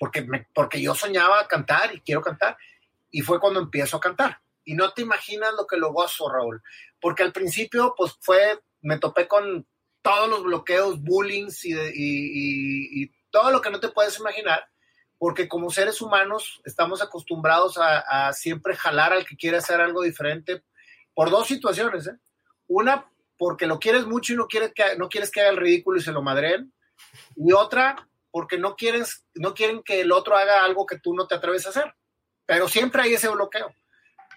porque, 0.00 0.26
porque 0.52 0.82
yo 0.82 0.92
soñaba 0.96 1.46
cantar 1.46 1.94
y 1.94 2.00
quiero 2.00 2.22
cantar, 2.22 2.56
y 3.12 3.20
fue 3.20 3.38
cuando 3.38 3.60
empiezo 3.60 3.98
a 3.98 4.00
cantar. 4.00 4.40
Y 4.64 4.74
no 4.74 4.90
te 4.92 5.02
imaginas 5.02 5.54
lo 5.56 5.64
que 5.64 5.76
lo 5.76 5.92
gozo, 5.92 6.28
Raúl, 6.28 6.60
porque 7.00 7.22
al 7.22 7.30
principio, 7.30 7.94
pues 7.96 8.16
fue, 8.20 8.58
me 8.80 8.98
topé 8.98 9.28
con 9.28 9.64
todos 10.02 10.28
los 10.28 10.42
bloqueos, 10.42 11.00
bullying 11.00 11.46
y 11.62 13.12
todo 13.30 13.52
lo 13.52 13.60
que 13.60 13.70
no 13.70 13.78
te 13.78 13.90
puedes 13.90 14.18
imaginar, 14.18 14.68
porque 15.18 15.48
como 15.48 15.70
seres 15.70 16.00
humanos 16.00 16.60
estamos 16.64 17.02
acostumbrados 17.02 17.78
a, 17.78 18.32
siempre 18.32 18.76
jalar 18.76 19.12
al 19.12 19.26
que 19.26 19.36
quiere 19.36 19.58
hacer 19.58 19.80
algo 19.80 20.02
diferente 20.02 20.62
por 21.14 21.30
dos 21.30 21.46
situaciones. 21.46 22.06
¿eh? 22.06 22.16
Una, 22.66 23.10
porque 23.38 23.66
lo 23.66 23.78
quieres 23.78 24.06
mucho 24.06 24.32
y 24.32 24.36
no 24.36 24.46
quieres 24.46 24.72
que, 24.74 24.96
no 24.96 25.08
quieres 25.08 25.30
que 25.30 25.40
haga 25.40 25.50
el 25.50 25.56
ridículo 25.56 25.98
y 25.98 26.02
se 26.02 26.12
lo 26.12 26.22
madreen. 26.22 26.72
Y 27.36 27.52
otra, 27.52 28.08
porque 28.30 28.58
no, 28.58 28.76
quieres, 28.76 29.24
no 29.34 29.54
quieren 29.54 29.82
que 29.82 30.00
el 30.00 30.12
otro 30.12 30.36
haga 30.36 30.64
algo 30.64 30.86
que 30.86 30.98
tú 30.98 31.14
no 31.14 31.26
te 31.26 31.34
atreves 31.34 31.66
a 31.66 31.70
hacer. 31.70 31.94
Pero 32.46 32.68
siempre 32.68 33.02
hay 33.02 33.14
ese 33.14 33.28
bloqueo. 33.28 33.74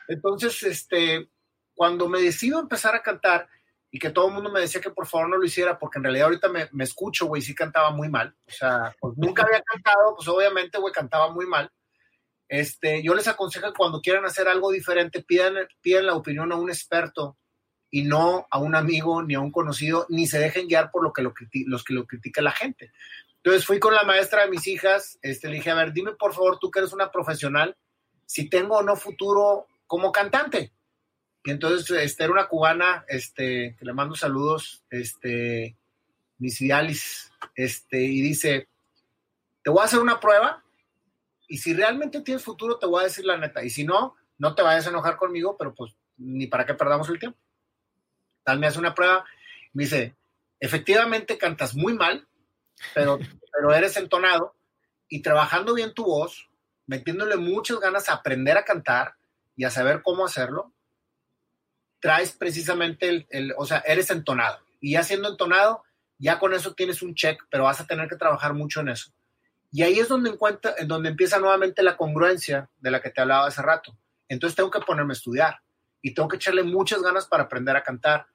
Entonces, 0.08 0.64
este, 0.64 1.30
cuando 1.76 2.08
me 2.08 2.22
decido 2.22 2.60
empezar 2.60 2.96
a 2.96 3.04
cantar, 3.04 3.48
y 3.90 4.00
que 4.00 4.10
todo 4.10 4.28
el 4.28 4.34
mundo 4.34 4.52
me 4.52 4.60
decía 4.60 4.82
que 4.82 4.92
por 4.92 5.08
favor 5.08 5.30
no 5.30 5.38
lo 5.38 5.46
hiciera, 5.46 5.80
porque 5.80 6.00
en 6.00 6.04
realidad 6.04 6.26
ahorita 6.26 6.50
me, 6.50 6.68
me 6.72 6.84
escucho, 6.84 7.26
güey, 7.26 7.42
sí 7.42 7.56
cantaba 7.56 7.92
muy 7.92 8.10
mal. 8.10 8.36
O 8.46 8.52
sea, 8.52 8.96
pues 9.00 9.16
nunca 9.18 9.44
había 9.44 9.62
cantado, 9.62 10.16
pues 10.16 10.28
obviamente, 10.28 10.78
güey, 10.78 10.94
cantaba 10.94 11.32
muy 11.32 11.46
mal. 11.46 11.72
Este, 12.50 13.04
yo 13.04 13.14
les 13.14 13.28
aconsejo 13.28 13.68
que 13.68 13.78
cuando 13.78 14.02
quieran 14.02 14.26
hacer 14.26 14.48
algo 14.48 14.72
diferente, 14.72 15.24
pidan, 15.24 15.56
pidan 15.82 16.06
la 16.06 16.16
opinión 16.16 16.52
a 16.52 16.56
un 16.56 16.70
experto 16.70 17.38
y 17.90 18.04
no 18.04 18.48
a 18.50 18.60
un 18.60 18.76
amigo 18.76 19.24
ni 19.24 19.36
a 19.36 19.40
un 19.40 19.52
conocido, 19.52 20.06
ni 20.10 20.28
se 20.28 20.40
dejen 20.40 20.68
guiar 20.68 20.92
por 20.92 21.04
lo 21.04 21.14
que 21.14 21.22
lo 21.22 21.34
los 21.66 21.84
que 21.84 21.94
lo 21.94 22.06
critica 22.06 22.42
la 22.42 22.52
gente. 22.52 22.92
Entonces 23.38 23.66
fui 23.66 23.80
con 23.80 23.94
la 23.94 24.04
maestra 24.04 24.44
de 24.44 24.52
mis 24.52 24.68
hijas, 24.68 25.18
este, 25.22 25.48
le 25.48 25.56
dije, 25.56 25.72
a 25.72 25.76
ver, 25.76 25.94
dime 25.94 26.14
por 26.14 26.34
favor, 26.34 26.60
tú 26.60 26.70
que 26.70 26.80
eres 26.80 26.94
una 26.94 27.12
profesional, 27.12 27.78
si 28.26 28.50
tengo 28.50 28.78
o 28.78 28.84
no 28.84 28.96
futuro 28.96 29.68
como 29.86 30.12
cantante. 30.12 30.74
Y 31.48 31.52
entonces, 31.52 31.90
este, 31.92 32.26
era 32.26 32.34
una 32.34 32.50
cubana, 32.50 33.06
este, 33.08 33.78
que 33.80 33.86
le 33.86 33.94
mando 33.94 34.16
saludos, 34.16 34.84
este, 34.90 35.78
Miss 36.40 36.60
Vialis, 36.60 37.32
este, 37.56 38.02
y 38.02 38.22
dice, 38.22 38.68
te 39.64 39.70
voy 39.70 39.80
a 39.82 39.86
hacer 39.86 40.02
una 40.02 40.20
prueba, 40.20 40.62
y 41.48 41.60
si 41.60 41.74
realmente 41.74 42.20
tienes 42.20 42.44
futuro, 42.44 42.78
te 42.78 42.86
voy 42.86 43.00
a 43.00 43.06
decir 43.06 43.24
la 43.24 43.38
neta, 43.38 43.64
y 43.64 43.70
si 43.70 43.86
no, 43.86 44.18
no 44.38 44.56
te 44.56 44.62
vayas 44.62 44.88
a 44.88 44.90
enojar 44.90 45.16
conmigo, 45.16 45.56
pero 45.58 45.74
pues, 45.74 45.96
ni 46.18 46.48
para 46.48 46.66
qué 46.66 46.74
perdamos 46.74 47.08
el 47.08 47.18
tiempo. 47.18 47.40
Tal 48.44 48.60
me 48.60 48.68
hace 48.68 48.80
una 48.80 48.94
prueba, 48.94 49.24
me 49.72 49.86
dice, 49.86 50.18
efectivamente 50.60 51.38
cantas 51.38 51.76
muy 51.76 51.94
mal, 51.94 52.28
pero, 52.94 53.20
pero 53.54 53.74
eres 53.74 53.96
entonado, 53.96 54.54
y 55.08 55.22
trabajando 55.22 55.76
bien 55.76 55.94
tu 55.94 56.04
voz, 56.04 56.50
metiéndole 56.88 57.38
muchas 57.38 57.80
ganas 57.80 58.10
a 58.10 58.16
aprender 58.16 58.58
a 58.58 58.66
cantar 58.66 59.14
y 59.56 59.64
a 59.64 59.70
saber 59.70 60.02
cómo 60.04 60.26
hacerlo, 60.26 60.74
traes 62.00 62.32
precisamente 62.32 63.26
el, 63.30 63.54
o 63.58 63.66
sea, 63.66 63.80
eres 63.86 64.10
entonado. 64.12 64.60
Y 64.80 64.94
ya 64.94 65.04
siendo 65.04 65.30
entonado, 65.30 65.84
ya 66.20 66.40
con 66.40 66.54
eso 66.54 66.74
tienes 66.74 67.02
un 67.02 67.16
check, 67.16 67.40
pero 67.50 67.66
vas 67.66 67.80
a 67.80 67.88
tener 67.88 68.08
que 68.08 68.16
trabajar 68.16 68.54
mucho 68.54 68.82
en 68.82 68.90
eso. 68.90 69.12
Y 69.72 69.84
ahí 69.84 70.00
es 70.00 70.08
donde, 70.08 70.30
encuentra, 70.30 70.76
en 70.78 70.88
donde 70.88 71.10
empieza 71.10 71.40
nuevamente 71.40 71.84
la 71.84 71.98
congruencia 71.98 72.70
de 72.80 72.92
la 72.92 73.02
que 73.02 73.10
te 73.10 73.22
hablaba 73.22 73.48
hace 73.48 73.62
rato. 73.62 73.98
Entonces 74.30 74.56
tengo 74.56 74.72
que 74.72 74.80
ponerme 74.80 75.12
a 75.12 75.16
estudiar 75.16 75.62
y 76.02 76.14
tengo 76.14 76.30
que 76.30 76.38
echarle 76.38 76.64
muchas 76.64 77.02
ganas 77.02 77.28
para 77.28 77.44
aprender 77.44 77.76
a 77.76 77.84
cantar. 77.84 78.28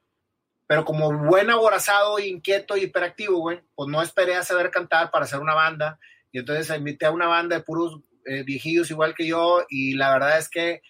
Pero 0.67 0.85
como 0.85 1.11
buen 1.11 1.49
aborazado, 1.49 2.19
inquieto 2.19 2.77
y 2.77 2.83
hiperactivo, 2.83 3.39
güey, 3.39 3.61
pues 3.75 3.89
no 3.89 4.01
esperé 4.01 4.35
a 4.35 4.43
saber 4.43 4.71
cantar 4.71 5.11
para 5.11 5.25
hacer 5.25 5.39
una 5.39 5.53
banda. 5.53 5.99
Y 6.31 6.39
entonces 6.39 6.75
invité 6.75 7.05
a 7.05 7.11
una 7.11 7.27
banda 7.27 7.57
de 7.57 7.63
puros 7.63 7.99
eh, 8.25 8.43
viejillos 8.43 8.89
igual 8.89 9.13
que 9.13 9.27
yo 9.27 9.65
y 9.69 9.95
la 9.95 10.13
verdad 10.13 10.37
es 10.37 10.49
que 10.49 10.81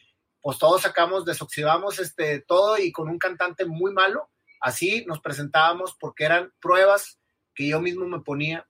pues 0.43 0.57
todos 0.59 0.81
sacamos, 0.81 1.23
desoxidamos 1.23 1.99
este, 1.99 2.41
todo 2.41 2.77
y 2.77 2.91
con 2.91 3.07
un 3.07 3.17
cantante 3.17 3.63
muy 3.63 3.93
malo, 3.93 4.29
así 4.59 5.05
nos 5.05 5.21
presentábamos 5.21 5.95
porque 5.97 6.25
eran 6.25 6.51
pruebas 6.59 7.17
que 7.55 7.69
yo 7.69 7.79
mismo 7.79 8.05
me 8.05 8.19
ponía 8.19 8.67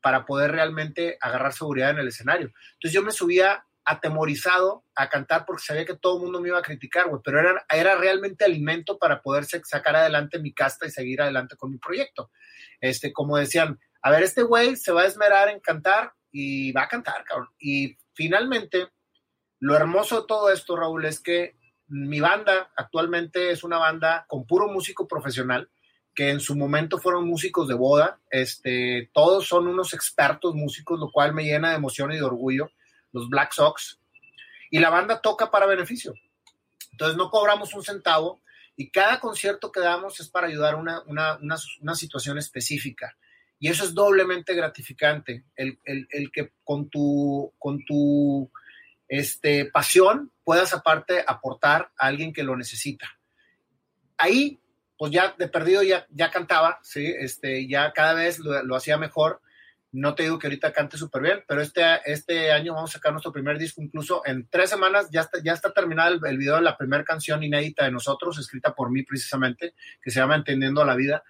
para 0.00 0.24
poder 0.24 0.52
realmente 0.52 1.18
agarrar 1.20 1.52
seguridad 1.52 1.90
en 1.90 1.98
el 1.98 2.08
escenario. 2.08 2.52
Entonces 2.74 2.92
yo 2.92 3.02
me 3.02 3.10
subía 3.10 3.66
atemorizado 3.84 4.84
a 4.94 5.08
cantar 5.08 5.44
porque 5.44 5.64
sabía 5.64 5.84
que 5.84 5.96
todo 5.96 6.16
el 6.16 6.22
mundo 6.22 6.40
me 6.40 6.48
iba 6.48 6.58
a 6.60 6.62
criticar, 6.62 7.06
pero 7.24 7.40
era, 7.40 7.66
era 7.70 7.96
realmente 7.96 8.44
alimento 8.44 8.96
para 8.96 9.20
poder 9.20 9.46
sacar 9.46 9.96
adelante 9.96 10.38
mi 10.38 10.54
casta 10.54 10.86
y 10.86 10.90
seguir 10.92 11.22
adelante 11.22 11.56
con 11.56 11.72
mi 11.72 11.78
proyecto. 11.78 12.30
Este, 12.80 13.12
como 13.12 13.36
decían, 13.36 13.80
a 14.00 14.10
ver, 14.12 14.22
este 14.22 14.44
güey 14.44 14.76
se 14.76 14.92
va 14.92 15.02
a 15.02 15.06
esmerar 15.06 15.48
en 15.48 15.58
cantar 15.58 16.12
y 16.30 16.70
va 16.70 16.82
a 16.82 16.88
cantar, 16.88 17.24
cabrón. 17.24 17.48
Y 17.58 17.96
finalmente 18.14 18.90
lo 19.58 19.74
hermoso 19.74 20.20
de 20.20 20.26
todo 20.26 20.50
esto, 20.50 20.76
Raúl, 20.76 21.04
es 21.06 21.20
que 21.20 21.56
mi 21.88 22.20
banda 22.20 22.70
actualmente 22.76 23.50
es 23.50 23.64
una 23.64 23.78
banda 23.78 24.26
con 24.28 24.46
puro 24.46 24.68
músico 24.68 25.06
profesional, 25.06 25.70
que 26.14 26.30
en 26.30 26.40
su 26.40 26.56
momento 26.56 26.98
fueron 26.98 27.26
músicos 27.26 27.68
de 27.68 27.74
boda. 27.74 28.18
Este, 28.30 29.10
todos 29.12 29.46
son 29.46 29.68
unos 29.68 29.94
expertos 29.94 30.54
músicos, 30.54 30.98
lo 30.98 31.10
cual 31.10 31.34
me 31.34 31.44
llena 31.44 31.70
de 31.70 31.76
emoción 31.76 32.12
y 32.12 32.16
de 32.16 32.22
orgullo, 32.22 32.70
los 33.12 33.28
Black 33.28 33.52
Sox. 33.52 34.00
Y 34.70 34.78
la 34.78 34.90
banda 34.90 35.20
toca 35.20 35.50
para 35.50 35.66
beneficio. 35.66 36.14
Entonces 36.92 37.16
no 37.16 37.30
cobramos 37.30 37.74
un 37.74 37.82
centavo 37.82 38.40
y 38.76 38.90
cada 38.90 39.20
concierto 39.20 39.70
que 39.70 39.80
damos 39.80 40.18
es 40.20 40.28
para 40.28 40.48
ayudar 40.48 40.74
a 40.74 40.78
una, 40.78 41.02
una, 41.02 41.38
una, 41.38 41.94
situación 41.94 42.38
específica. 42.38 43.16
Y 43.58 43.68
eso 43.68 43.84
es 43.84 43.94
doblemente 43.94 44.54
gratificante, 44.54 45.44
el, 45.54 45.78
el, 45.84 46.06
el 46.10 46.30
que 46.30 46.52
con 46.64 46.90
tu, 46.90 47.54
con 47.58 47.84
tu 47.84 48.50
este, 49.08 49.66
pasión 49.66 50.32
puedas 50.44 50.72
aparte 50.74 51.24
aportar 51.26 51.90
a 51.98 52.06
alguien 52.06 52.32
que 52.32 52.42
lo 52.42 52.56
necesita. 52.56 53.18
Ahí, 54.16 54.60
pues 54.96 55.12
ya 55.12 55.34
de 55.36 55.48
perdido 55.48 55.82
ya, 55.82 56.06
ya 56.10 56.30
cantaba, 56.30 56.78
¿sí? 56.82 57.04
Este, 57.18 57.68
ya 57.68 57.92
cada 57.92 58.14
vez 58.14 58.38
lo, 58.38 58.76
hacía 58.76 58.96
mejor. 58.96 59.40
No 59.92 60.14
te 60.14 60.24
digo 60.24 60.38
que 60.38 60.46
ahorita 60.46 60.72
cante 60.72 60.98
súper 60.98 61.22
bien, 61.22 61.44
pero 61.46 61.62
este, 61.62 61.82
este 62.04 62.52
año 62.52 62.74
vamos 62.74 62.90
a 62.90 62.94
sacar 62.94 63.12
nuestro 63.12 63.32
primer 63.32 63.58
disco. 63.58 63.82
Incluso 63.82 64.22
en 64.24 64.48
tres 64.48 64.70
semanas 64.70 65.08
ya 65.10 65.22
está, 65.22 65.38
ya 65.42 65.52
está 65.52 65.72
terminado 65.72 66.18
el, 66.26 66.38
video 66.38 66.56
de 66.56 66.62
la 66.62 66.76
primera 66.76 67.04
canción 67.04 67.42
inédita 67.42 67.84
de 67.84 67.92
nosotros, 67.92 68.38
escrita 68.38 68.74
por 68.74 68.90
mí 68.90 69.02
precisamente, 69.02 69.74
que 70.02 70.10
se 70.10 70.20
llama 70.20 70.36
Entendiendo 70.36 70.84
la 70.84 70.96
Vida 70.96 71.22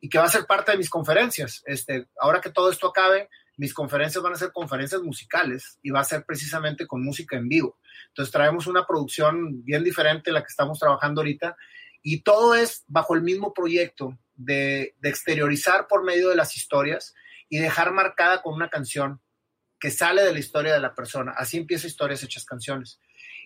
y 0.00 0.08
que 0.08 0.18
va 0.18 0.24
a 0.24 0.30
ser 0.30 0.46
parte 0.46 0.72
de 0.72 0.78
mis 0.78 0.90
conferencias. 0.90 1.62
Este, 1.66 2.08
ahora 2.18 2.40
que 2.40 2.50
todo 2.50 2.70
esto 2.70 2.88
acabe, 2.88 3.28
mis 3.60 3.74
conferencias 3.74 4.24
van 4.24 4.32
a 4.32 4.36
ser 4.36 4.52
conferencias 4.52 5.02
musicales 5.02 5.78
y 5.82 5.90
va 5.90 6.00
a 6.00 6.04
ser 6.04 6.24
precisamente 6.24 6.86
con 6.86 7.04
música 7.04 7.36
en 7.36 7.46
vivo. 7.46 7.78
Entonces 8.08 8.32
traemos 8.32 8.66
una 8.66 8.86
producción 8.86 9.62
bien 9.66 9.84
diferente 9.84 10.30
a 10.30 10.32
la 10.32 10.40
que 10.40 10.48
estamos 10.48 10.78
trabajando 10.78 11.20
ahorita 11.20 11.58
y 12.00 12.22
todo 12.22 12.54
es 12.54 12.84
bajo 12.86 13.14
el 13.14 13.20
mismo 13.20 13.52
proyecto 13.52 14.18
de, 14.34 14.94
exteriorizar 15.02 15.88
por 15.88 16.04
medio 16.04 16.30
de 16.30 16.36
las 16.36 16.56
historias 16.56 17.12
y 17.50 17.58
dejar 17.58 17.92
marcada 17.92 18.40
con 18.40 18.54
una 18.54 18.70
canción 18.70 19.20
que 19.78 19.90
sale 19.90 20.22
de 20.22 20.32
la 20.32 20.38
historia 20.38 20.72
de 20.72 20.80
la 20.80 20.94
persona. 20.94 21.34
Así 21.36 21.58
empieza 21.58 21.86
historias 21.86 22.22
hechas 22.22 22.46
canciones. 22.46 22.98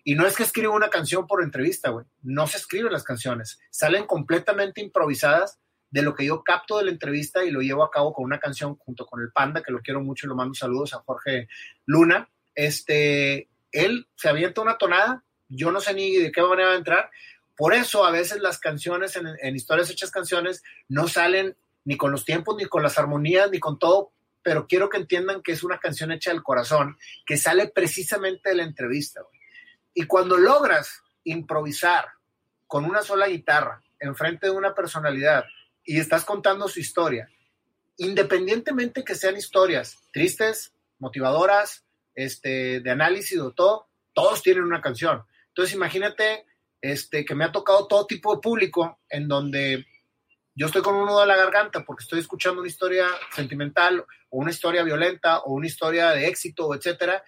Y 0.05 0.14
no 0.14 0.29
es 0.29 0.37
que 0.37 0.44
escriba 0.44 0.72
una 0.72 0.90
canción 0.90 1.27
por 1.27 1.42
entrevista, 1.42 1.90
güey. 1.90 2.07
No 2.22 2.46
se 2.46 2.59
escriben 2.59 2.92
las 2.92 3.03
canciones. 3.03 3.59
Salen 3.68 4.07
completamente 4.07 4.81
improvisadas 4.81 5.59
de 5.95 6.03
lo 6.03 6.12
que 6.12 6.24
yo 6.24 6.42
capto 6.42 6.78
de 6.78 6.86
la 6.86 6.90
entrevista 6.90 7.45
y 7.45 7.53
lo 7.53 7.61
llevo 7.61 7.84
a 7.84 7.90
cabo 7.90 8.12
con 8.12 8.24
una 8.24 8.40
canción 8.40 8.74
junto 8.74 9.07
con 9.07 9.22
el 9.22 9.30
Panda, 9.30 9.62
que 9.62 9.70
lo 9.70 9.80
quiero 9.80 10.01
mucho 10.01 10.26
y 10.26 10.28
lo 10.28 10.34
mando 10.34 10.53
saludos 10.53 10.92
a 10.92 10.99
Jorge 10.99 11.47
Luna. 11.86 12.28
Este, 12.53 13.49
él 13.70 14.09
se 14.16 14.28
avienta 14.28 14.61
una 14.61 14.76
tonada, 14.76 15.22
yo 15.49 15.70
no 15.70 15.80
sé 15.80 15.95
ni 15.95 16.16
de 16.16 16.32
qué 16.32 16.42
manera 16.42 16.70
va 16.70 16.74
a 16.74 16.78
entrar. 16.78 17.11
Por 17.57 17.74
eso 17.74 18.05
a 18.05 18.11
veces 18.11 18.40
las 18.40 18.59
canciones 18.59 19.14
en, 19.14 19.55
historias 19.55 19.88
hechas 19.88 20.11
canciones 20.11 20.64
no 20.88 21.07
salen 21.07 21.57
ni 21.84 21.97
con 21.97 22.11
los 22.11 22.24
tiempos, 22.24 22.57
ni 22.57 22.64
con 22.64 22.82
las 22.82 22.99
armonías, 22.99 23.49
ni 23.53 23.61
con 23.61 23.78
todo, 23.78 24.11
pero 24.42 24.66
quiero 24.66 24.88
que 24.88 24.97
entiendan 24.97 25.42
que 25.42 25.53
es 25.53 25.62
una 25.62 25.78
canción 25.78 26.11
hecha 26.11 26.32
del 26.32 26.42
corazón, 26.42 26.99
que 27.24 27.36
sale 27.36 27.68
precisamente 27.68 28.49
de 28.49 28.57
la 28.57 28.64
entrevista. 28.64 29.20
Y 29.95 30.07
cuando 30.07 30.38
logras 30.38 31.05
improvisar 31.22 32.07
con 32.66 32.84
una 32.84 33.03
sola 33.03 33.28
guitarra 33.28 33.80
enfrente 34.01 34.49
de 34.49 34.53
una 34.53 34.74
personalidad 34.74 35.45
y 35.85 35.99
estás 35.99 36.24
contando 36.24 36.68
su 36.68 36.80
historia 36.80 37.28
independientemente 37.97 39.05
que 39.05 39.14
sean 39.14 39.37
historias 39.37 39.99
tristes, 40.12 40.72
motivadoras, 40.99 41.85
este, 42.14 42.80
de 42.80 42.91
análisis 42.91 43.39
o 43.39 43.53
todo, 43.53 43.89
todos 44.12 44.43
tienen 44.43 44.64
una 44.64 44.80
canción. 44.80 45.24
Entonces 45.49 45.74
imagínate 45.74 46.47
este, 46.80 47.24
que 47.24 47.35
me 47.35 47.45
ha 47.45 47.53
tocado 47.53 47.87
todo 47.87 48.07
tipo 48.07 48.35
de 48.35 48.41
público 48.41 48.99
en 49.09 49.28
donde 49.28 49.87
yo 50.55 50.66
estoy 50.66 50.82
con 50.82 50.95
un 50.95 51.07
nudo 51.07 51.20
de 51.20 51.26
la 51.26 51.37
garganta 51.37 51.85
porque 51.85 52.05
estoy 52.05 52.20
escuchando 52.20 52.61
una 52.61 52.68
historia 52.68 53.09
sentimental 53.35 54.01
o 54.30 54.39
una 54.39 54.51
historia 54.51 54.82
violenta 54.82 55.41
o 55.41 55.55
una 55.55 55.66
historia 55.66 56.11
de 56.11 56.28
éxito, 56.28 56.74
etcétera, 56.74 57.24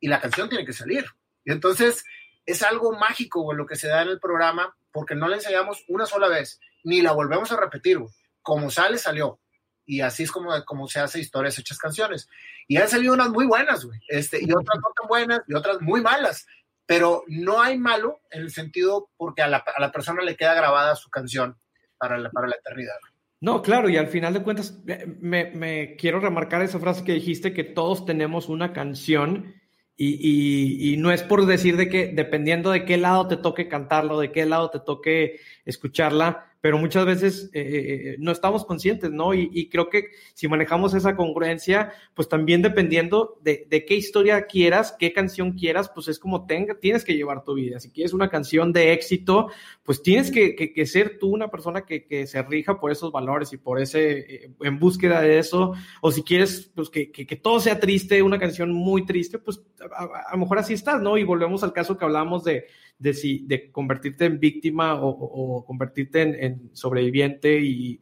y 0.00 0.08
la 0.08 0.20
canción 0.20 0.48
tiene 0.48 0.66
que 0.66 0.72
salir. 0.72 1.06
Y 1.44 1.52
entonces 1.52 2.04
es 2.46 2.62
algo 2.62 2.92
mágico 2.92 3.52
lo 3.54 3.66
que 3.66 3.76
se 3.76 3.88
da 3.88 4.02
en 4.02 4.08
el 4.08 4.20
programa 4.20 4.76
porque 4.92 5.14
no 5.14 5.28
la 5.28 5.36
ensayamos 5.36 5.84
una 5.88 6.06
sola 6.06 6.28
vez, 6.28 6.60
ni 6.84 7.02
la 7.02 7.12
volvemos 7.12 7.50
a 7.52 7.60
repetir. 7.60 7.98
Como 8.42 8.70
sale, 8.70 8.98
salió. 8.98 9.40
Y 9.86 10.00
así 10.00 10.22
es 10.22 10.30
como, 10.30 10.50
como 10.64 10.88
se 10.88 11.00
hace 11.00 11.20
historias 11.20 11.58
hechas 11.58 11.78
canciones. 11.78 12.28
Y 12.68 12.76
han 12.76 12.88
salido 12.88 13.12
unas 13.12 13.30
muy 13.30 13.46
buenas, 13.46 13.84
güey. 13.84 14.00
Este, 14.08 14.38
y 14.40 14.50
otras 14.50 14.78
no 14.78 14.92
tan 14.96 15.08
buenas 15.08 15.40
y 15.48 15.54
otras 15.54 15.80
muy 15.80 16.00
malas. 16.00 16.46
Pero 16.86 17.24
no 17.26 17.60
hay 17.60 17.78
malo 17.78 18.20
en 18.30 18.42
el 18.42 18.50
sentido 18.50 19.10
porque 19.16 19.42
a 19.42 19.48
la, 19.48 19.58
a 19.58 19.80
la 19.80 19.90
persona 19.90 20.22
le 20.22 20.36
queda 20.36 20.54
grabada 20.54 20.94
su 20.96 21.10
canción 21.10 21.58
para 21.98 22.18
la, 22.18 22.30
para 22.30 22.48
la 22.48 22.56
eternidad. 22.56 22.96
No, 23.40 23.60
claro, 23.60 23.90
y 23.90 23.96
al 23.98 24.06
final 24.06 24.32
de 24.32 24.42
cuentas, 24.42 24.78
me, 25.20 25.50
me, 25.50 25.96
quiero 25.96 26.18
remarcar 26.18 26.62
esa 26.62 26.78
frase 26.78 27.04
que 27.04 27.12
dijiste, 27.12 27.52
que 27.52 27.64
todos 27.64 28.06
tenemos 28.06 28.48
una 28.48 28.72
canción 28.72 29.54
y, 29.96 30.14
y, 30.14 30.92
y, 30.92 30.96
no 30.96 31.12
es 31.12 31.22
por 31.22 31.44
decir 31.44 31.76
de 31.76 31.88
que 31.88 32.06
dependiendo 32.08 32.70
de 32.70 32.84
qué 32.84 32.96
lado 32.96 33.28
te 33.28 33.36
toque 33.36 33.68
cantarlo, 33.68 34.18
de 34.18 34.32
qué 34.32 34.46
lado 34.46 34.70
te 34.70 34.80
toque 34.80 35.40
escucharla, 35.66 36.53
pero 36.64 36.78
muchas 36.78 37.04
veces 37.04 37.50
eh, 37.52 37.60
eh, 37.60 37.84
eh, 37.84 38.16
no 38.20 38.32
estamos 38.32 38.64
conscientes, 38.64 39.10
¿no? 39.10 39.34
Y, 39.34 39.68
creo 39.68 39.90
que 39.90 40.06
si 40.32 40.48
manejamos 40.48 40.94
esa 40.94 41.14
congruencia, 41.14 41.92
pues 42.14 42.26
también 42.26 42.62
dependiendo 42.62 43.38
de, 43.42 43.84
qué 43.86 43.94
historia 43.94 44.46
quieras, 44.46 44.96
qué 44.98 45.12
canción 45.12 45.52
quieras, 45.52 45.90
pues 45.94 46.08
es 46.08 46.18
como 46.18 46.46
tenga, 46.46 46.80
tienes 46.80 47.04
que 47.04 47.16
llevar 47.16 47.44
tu 47.44 47.52
vida. 47.52 47.80
Si 47.80 47.90
quieres 47.90 48.14
una 48.14 48.30
canción 48.30 48.72
de 48.72 48.94
éxito, 48.94 49.50
pues 49.82 50.00
tienes 50.00 50.30
que, 50.30 50.86
ser 50.86 51.18
tú 51.18 51.34
una 51.34 51.48
persona 51.48 51.84
que, 51.84 52.26
se 52.26 52.42
rija 52.42 52.80
por 52.80 52.90
esos 52.90 53.12
valores 53.12 53.52
y 53.52 53.58
por 53.58 53.78
ese, 53.78 54.54
en 54.58 54.78
búsqueda 54.78 55.20
de 55.20 55.40
eso. 55.40 55.74
O 56.00 56.12
si 56.12 56.22
quieres, 56.22 56.72
pues 56.74 56.88
que, 56.88 57.38
todo 57.42 57.60
sea 57.60 57.78
triste, 57.78 58.22
una 58.22 58.38
canción 58.38 58.72
muy 58.72 59.04
triste, 59.04 59.38
pues 59.38 59.60
a, 59.94 60.04
a 60.30 60.32
lo 60.32 60.38
mejor 60.38 60.60
así 60.60 60.72
estás, 60.72 61.02
¿no? 61.02 61.18
Y 61.18 61.24
volvemos 61.24 61.62
al 61.62 61.74
caso 61.74 61.98
que 61.98 62.06
hablamos 62.06 62.42
de 62.42 62.68
de, 62.98 63.14
si, 63.14 63.44
de 63.46 63.70
convertirte 63.70 64.24
en 64.24 64.40
víctima 64.40 64.94
o, 65.00 65.64
convertirte 65.64 66.22
en, 66.44 66.70
sobreviviente 66.72 67.60
y 67.60 68.00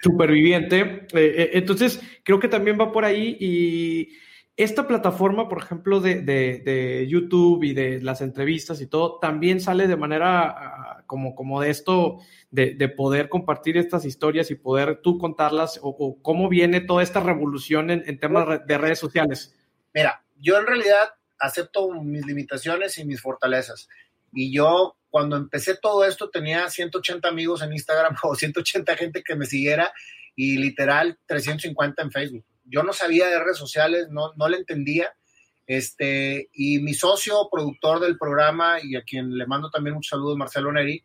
superviviente. 0.00 0.80
Eh, 0.80 1.08
eh, 1.12 1.50
entonces, 1.54 2.00
creo 2.22 2.38
que 2.38 2.48
también 2.48 2.78
va 2.80 2.92
por 2.92 3.04
ahí 3.04 3.36
y 3.40 4.08
esta 4.56 4.88
plataforma, 4.88 5.50
por 5.50 5.58
ejemplo, 5.58 6.00
de, 6.00 6.22
de, 6.22 7.06
YouTube 7.06 7.62
y 7.62 7.74
de 7.74 8.00
las 8.00 8.22
entrevistas 8.22 8.80
y 8.80 8.86
todo, 8.86 9.18
también 9.18 9.60
sale 9.60 9.86
de 9.86 9.96
manera 9.96 10.48
ah, 10.48 11.02
como, 11.06 11.34
como 11.34 11.60
de 11.60 11.68
esto, 11.70 12.20
de, 12.50 12.88
poder 12.88 13.28
compartir 13.28 13.76
estas 13.76 14.06
historias 14.06 14.50
y 14.50 14.54
poder 14.54 15.00
tú 15.02 15.18
contarlas 15.18 15.78
o, 15.82 16.18
cómo 16.22 16.48
viene 16.48 16.80
toda 16.80 17.02
esta 17.02 17.20
revolución 17.20 17.90
en, 17.90 18.02
en 18.06 18.18
temas 18.18 18.66
de 18.66 18.78
redes 18.78 18.98
sociales. 18.98 19.54
Mira, 19.92 20.24
yo 20.38 20.58
en 20.58 20.66
realidad 20.66 21.10
acepto 21.38 21.90
mis 21.92 22.24
limitaciones 22.26 22.98
y 22.98 23.04
mis 23.04 23.20
fortalezas. 23.20 23.88
Y 24.32 24.52
yo 24.52 24.96
cuando 25.10 25.36
empecé 25.36 25.76
todo 25.76 26.04
esto 26.04 26.28
tenía 26.28 26.68
180 26.68 27.26
amigos 27.26 27.62
en 27.62 27.72
Instagram 27.72 28.16
o 28.22 28.34
180 28.34 28.96
gente 28.96 29.22
que 29.22 29.34
me 29.34 29.46
siguiera 29.46 29.92
y 30.34 30.58
literal 30.58 31.18
350 31.26 32.02
en 32.02 32.10
Facebook. 32.10 32.44
Yo 32.64 32.82
no 32.82 32.92
sabía 32.92 33.28
de 33.28 33.38
redes 33.38 33.56
sociales, 33.56 34.08
no, 34.10 34.32
no 34.36 34.48
le 34.48 34.58
entendía. 34.58 35.14
Este, 35.66 36.48
y 36.52 36.78
mi 36.80 36.94
socio, 36.94 37.48
productor 37.50 38.00
del 38.00 38.18
programa 38.18 38.76
y 38.82 38.96
a 38.96 39.02
quien 39.02 39.36
le 39.36 39.46
mando 39.46 39.70
también 39.70 39.94
muchos 39.94 40.10
saludos, 40.10 40.36
Marcelo 40.36 40.70
Neri, 40.70 41.02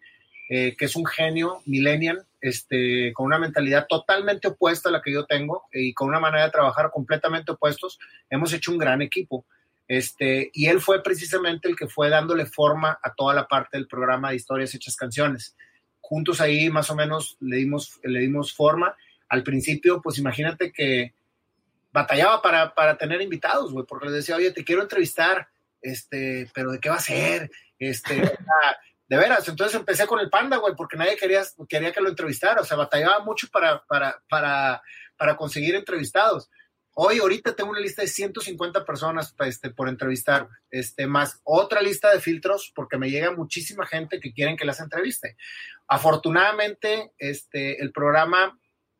eh, 0.49 0.75
que 0.77 0.85
es 0.85 0.95
un 0.95 1.05
genio 1.05 1.61
millennial, 1.65 2.25
este, 2.41 3.13
con 3.13 3.27
una 3.27 3.39
mentalidad 3.39 3.87
totalmente 3.87 4.49
opuesta 4.49 4.89
a 4.89 4.91
la 4.91 5.01
que 5.01 5.13
yo 5.13 5.25
tengo 5.25 5.63
y 5.71 5.93
con 5.93 6.09
una 6.09 6.19
manera 6.19 6.43
de 6.43 6.51
trabajar 6.51 6.91
completamente 6.91 7.53
opuestos, 7.53 7.97
hemos 8.29 8.51
hecho 8.51 8.71
un 8.71 8.77
gran 8.77 9.01
equipo. 9.01 9.45
Este, 9.91 10.49
y 10.53 10.67
él 10.67 10.79
fue 10.79 11.03
precisamente 11.03 11.67
el 11.67 11.75
que 11.75 11.85
fue 11.85 12.09
dándole 12.09 12.45
forma 12.45 12.97
a 13.03 13.13
toda 13.13 13.33
la 13.33 13.45
parte 13.45 13.75
del 13.75 13.89
programa 13.89 14.29
de 14.29 14.37
historias 14.37 14.73
hechas 14.73 14.95
canciones. 14.95 15.53
Juntos 15.99 16.39
ahí 16.39 16.69
más 16.69 16.89
o 16.91 16.95
menos 16.95 17.35
le 17.41 17.57
dimos, 17.57 17.99
le 18.01 18.21
dimos 18.21 18.53
forma. 18.53 18.95
Al 19.27 19.43
principio, 19.43 20.01
pues 20.01 20.17
imagínate 20.17 20.71
que 20.71 21.13
batallaba 21.91 22.41
para, 22.41 22.73
para 22.73 22.97
tener 22.97 23.21
invitados, 23.21 23.73
güey, 23.73 23.85
porque 23.85 24.05
le 24.05 24.13
decía, 24.13 24.37
oye, 24.37 24.51
te 24.51 24.63
quiero 24.63 24.81
entrevistar, 24.81 25.49
este, 25.81 26.49
pero 26.53 26.71
¿de 26.71 26.79
qué 26.79 26.87
va 26.87 26.95
a 26.95 27.01
ser? 27.01 27.51
Este, 27.77 28.15
de 29.09 29.17
veras, 29.17 29.45
entonces 29.49 29.77
empecé 29.77 30.07
con 30.07 30.21
el 30.21 30.29
panda, 30.29 30.55
güey, 30.55 30.73
porque 30.73 30.95
nadie 30.95 31.17
quería, 31.17 31.41
quería 31.67 31.91
que 31.91 31.99
lo 31.99 32.07
entrevistara, 32.07 32.61
o 32.61 32.65
sea, 32.65 32.77
batallaba 32.77 33.25
mucho 33.25 33.49
para, 33.51 33.83
para, 33.83 34.23
para, 34.29 34.81
para 35.17 35.35
conseguir 35.35 35.75
entrevistados. 35.75 36.49
Hoy, 36.93 37.19
ahorita 37.19 37.55
tengo 37.55 37.71
una 37.71 37.79
lista 37.79 38.01
de 38.01 38.09
150 38.09 38.83
personas 38.83 39.33
este, 39.45 39.69
por 39.69 39.87
entrevistar, 39.87 40.49
este, 40.69 41.07
más 41.07 41.39
otra 41.43 41.81
lista 41.81 42.11
de 42.11 42.19
filtros, 42.19 42.71
porque 42.75 42.97
me 42.97 43.09
llega 43.09 43.31
muchísima 43.31 43.85
gente 43.85 44.19
que 44.19 44.33
quieren 44.33 44.57
que 44.57 44.65
las 44.65 44.81
entreviste. 44.81 45.37
Afortunadamente, 45.87 47.13
este, 47.17 47.81
el 47.81 47.91
programa 47.91 48.57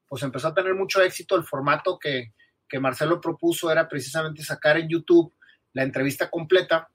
pues 0.07 0.23
empezó 0.23 0.49
a 0.49 0.53
tener 0.53 0.73
mucho 0.73 1.01
éxito. 1.01 1.35
El 1.35 1.43
formato 1.43 1.97
que, 1.99 2.33
que 2.67 2.79
Marcelo 2.79 3.19
propuso 3.19 3.71
era 3.71 3.87
precisamente 3.87 4.43
sacar 4.43 4.77
en 4.77 4.89
YouTube 4.89 5.33
la 5.73 5.83
entrevista 5.83 6.29
completa 6.29 6.89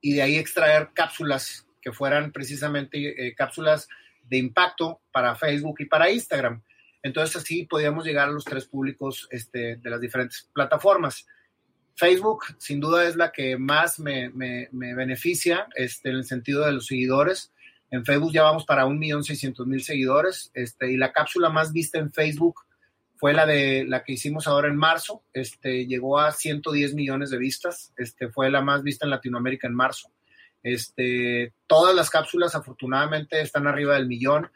y 0.00 0.14
de 0.14 0.22
ahí 0.22 0.36
extraer 0.36 0.90
cápsulas 0.94 1.66
que 1.80 1.92
fueran 1.92 2.32
precisamente 2.32 3.26
eh, 3.26 3.34
cápsulas 3.34 3.88
de 4.22 4.38
impacto 4.38 5.00
para 5.12 5.34
Facebook 5.36 5.76
y 5.80 5.84
para 5.86 6.10
Instagram. 6.10 6.62
Entonces 7.04 7.36
así 7.36 7.66
podíamos 7.66 8.06
llegar 8.06 8.30
a 8.30 8.32
los 8.32 8.44
tres 8.44 8.64
públicos 8.64 9.28
este, 9.30 9.76
de 9.76 9.90
las 9.90 10.00
diferentes 10.00 10.48
plataformas. 10.54 11.26
Facebook 11.94 12.44
sin 12.58 12.80
duda 12.80 13.06
es 13.06 13.14
la 13.14 13.30
que 13.30 13.58
más 13.58 14.00
me, 14.00 14.30
beneficia 14.72 15.68
este, 15.76 16.08
en 16.08 16.16
el 16.16 16.24
sentido 16.24 16.64
de 16.64 16.72
los 16.72 16.86
seguidores. 16.86 17.52
En 17.90 18.06
Facebook 18.06 18.32
ya 18.32 18.42
vamos 18.42 18.64
para 18.64 18.86
1.600.000 18.86 19.80
seguidores 19.80 20.50
este, 20.54 20.90
y 20.90 20.96
la 20.96 21.12
cápsula 21.12 21.50
más 21.50 21.74
vista 21.74 21.98
en 21.98 22.10
Facebook 22.10 22.62
fue 23.16 23.34
la 23.34 23.44
de 23.44 23.84
la 23.86 24.02
que 24.02 24.14
hicimos 24.14 24.46
ahora 24.48 24.68
en 24.68 24.76
marzo. 24.76 25.22
Este, 25.34 25.86
llegó 25.86 26.18
a 26.18 26.32
110 26.32 26.94
millones 26.94 27.28
de 27.28 27.36
vistas. 27.36 27.92
Este, 27.98 28.30
fue 28.30 28.50
la 28.50 28.62
más 28.62 28.82
vista 28.82 29.04
en 29.04 29.10
Latinoamérica 29.10 29.68
en 29.68 29.74
marzo. 29.74 30.10
Todas 31.66 31.94
las 31.94 32.08
cápsulas 32.08 32.54
afortunadamente 32.54 33.42
están 33.42 33.66
arriba 33.66 33.94
del 33.94 34.08
millón. 34.08 34.50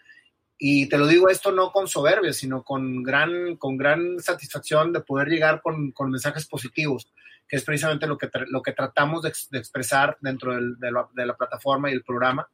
Y 0.59 0.89
te 0.89 0.99
lo 0.99 1.07
digo 1.07 1.29
esto 1.29 1.53
no 1.53 1.71
con 1.71 1.87
soberbia, 1.87 2.33
sino 2.33 2.65
con 2.65 3.05
gran, 3.05 3.57
con 3.57 3.77
gran 3.77 4.19
satisfacción 4.19 4.93
de 4.93 5.01
poder 5.01 5.29
llegar 5.29 5.63
con, 5.63 5.93
con 5.93 6.11
mensajes 6.11 6.47
positivos, 6.49 7.13
que 7.47 7.57
es 7.57 7.65
precisamente 7.65 8.09
lo 8.09 8.19
que, 8.19 8.29
lo 8.49 8.61
que 8.61 8.73
tratamos 8.73 9.23
de, 9.23 9.29
expresar 9.29 10.19
dentro 10.21 10.55
del, 10.55 10.77
de, 10.79 10.91
la, 10.91 11.09
de, 11.15 11.27
la, 11.27 11.37
plataforma 11.37 11.91
y 11.91 11.95
el 11.95 12.03
programa. 12.03 12.51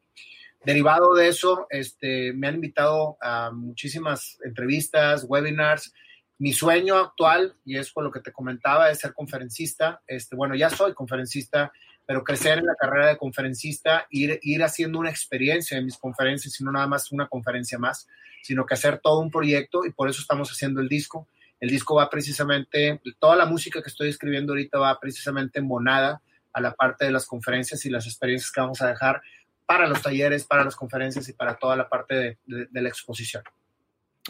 Derivado 0.66 1.14
de 1.14 1.28
eso, 1.28 1.66
este, 1.70 2.34
me 2.34 2.46
han 2.46 2.56
invitado 2.56 3.16
a 3.22 3.50
muchísimas 3.50 4.38
entrevistas, 4.44 5.24
webinars. 5.26 5.94
Mi 6.36 6.52
sueño 6.52 6.96
actual, 6.96 7.56
y 7.64 7.78
es 7.78 7.90
por 7.90 8.04
lo 8.04 8.10
que 8.10 8.20
te 8.20 8.32
comentaba, 8.32 8.90
es 8.90 8.98
ser 8.98 9.14
conferencista. 9.14 10.02
Este, 10.06 10.36
bueno, 10.36 10.54
ya 10.54 10.68
soy 10.68 10.92
conferencista 10.92 11.72
pero 12.06 12.24
crecer 12.24 12.58
en 12.58 12.66
la 12.66 12.74
carrera 12.74 13.08
de 13.08 13.16
conferencista, 13.16 14.06
ir, 14.10 14.38
ir 14.42 14.62
haciendo 14.62 14.98
una 14.98 15.10
experiencia 15.10 15.78
en 15.78 15.84
mis 15.84 15.96
conferencias, 15.96 16.60
y 16.60 16.64
no 16.64 16.72
nada 16.72 16.86
más 16.86 17.12
una 17.12 17.28
conferencia 17.28 17.78
más, 17.78 18.06
sino 18.42 18.66
que 18.66 18.74
hacer 18.74 18.98
todo 18.98 19.20
un 19.20 19.30
proyecto 19.30 19.84
y 19.86 19.90
por 19.90 20.08
eso 20.08 20.20
estamos 20.20 20.50
haciendo 20.50 20.80
el 20.80 20.88
disco. 20.88 21.28
El 21.60 21.70
disco 21.70 21.94
va 21.94 22.10
precisamente, 22.10 23.00
toda 23.18 23.36
la 23.36 23.46
música 23.46 23.80
que 23.82 23.88
estoy 23.88 24.10
escribiendo 24.10 24.52
ahorita 24.52 24.78
va 24.78 25.00
precisamente 25.00 25.60
embonada 25.60 26.20
a 26.52 26.60
la 26.60 26.74
parte 26.74 27.06
de 27.06 27.10
las 27.10 27.26
conferencias 27.26 27.84
y 27.86 27.90
las 27.90 28.06
experiencias 28.06 28.50
que 28.50 28.60
vamos 28.60 28.82
a 28.82 28.88
dejar 28.88 29.22
para 29.64 29.86
los 29.86 30.02
talleres, 30.02 30.44
para 30.44 30.62
las 30.62 30.76
conferencias 30.76 31.28
y 31.28 31.32
para 31.32 31.56
toda 31.56 31.74
la 31.74 31.88
parte 31.88 32.38
de 32.46 32.82
la 32.82 32.88
exposición. 32.88 33.42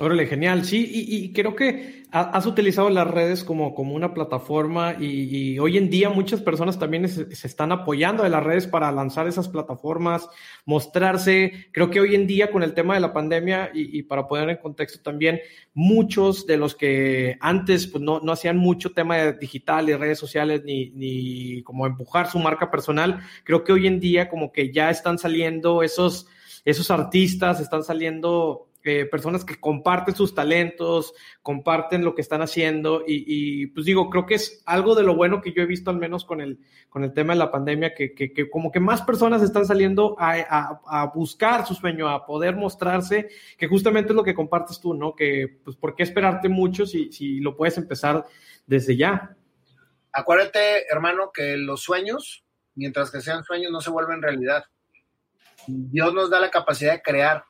Órale, 0.01 0.27
genial. 0.27 0.65
Sí, 0.65 0.91
y, 0.93 1.33
creo 1.33 1.55
que 1.55 2.03
has 2.11 2.47
utilizado 2.47 2.91
las 2.91 3.09
redes 3.09 3.45
como, 3.45 3.77
como 3.77 3.95
una 3.95 4.13
plataforma 4.13 4.97
y, 4.99 5.57
hoy 5.61 5.79
en 5.79 5.89
día 5.89 6.11
muchas 6.11 6.41
personas 6.41 6.81
también 6.81 7.09
se, 7.09 7.29
están 7.47 7.71
apoyando 7.71 8.25
de 8.25 8.29
las 8.29 8.43
redes 8.43 8.67
para 8.67 8.91
lanzar 8.91 9.29
esas 9.29 9.49
plataformas, 9.49 10.29
mostrarse. 10.65 11.69
Creo 11.71 11.91
que 11.91 12.01
hoy 12.01 12.17
en 12.17 12.27
día 12.27 12.51
con 12.51 12.65
el 12.65 12.75
tema 12.75 12.95
de 12.95 13.01
la 13.01 13.13
pandemia 13.13 13.71
y, 13.73 14.03
para 14.03 14.27
poner 14.27 14.51
en 14.51 14.57
contexto 14.57 15.01
también, 15.01 15.41
muchos 15.75 16.45
de 16.45 16.57
los 16.57 16.75
que 16.75 17.37
antes 17.41 17.87
pues, 17.87 18.03
no, 18.03 18.19
no 18.19 18.33
hacían 18.33 18.57
mucho 18.57 18.91
tema 18.91 19.19
de 19.19 19.35
digital 19.35 19.89
y 19.89 19.95
redes 19.95 20.19
sociales 20.19 20.63
ni, 20.65 20.91
ni 20.91 21.63
como 21.63 21.87
empujar 21.87 22.29
su 22.29 22.41
marca 22.41 22.69
personal, 22.69 23.21
creo 23.45 23.63
que 23.63 23.73
hoy 23.73 23.87
en 23.87 24.01
día 24.01 24.29
como 24.29 24.51
que 24.51 24.73
ya 24.73 24.91
están 24.91 25.19
saliendo 25.19 25.85
esos, 25.85 26.27
esos 26.65 26.91
artistas, 26.91 27.61
están 27.61 27.85
saliendo 27.85 28.74
eh, 28.87 29.07
personas 29.07 29.47
que 29.47 29.59
comparten 29.59 30.15
sus 30.15 30.35
talentos, 30.35 31.15
comparten 31.41 32.05
lo 32.05 32.15
que 32.15 32.21
están 32.21 32.43
haciendo 32.43 33.03
y, 33.07 33.69
pues 33.69 33.87
digo, 33.87 34.11
creo 34.11 34.27
que 34.27 34.35
es 34.35 34.63
algo 34.67 34.95
de 34.95 35.03
lo 35.03 35.17
bueno 35.17 35.41
que 35.41 35.55
yo 35.55 35.63
he 35.63 35.67
visto 35.67 35.91
al 35.91 35.97
menos 35.97 36.27
con 36.27 36.43
el, 36.43 36.59
con 36.91 37.03
el 37.03 37.15
tema 37.15 37.33
de 37.33 37.39
la 37.39 37.51
pandemia, 37.51 37.95
que, 37.95 38.15
que, 38.15 38.51
como 38.51 38.71
que 38.71 38.81
más 38.81 39.01
personas 39.01 39.43
están 39.43 39.65
saliendo 39.65 40.17
a, 40.19 40.81
a, 40.85 41.07
buscar 41.07 41.67
su 41.67 41.75
sueño, 41.75 42.11
a 42.11 42.27
poder 42.27 42.57
mostrarse, 42.57 43.31
que 43.57 43.69
justamente 43.69 44.11
es 44.11 44.17
lo 44.17 44.23
que 44.23 44.35
compartes 44.35 44.79
tú, 44.79 44.93
¿no? 44.93 45.15
Que 45.15 45.61
pues 45.65 45.77
por 45.77 45.97
qué 45.97 46.03
esperarte 46.03 46.51
mucho 46.51 46.85
si, 46.85 47.11
si 47.11 47.41
lo 47.41 47.57
puedes 47.57 47.79
empezar 47.79 48.27
desde 48.67 48.99
ya. 48.99 49.35
Acuérdate, 50.13 50.93
hermano, 50.93 51.31
que 51.33 51.57
los 51.57 51.83
sueños, 51.83 52.45
mientras 52.75 53.11
que 53.11 53.23
sean 53.23 53.45
sueños, 53.45 53.73
no 53.73 53.81
se 53.81 53.91
vuelven 53.91 54.21
realidad. 54.21 54.65
Dios 55.67 56.13
nos 56.13 56.29
da 56.29 56.39
la 56.39 56.51
capacidad 56.51 56.93
de 56.93 57.03
crear 57.03 57.45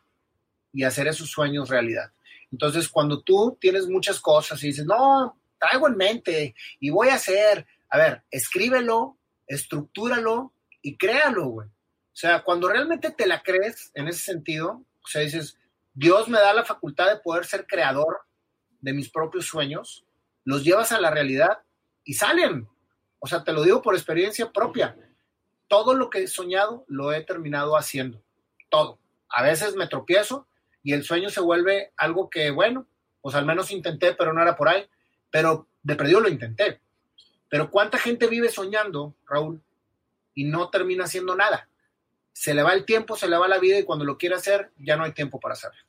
y 0.75 0.85
hacer 0.85 1.07
esos 1.07 1.31
sueños 1.31 1.71
realidad. 1.71 2.13
Entonces, 2.53 2.89
cuando 2.89 3.23
tú 3.23 3.57
tienes 3.61 3.87
muchas 3.87 4.21
cosas 4.21 4.63
y 4.63 4.67
dices, 4.67 4.85
no, 4.85 5.39
traigo 5.59 5.89
en 5.89 5.97
mente 5.97 6.55
y 6.81 6.91
voy 6.91 7.09
a 7.09 7.15
hacer, 7.15 7.67
a 7.89 7.97
ver, 7.97 8.23
escríbelo, 8.31 9.17
estructúralo 9.47 10.53
y 10.83 10.97
créalo, 10.97 11.47
güey. 11.47 11.69
O 11.69 12.17
sea, 12.17 12.43
cuando 12.43 12.69
realmente 12.69 13.11
te 13.11 13.27
la 13.27 13.43
crees 13.43 13.91
en 13.95 14.09
ese 14.09 14.23
sentido, 14.23 14.85
o 15.03 15.07
sea, 15.07 15.23
dices, 15.23 15.59
Dios 15.95 16.29
me 16.29 16.39
da 16.39 16.53
la 16.53 16.65
facultad 16.65 17.09
de 17.09 17.21
poder 17.21 17.45
ser 17.45 17.67
creador 17.67 18.21
de 18.81 18.93
mis 18.93 19.11
propios 19.11 19.47
sueños, 19.47 20.05
los 20.45 20.63
llevas 20.63 20.93
a 20.93 21.01
la 21.01 21.11
realidad 21.11 21.59
y 22.05 22.15
salen. 22.15 22.69
O 23.19 23.27
sea, 23.27 23.43
te 23.43 23.53
lo 23.53 23.63
digo 23.63 23.81
por 23.81 23.95
experiencia 23.95 24.53
propia. 24.53 24.97
Todo 25.67 25.95
lo 25.95 26.11
que 26.11 26.23
he 26.23 26.29
soñado 26.29 26.85
lo 26.89 27.13
he 27.13 27.23
terminado 27.23 27.77
haciendo. 27.77 28.23
Todo. 28.69 28.99
A 29.29 29.43
veces 29.43 29.75
me 29.75 29.89
tropiezo, 29.89 30.47
y 30.85 30.93
el 30.93 31.03
sueño 31.03 31.31
se 31.31 31.41
vuelve 31.41 31.93
algo 31.97 32.31
que, 32.31 32.51
bueno, 32.51 32.87
pues 33.23 33.35
al 33.35 33.47
menos 33.47 33.71
intenté, 33.71 34.15
pero 34.15 34.35
no 34.35 34.43
era 34.43 34.55
por 34.55 34.69
ahí, 34.69 34.87
pero 35.31 35.67
de 35.83 35.97
perdido 35.97 36.21
lo 36.21 36.29
intenté. 36.29 36.81
Pero 37.49 37.71
¿cuánta 37.71 37.99
gente 37.99 38.27
vive 38.27 38.51
soñando, 38.51 39.15
Raúl, 39.27 39.63
y 40.35 40.45
no 40.45 40.69
termina 40.69 41.05
haciendo 41.05 41.35
nada? 41.35 41.69
Se 42.35 42.53
le 42.53 42.63
va 42.63 42.75
el 42.75 42.85
tiempo, 42.85 43.17
se 43.17 43.29
le 43.29 43.39
va 43.39 43.49
la 43.49 43.59
vida 43.59 43.79
y 43.79 43.85
cuando 43.85 44.05
lo 44.05 44.19
quiere 44.19 44.35
hacer, 44.35 44.73
ya 44.77 44.97
no 44.97 45.05
hay 45.05 45.13
tiempo 45.13 45.41
para 45.41 45.55
hacerlo. 45.55 45.81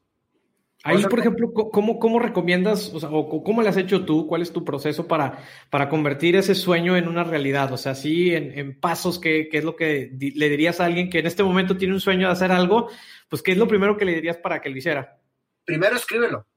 Ahí, 0.88 1.04
por 1.04 1.18
ejemplo, 1.18 1.52
¿cómo, 1.52 1.98
cómo 1.98 2.20
recomiendas, 2.20 2.94
o, 2.94 3.00
sea, 3.00 3.10
o 3.10 3.44
cómo 3.44 3.64
le 3.64 3.70
has 3.70 3.78
hecho 3.78 4.06
tú? 4.06 4.28
¿Cuál 4.28 4.44
es 4.44 4.54
tu 4.54 4.64
proceso 4.64 5.08
para, 5.08 5.44
para 5.72 5.90
convertir 5.90 6.36
ese 6.36 6.54
sueño 6.54 6.96
en 6.96 7.08
una 7.08 7.24
realidad? 7.24 7.74
O 7.74 7.78
sea, 7.78 7.96
sí, 7.96 8.36
en, 8.36 8.56
en 8.56 8.80
pasos, 8.80 9.18
¿qué, 9.18 9.50
¿qué, 9.50 9.58
es 9.58 9.64
lo 9.64 9.76
que 9.76 10.12
le 10.14 10.48
dirías 10.48 10.80
a 10.80 10.86
alguien 10.86 11.10
que 11.10 11.18
en 11.18 11.26
este 11.26 11.42
momento 11.42 11.76
tiene 11.76 11.96
un 11.96 12.00
sueño 12.00 12.28
de 12.28 12.34
hacer 12.34 12.52
algo? 12.52 12.88
Pues, 13.28 13.42
¿qué 13.42 13.54
es 13.54 13.58
lo 13.58 13.68
primero 13.68 13.98
que 13.98 14.06
le 14.06 14.14
dirías 14.14 14.38
para 14.38 14.62
que 14.62 14.70
lo 14.70 14.78
hiciera? 14.78 15.20
Primero, 15.66 15.96
escríbelo. 15.96 16.48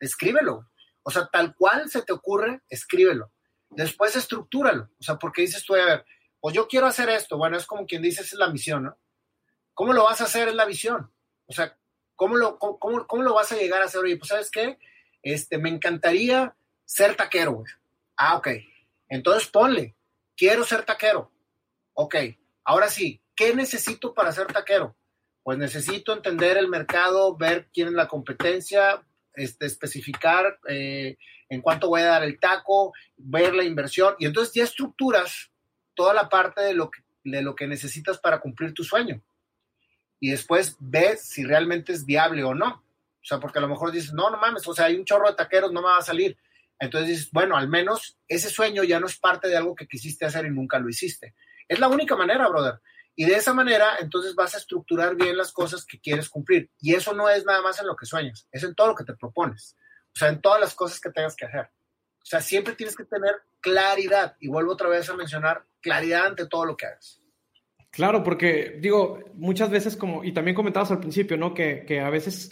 Escríbelo. 0.00 0.68
O 1.04 1.12
sea, 1.12 1.28
tal 1.32 1.54
cual 1.54 1.88
se 1.88 2.02
te 2.02 2.12
ocurre, 2.12 2.62
escríbelo. 2.68 3.30
Después, 3.70 4.16
estructúralo. 4.16 4.90
O 4.98 5.02
sea, 5.04 5.14
porque 5.14 5.42
dices 5.42 5.64
tú, 5.64 5.76
a 5.76 5.84
ver, 5.84 6.04
pues 6.40 6.56
yo 6.56 6.66
quiero 6.66 6.88
hacer 6.88 7.08
esto. 7.08 7.38
Bueno, 7.38 7.56
es 7.56 7.66
como 7.66 7.86
quien 7.86 8.02
dice, 8.02 8.22
es 8.22 8.32
la 8.32 8.50
misión, 8.50 8.82
¿no? 8.82 8.98
¿Cómo 9.74 9.92
lo 9.92 10.02
vas 10.02 10.20
a 10.20 10.24
hacer? 10.24 10.48
Es 10.48 10.54
la 10.56 10.64
visión. 10.64 11.08
O 11.46 11.52
sea, 11.52 11.78
¿Cómo 12.16 12.36
lo, 12.36 12.58
cómo, 12.58 13.06
cómo 13.06 13.22
lo 13.22 13.34
vas 13.34 13.52
a 13.52 13.56
llegar 13.56 13.82
a 13.82 13.84
hacer? 13.84 14.00
Oye, 14.00 14.16
pues 14.16 14.28
sabes 14.28 14.50
qué, 14.50 14.78
este, 15.22 15.58
me 15.58 15.68
encantaría 15.68 16.56
ser 16.84 17.14
taquero. 17.14 17.62
Ah, 18.16 18.36
ok. 18.36 18.48
Entonces 19.08 19.48
ponle, 19.48 19.94
quiero 20.36 20.64
ser 20.64 20.84
taquero. 20.84 21.30
Ok, 21.94 22.16
ahora 22.64 22.88
sí, 22.88 23.20
¿qué 23.34 23.54
necesito 23.54 24.14
para 24.14 24.32
ser 24.32 24.46
taquero? 24.46 24.96
Pues 25.42 25.58
necesito 25.58 26.12
entender 26.12 26.56
el 26.56 26.68
mercado, 26.68 27.36
ver 27.36 27.68
quién 27.72 27.88
es 27.88 27.94
la 27.94 28.08
competencia, 28.08 29.02
este, 29.34 29.66
especificar 29.66 30.58
eh, 30.68 31.16
en 31.48 31.60
cuánto 31.60 31.88
voy 31.88 32.02
a 32.02 32.06
dar 32.06 32.24
el 32.24 32.40
taco, 32.40 32.92
ver 33.16 33.54
la 33.54 33.64
inversión, 33.64 34.14
y 34.18 34.26
entonces 34.26 34.54
ya 34.54 34.64
estructuras 34.64 35.50
toda 35.94 36.12
la 36.12 36.28
parte 36.28 36.62
de 36.62 36.74
lo 36.74 36.90
que, 36.90 37.02
de 37.24 37.42
lo 37.42 37.54
que 37.54 37.66
necesitas 37.66 38.18
para 38.18 38.40
cumplir 38.40 38.74
tu 38.74 38.82
sueño 38.82 39.22
y 40.20 40.30
después 40.30 40.76
ves 40.78 41.22
si 41.22 41.44
realmente 41.44 41.92
es 41.92 42.04
viable 42.04 42.44
o 42.44 42.54
no. 42.54 42.68
O 42.68 43.28
sea, 43.28 43.40
porque 43.40 43.58
a 43.58 43.62
lo 43.62 43.68
mejor 43.68 43.90
dices, 43.90 44.12
no, 44.12 44.30
no 44.30 44.38
mames, 44.38 44.66
o 44.68 44.74
sea, 44.74 44.86
hay 44.86 44.96
un 44.96 45.04
chorro 45.04 45.28
de 45.28 45.34
taqueros, 45.36 45.72
no 45.72 45.82
me 45.82 45.88
va 45.88 45.98
a 45.98 46.02
salir. 46.02 46.36
Entonces 46.78 47.08
dices, 47.08 47.30
bueno, 47.32 47.56
al 47.56 47.68
menos 47.68 48.18
ese 48.28 48.50
sueño 48.50 48.84
ya 48.84 49.00
no 49.00 49.06
es 49.06 49.18
parte 49.18 49.48
de 49.48 49.56
algo 49.56 49.74
que 49.74 49.88
quisiste 49.88 50.26
hacer 50.26 50.46
y 50.46 50.50
nunca 50.50 50.78
lo 50.78 50.88
hiciste. 50.88 51.34
Es 51.66 51.80
la 51.80 51.88
única 51.88 52.14
manera, 52.16 52.48
brother. 52.48 52.80
Y 53.16 53.24
de 53.24 53.34
esa 53.34 53.54
manera, 53.54 53.96
entonces 53.98 54.34
vas 54.34 54.54
a 54.54 54.58
estructurar 54.58 55.16
bien 55.16 55.36
las 55.36 55.52
cosas 55.52 55.86
que 55.86 55.98
quieres 55.98 56.28
cumplir. 56.28 56.70
Y 56.78 56.94
eso 56.94 57.14
no 57.14 57.28
es 57.30 57.44
nada 57.46 57.62
más 57.62 57.80
en 57.80 57.86
lo 57.86 57.96
que 57.96 58.04
sueñas, 58.04 58.46
es 58.52 58.62
en 58.62 58.74
todo 58.74 58.88
lo 58.88 58.94
que 58.94 59.04
te 59.04 59.14
propones. 59.14 59.74
O 60.14 60.18
sea, 60.18 60.28
en 60.28 60.40
todas 60.40 60.60
las 60.60 60.74
cosas 60.74 61.00
que 61.00 61.10
tengas 61.10 61.34
que 61.34 61.46
hacer. 61.46 61.70
O 62.22 62.28
sea, 62.28 62.40
siempre 62.40 62.74
tienes 62.74 62.94
que 62.94 63.04
tener 63.04 63.34
claridad. 63.60 64.36
Y 64.38 64.48
vuelvo 64.48 64.72
otra 64.72 64.88
vez 64.88 65.08
a 65.08 65.14
mencionar 65.14 65.64
claridad 65.80 66.26
ante 66.26 66.46
todo 66.46 66.66
lo 66.66 66.76
que 66.76 66.86
hagas. 66.86 67.22
Claro, 67.96 68.22
porque 68.22 68.76
digo, 68.78 69.20
muchas 69.36 69.70
veces 69.70 69.96
como, 69.96 70.22
y 70.22 70.32
también 70.32 70.54
comentabas 70.54 70.90
al 70.90 71.00
principio, 71.00 71.38
¿no? 71.38 71.54
Que, 71.54 71.86
que 71.86 72.00
a 72.00 72.10
veces 72.10 72.50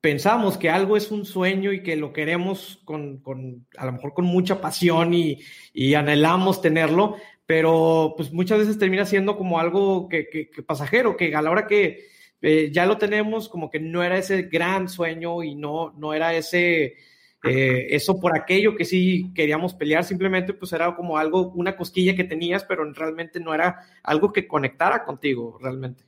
pensamos 0.00 0.56
que 0.56 0.70
algo 0.70 0.96
es 0.96 1.10
un 1.10 1.26
sueño 1.26 1.74
y 1.74 1.82
que 1.82 1.94
lo 1.94 2.10
queremos 2.10 2.80
con, 2.86 3.18
con 3.18 3.66
a 3.76 3.84
lo 3.84 3.92
mejor 3.92 4.14
con 4.14 4.24
mucha 4.24 4.62
pasión 4.62 5.12
y, 5.12 5.40
y, 5.74 5.92
anhelamos 5.92 6.62
tenerlo, 6.62 7.16
pero 7.44 8.14
pues 8.16 8.32
muchas 8.32 8.60
veces 8.60 8.78
termina 8.78 9.04
siendo 9.04 9.36
como 9.36 9.58
algo 9.58 10.08
que, 10.08 10.30
que, 10.30 10.48
que 10.48 10.62
pasajero, 10.62 11.18
que 11.18 11.34
a 11.34 11.42
la 11.42 11.50
hora 11.50 11.66
que 11.66 12.06
eh, 12.40 12.70
ya 12.72 12.86
lo 12.86 12.96
tenemos, 12.96 13.50
como 13.50 13.68
que 13.68 13.80
no 13.80 14.02
era 14.02 14.16
ese 14.16 14.44
gran 14.44 14.88
sueño 14.88 15.42
y 15.42 15.54
no, 15.54 15.92
no 15.98 16.14
era 16.14 16.32
ese, 16.32 16.96
eh, 17.44 17.86
eso 17.90 18.18
por 18.18 18.36
aquello 18.36 18.74
que 18.74 18.84
sí 18.84 19.30
queríamos 19.34 19.74
pelear, 19.74 20.04
simplemente 20.04 20.54
pues 20.54 20.72
era 20.72 20.94
como 20.96 21.18
algo, 21.18 21.52
una 21.52 21.76
cosquilla 21.76 22.16
que 22.16 22.24
tenías, 22.24 22.64
pero 22.64 22.90
realmente 22.92 23.38
no 23.38 23.54
era 23.54 23.80
algo 24.02 24.32
que 24.32 24.48
conectara 24.48 25.04
contigo, 25.04 25.58
realmente. 25.60 26.04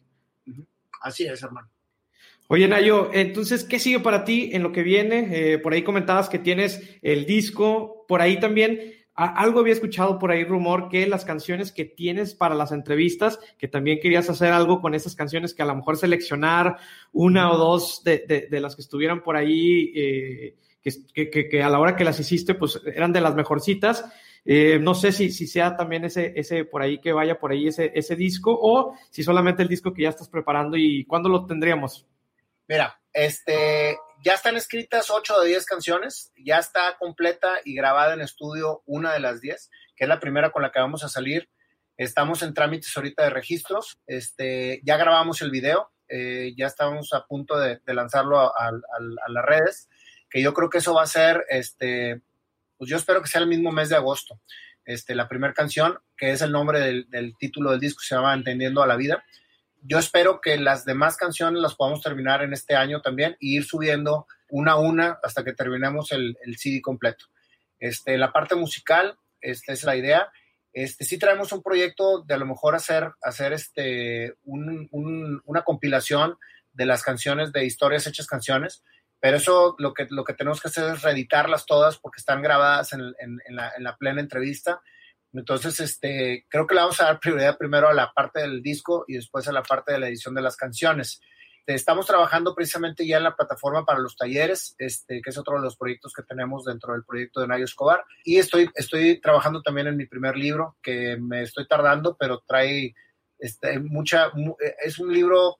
Así 1.00 1.24
es, 1.24 1.42
hermano. 1.42 1.70
Oye, 2.48 2.66
Nayo, 2.66 3.10
entonces, 3.12 3.62
¿qué 3.62 3.78
sigue 3.78 4.00
para 4.00 4.24
ti 4.24 4.50
en 4.52 4.64
lo 4.64 4.72
que 4.72 4.82
viene? 4.82 5.28
Eh, 5.30 5.58
por 5.58 5.72
ahí 5.72 5.82
comentabas 5.82 6.28
que 6.28 6.40
tienes 6.40 6.98
el 7.00 7.24
disco, 7.24 8.04
por 8.08 8.20
ahí 8.20 8.40
también, 8.40 8.92
algo 9.14 9.60
había 9.60 9.74
escuchado 9.74 10.18
por 10.18 10.32
ahí 10.32 10.42
rumor 10.44 10.88
que 10.88 11.06
las 11.06 11.24
canciones 11.24 11.70
que 11.70 11.84
tienes 11.84 12.34
para 12.34 12.56
las 12.56 12.72
entrevistas, 12.72 13.38
que 13.56 13.68
también 13.68 14.00
querías 14.00 14.28
hacer 14.30 14.52
algo 14.52 14.80
con 14.80 14.94
esas 14.94 15.14
canciones, 15.14 15.54
que 15.54 15.62
a 15.62 15.66
lo 15.66 15.76
mejor 15.76 15.96
seleccionar 15.96 16.76
una 17.12 17.52
o 17.52 17.56
dos 17.56 18.02
de, 18.02 18.48
de, 18.50 18.60
las 18.60 18.74
que 18.74 18.82
estuvieran 18.82 19.22
por 19.22 19.36
ahí. 19.36 19.92
Eh, 19.94 20.56
que, 20.82 21.48
que, 21.48 21.62
a 21.62 21.68
la 21.68 21.78
hora 21.78 21.96
que 21.96 22.04
las 22.04 22.18
hiciste, 22.20 22.54
pues 22.54 22.80
eran 22.86 23.12
de 23.12 23.20
las 23.20 23.34
mejorcitas. 23.34 24.04
Eh, 24.44 24.78
no 24.80 24.94
sé 24.94 25.12
si, 25.12 25.30
si 25.30 25.46
sea 25.46 25.76
también 25.76 26.04
ese, 26.04 26.32
ese 26.34 26.64
por 26.64 26.80
ahí 26.80 26.98
que 26.98 27.12
vaya 27.12 27.38
por 27.38 27.52
ahí 27.52 27.68
ese, 27.68 27.92
ese 27.94 28.16
disco 28.16 28.58
o 28.58 28.96
si 29.10 29.22
solamente 29.22 29.62
el 29.62 29.68
disco 29.68 29.92
que 29.92 30.02
ya 30.02 30.08
estás 30.08 30.28
preparando 30.28 30.76
y 30.78 31.04
cuándo 31.04 31.28
lo 31.28 31.44
tendríamos. 31.44 32.06
Mira, 32.66 32.98
este, 33.12 33.98
ya 34.24 34.34
están 34.34 34.56
escritas 34.56 35.10
8 35.10 35.40
de 35.40 35.48
10 35.48 35.66
canciones, 35.66 36.32
ya 36.42 36.58
está 36.58 36.96
completa 36.98 37.58
y 37.64 37.74
grabada 37.74 38.14
en 38.14 38.22
estudio 38.22 38.82
una 38.86 39.12
de 39.12 39.20
las 39.20 39.40
10, 39.40 39.70
que 39.96 40.04
es 40.04 40.08
la 40.08 40.20
primera 40.20 40.50
con 40.50 40.62
la 40.62 40.72
que 40.72 40.80
vamos 40.80 41.04
a 41.04 41.08
salir. 41.08 41.50
Estamos 41.96 42.42
en 42.42 42.54
trámites 42.54 42.96
ahorita 42.96 43.24
de 43.24 43.30
registros, 43.30 44.00
este, 44.06 44.80
ya 44.84 44.96
grabamos 44.96 45.42
el 45.42 45.50
video, 45.50 45.90
eh, 46.08 46.54
ya 46.56 46.66
estamos 46.66 47.12
a 47.12 47.26
punto 47.26 47.58
de, 47.58 47.78
lanzarlo 47.86 48.38
a, 48.38 48.52
a 48.56 49.28
las 49.28 49.44
redes 49.44 49.90
que 50.30 50.40
yo 50.40 50.54
creo 50.54 50.70
que 50.70 50.78
eso 50.78 50.94
va 50.94 51.02
a 51.02 51.06
ser, 51.06 51.44
este, 51.48 52.20
pues 52.78 52.88
yo 52.88 52.96
espero 52.96 53.20
que 53.20 53.28
sea 53.28 53.40
el 53.40 53.48
mismo 53.48 53.72
mes 53.72 53.88
de 53.88 53.96
agosto. 53.96 54.40
Este, 54.84 55.14
la 55.14 55.28
primera 55.28 55.52
canción, 55.52 55.98
que 56.16 56.30
es 56.30 56.40
el 56.40 56.52
nombre 56.52 56.80
del, 56.80 57.34
título 57.38 57.70
del 57.70 57.80
disco, 57.80 58.00
se 58.02 58.14
llama 58.14 58.32
Entendiendo 58.34 58.82
a 58.82 58.86
la 58.86 58.96
Vida. 58.96 59.24
Yo 59.82 59.98
espero 59.98 60.40
que 60.40 60.58
las 60.58 60.84
demás 60.84 61.16
canciones 61.16 61.60
las 61.60 61.74
podamos 61.74 62.02
terminar 62.02 62.42
en 62.42 62.52
este 62.52 62.76
año 62.76 63.00
también 63.00 63.36
y 63.40 63.56
ir 63.56 63.64
subiendo 63.64 64.26
una 64.48 64.72
a 64.72 64.76
una 64.76 65.18
hasta 65.22 65.44
que 65.44 65.52
terminemos 65.52 66.12
el, 66.12 66.36
el 66.44 66.56
CD 66.56 66.80
completo. 66.80 67.26
Este, 67.78 68.18
la 68.18 68.32
parte 68.32 68.54
musical, 68.54 69.16
esta 69.40 69.72
es 69.72 69.84
la 69.84 69.96
idea. 69.96 70.30
Este, 70.72 71.04
sí 71.04 71.18
traemos 71.18 71.50
un 71.52 71.62
proyecto 71.62 72.22
de 72.22 72.34
a 72.34 72.38
lo 72.38 72.46
mejor 72.46 72.74
hacer, 72.74 73.12
hacer 73.22 73.52
este, 73.52 74.34
una 74.44 75.62
compilación 75.64 76.36
de 76.72 76.86
las 76.86 77.02
canciones, 77.02 77.52
de 77.52 77.64
historias 77.64 78.06
hechas 78.06 78.26
canciones, 78.26 78.84
pero 79.20 79.36
eso 79.36 79.76
lo 79.78 79.92
que, 79.92 80.06
lo 80.10 80.24
que 80.24 80.34
tenemos 80.34 80.60
que 80.60 80.68
hacer 80.68 80.94
es 80.94 81.02
reeditarlas 81.02 81.66
todas 81.66 81.98
porque 81.98 82.18
están 82.18 82.42
grabadas 82.42 82.92
en, 82.94 83.12
la, 83.50 83.72
en, 83.76 83.84
la, 83.84 83.96
plena 83.96 84.20
entrevista. 84.20 84.80
Entonces, 85.32 85.78
este, 85.80 86.46
creo 86.48 86.66
que 86.66 86.74
le 86.74 86.80
vamos 86.80 87.00
a 87.00 87.04
dar 87.04 87.20
prioridad 87.20 87.58
primero 87.58 87.88
a 87.88 87.94
la 87.94 88.12
parte 88.12 88.40
del 88.40 88.62
disco 88.62 89.04
y 89.06 89.14
después 89.14 89.46
a 89.46 89.52
la 89.52 89.62
parte 89.62 89.92
de 89.92 89.98
la 89.98 90.08
edición 90.08 90.34
de 90.34 90.42
las 90.42 90.56
canciones. 90.56 91.20
Estamos 91.66 92.06
trabajando 92.06 92.54
precisamente 92.54 93.06
ya 93.06 93.18
en 93.18 93.24
la 93.24 93.36
plataforma 93.36 93.84
para 93.84 94.00
los 94.00 94.16
talleres, 94.16 94.74
este, 94.78 95.20
que 95.22 95.30
es 95.30 95.38
otro 95.38 95.56
de 95.56 95.62
los 95.62 95.76
proyectos 95.76 96.12
que 96.12 96.22
tenemos 96.22 96.64
dentro 96.64 96.94
del 96.94 97.04
proyecto 97.04 97.40
de 97.40 97.46
Nayo 97.46 97.64
Escobar. 97.64 98.02
Y 98.24 98.38
estoy, 98.38 98.70
estoy 98.74 99.20
trabajando 99.20 99.62
también 99.62 99.86
en 99.86 99.96
mi 99.96 100.06
primer 100.06 100.36
libro, 100.36 100.76
que 100.82 101.16
me 101.20 101.42
estoy 101.42 101.68
tardando, 101.68 102.16
pero 102.18 102.42
trae 102.46 102.94
este, 103.38 103.78
mucha, 103.78 104.32
es 104.82 104.98
un 104.98 105.12
libro 105.12 105.58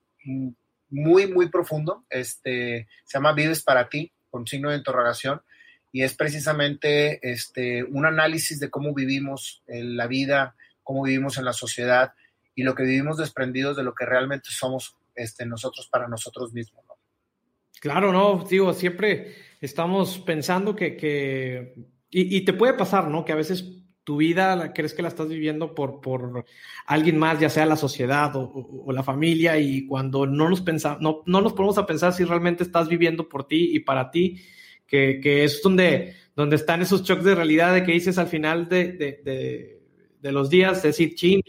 muy, 0.91 1.27
muy 1.27 1.49
profundo. 1.49 2.05
Este, 2.11 2.89
se 3.05 3.19
llama 3.19 3.33
Vives 3.33 3.63
para 3.63 3.89
ti, 3.89 4.13
con 4.31 4.47
signo 4.47 4.71
de 4.71 4.77
interrogación, 4.77 5.43
y 5.93 6.03
es 6.03 6.15
precisamente 6.15 7.19
este, 7.29 7.83
un 7.85 8.07
análisis 8.07 8.61
de 8.61 8.71
cómo 8.71 8.95
vivimos 8.95 9.63
en 9.67 9.97
la 9.97 10.07
vida, 10.07 10.55
cómo 10.83 11.03
vivimos 11.03 11.39
en 11.39 11.45
la 11.45 11.53
sociedad 11.53 12.13
y 12.55 12.63
lo 12.63 12.75
que 12.75 12.85
vivimos 12.85 13.17
desprendidos 13.17 13.77
de 13.77 13.83
lo 13.83 13.95
que 13.95 14.07
realmente 14.07 14.51
somos 14.51 14.97
este, 15.15 15.47
nosotros 15.47 15.89
para 15.91 16.09
nosotros 16.09 16.53
mismos. 16.53 16.85
Claro, 17.81 18.13
no, 18.13 18.45
digo, 18.49 18.75
siempre 18.75 19.35
estamos 19.61 20.19
pensando 20.19 20.77
que, 20.77 20.99
que 20.99 21.75
y, 22.11 22.37
y, 22.37 22.45
te 22.45 22.53
puede 22.53 22.75
pasar, 22.75 23.09
¿no? 23.09 23.25
Que 23.25 23.33
a 23.33 23.37
veces 23.37 23.65
tu 24.05 24.17
vida 24.17 24.73
crees 24.73 24.95
que 24.95 25.03
la 25.03 25.09
estás 25.09 25.29
viviendo 25.29 25.75
por, 25.75 26.01
por 26.01 26.45
alguien 26.87 27.19
más, 27.19 27.39
ya 27.39 27.51
sea 27.51 27.67
la 27.67 27.77
sociedad 27.77 28.33
o, 28.35 28.93
la 28.93 29.03
familia, 29.03 29.59
y 29.59 29.87
cuando 29.87 30.27
no 30.27 30.49
nos, 30.49 30.61
pensa, 30.63 30.99
no, 31.01 31.23
no 31.27 31.41
nos 31.41 31.53
ponemos 31.53 31.79
a 31.79 31.87
pensar 31.87 32.13
si 32.13 32.25
realmente 32.25 32.63
estás 32.63 32.89
viviendo 32.89 33.29
por 33.29 33.47
ti 33.47 33.71
y 33.73 33.81
para 33.81 34.11
ti, 34.11 34.41
que, 34.87 35.21
que 35.23 35.45
es 35.45 35.63
donde, 35.63 36.15
donde 36.35 36.57
están 36.57 36.83
esos 36.83 37.05
choques 37.05 37.25
de 37.25 37.35
realidad 37.35 37.75
de 37.75 37.85
que 37.85 37.93
dices 37.93 38.19
al 38.19 38.27
final 38.27 38.69
de, 38.69 38.93
de, 38.93 39.81
de, 40.21 40.33
los 40.33 40.51
días, 40.51 40.83
decir, 40.83 41.15
chin, 41.15 41.43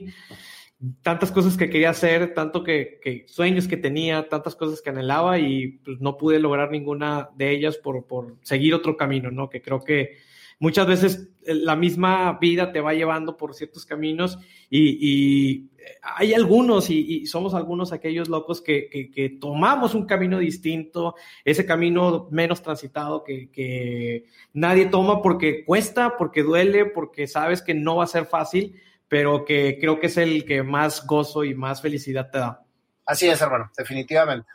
tantas 1.01 1.31
cosas 1.31 1.57
que 1.57 1.69
quería 1.69 1.91
hacer, 1.91 2.33
tanto 2.33 2.63
que, 2.63 2.99
que, 3.01 3.25
sueños 3.27 3.67
que 3.67 3.77
tenía, 3.77 4.27
tantas 4.29 4.55
cosas 4.55 4.81
que 4.81 4.89
anhelaba 4.89 5.39
y 5.39 5.79
pues, 5.83 5.99
no 5.99 6.17
pude 6.17 6.39
lograr 6.39 6.71
ninguna 6.71 7.29
de 7.35 7.51
ellas 7.51 7.77
por, 7.77 8.05
por 8.05 8.37
seguir 8.41 8.73
otro 8.73 8.97
camino, 8.97 9.31
¿no? 9.31 9.49
Que 9.49 9.61
creo 9.61 9.83
que 9.83 10.17
muchas 10.59 10.87
veces 10.87 11.30
la 11.45 11.75
misma 11.75 12.37
vida 12.39 12.71
te 12.71 12.81
va 12.81 12.93
llevando 12.93 13.37
por 13.37 13.53
ciertos 13.53 13.85
caminos 13.85 14.37
y, 14.69 14.97
y 15.01 15.69
hay 16.01 16.33
algunos 16.33 16.89
y, 16.89 16.99
y, 16.99 17.25
somos 17.25 17.53
algunos 17.53 17.91
aquellos 17.91 18.29
locos 18.29 18.61
que, 18.61 18.89
que, 18.89 19.09
que, 19.09 19.29
tomamos 19.29 19.95
un 19.95 20.05
camino 20.05 20.39
distinto, 20.39 21.15
ese 21.43 21.65
camino 21.65 22.27
menos 22.31 22.61
transitado 22.61 23.23
que, 23.23 23.49
que 23.51 24.25
nadie 24.53 24.85
toma 24.85 25.21
porque 25.21 25.65
cuesta, 25.65 26.17
porque 26.17 26.43
duele, 26.43 26.85
porque 26.85 27.27
sabes 27.27 27.61
que 27.61 27.73
no 27.73 27.97
va 27.97 28.05
a 28.05 28.07
ser 28.07 28.25
fácil, 28.25 28.75
pero 29.07 29.43
que 29.45 29.77
creo 29.79 29.99
que 29.99 30.07
es 30.07 30.17
el 30.17 30.45
que 30.45 30.63
más 30.63 31.05
gozo 31.05 31.43
y 31.43 31.53
más 31.53 31.81
felicidad 31.81 32.29
te 32.31 32.39
da. 32.39 32.63
Así 33.05 33.27
es, 33.27 33.41
hermano, 33.41 33.71
definitivamente. 33.77 34.47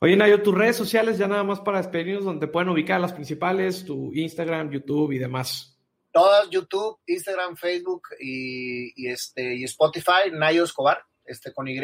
Oye, 0.00 0.16
Nayo, 0.16 0.42
tus 0.42 0.54
redes 0.54 0.76
sociales 0.76 1.18
ya 1.18 1.28
nada 1.28 1.44
más 1.44 1.60
para 1.60 1.78
despedirnos, 1.78 2.24
donde 2.24 2.46
pueden 2.46 2.70
ubicar 2.70 3.00
las 3.00 3.12
principales, 3.12 3.84
tu 3.84 4.12
Instagram, 4.14 4.70
YouTube 4.70 5.12
y 5.12 5.18
demás. 5.18 5.69
Todas, 6.12 6.50
YouTube, 6.50 6.98
Instagram, 7.06 7.56
Facebook 7.56 8.02
y, 8.18 9.08
este, 9.08 9.54
y 9.54 9.64
Spotify, 9.64 10.30
Nayo 10.32 10.64
Escobar, 10.64 11.02
este, 11.24 11.52
con 11.52 11.68
Y, 11.68 11.80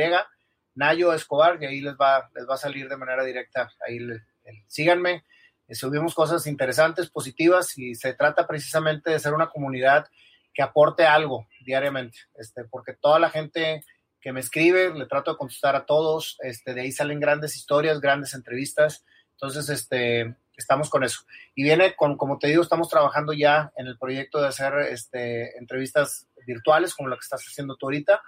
Nayo 0.74 1.12
Escobar, 1.12 1.58
y 1.60 1.66
ahí 1.66 1.80
les 1.80 1.94
va, 1.94 2.28
les 2.34 2.48
va 2.48 2.54
a 2.54 2.58
salir 2.58 2.88
de 2.88 2.96
manera 2.96 3.24
directa. 3.24 3.70
Ahí 3.86 3.98
le, 3.98 4.22
síganme, 4.66 5.24
eh, 5.68 5.74
subimos 5.74 6.14
cosas 6.14 6.46
interesantes, 6.46 7.10
positivas, 7.10 7.76
y 7.78 7.94
se 7.94 8.14
trata 8.14 8.46
precisamente 8.46 9.10
de 9.10 9.18
ser 9.18 9.34
una 9.34 9.48
comunidad 9.48 10.08
que 10.52 10.62
aporte 10.62 11.04
algo 11.04 11.46
diariamente, 11.64 12.18
este, 12.34 12.64
porque 12.64 12.94
toda 12.94 13.18
la 13.18 13.30
gente 13.30 13.84
que 14.20 14.32
me 14.32 14.40
escribe, 14.40 14.92
le 14.94 15.06
trato 15.06 15.32
de 15.32 15.36
contestar 15.36 15.76
a 15.76 15.84
todos, 15.84 16.38
este, 16.40 16.74
de 16.74 16.80
ahí 16.80 16.92
salen 16.92 17.20
grandes 17.20 17.56
historias, 17.56 18.00
grandes 18.00 18.34
entrevistas, 18.34 19.04
entonces 19.32 19.68
este, 19.68 20.34
estamos 20.56 20.90
con 20.90 21.04
eso. 21.04 21.20
Y 21.54 21.62
viene 21.62 21.94
con, 21.94 22.16
como 22.16 22.38
te 22.38 22.48
digo, 22.48 22.62
estamos 22.62 22.88
trabajando 22.88 23.32
ya 23.32 23.72
en 23.76 23.86
el 23.86 23.98
proyecto 23.98 24.40
de 24.40 24.48
hacer 24.48 24.74
este, 24.90 25.56
entrevistas 25.58 26.28
virtuales, 26.46 26.94
como 26.94 27.08
la 27.08 27.16
que 27.16 27.24
estás 27.24 27.42
haciendo 27.42 27.76
tú 27.76 27.86
ahorita, 27.86 28.22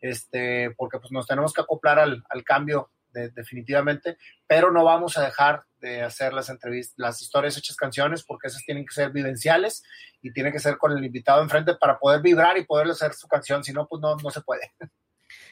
este, 0.00 0.70
porque 0.76 0.98
pues 0.98 1.12
nos 1.12 1.26
tenemos 1.26 1.52
que 1.52 1.62
acoplar 1.62 1.98
al, 1.98 2.22
cambio 2.44 2.90
de, 3.10 3.30
definitivamente, 3.30 4.16
pero 4.46 4.70
no 4.70 4.84
vamos 4.84 5.16
a 5.16 5.24
dejar 5.24 5.64
de 5.80 6.02
hacer 6.02 6.32
las 6.32 6.48
entrevistas, 6.48 6.94
las 6.96 7.22
historias 7.22 7.56
hechas 7.56 7.76
canciones, 7.76 8.24
porque 8.24 8.48
esas 8.48 8.64
tienen 8.64 8.86
que 8.86 8.94
ser 8.94 9.10
vivenciales 9.10 9.82
y 10.22 10.32
tienen 10.32 10.52
que 10.52 10.58
ser 10.58 10.78
con 10.78 10.92
el 10.92 11.04
invitado 11.04 11.42
enfrente 11.42 11.74
para 11.74 11.98
poder 11.98 12.22
vibrar 12.22 12.56
y 12.58 12.64
poder 12.64 12.88
hacer 12.88 13.12
su 13.14 13.28
canción, 13.28 13.62
si 13.62 13.72
no, 13.72 13.86
pues 13.86 14.00
no, 14.00 14.16
no 14.16 14.30
se 14.30 14.40
puede. 14.40 14.72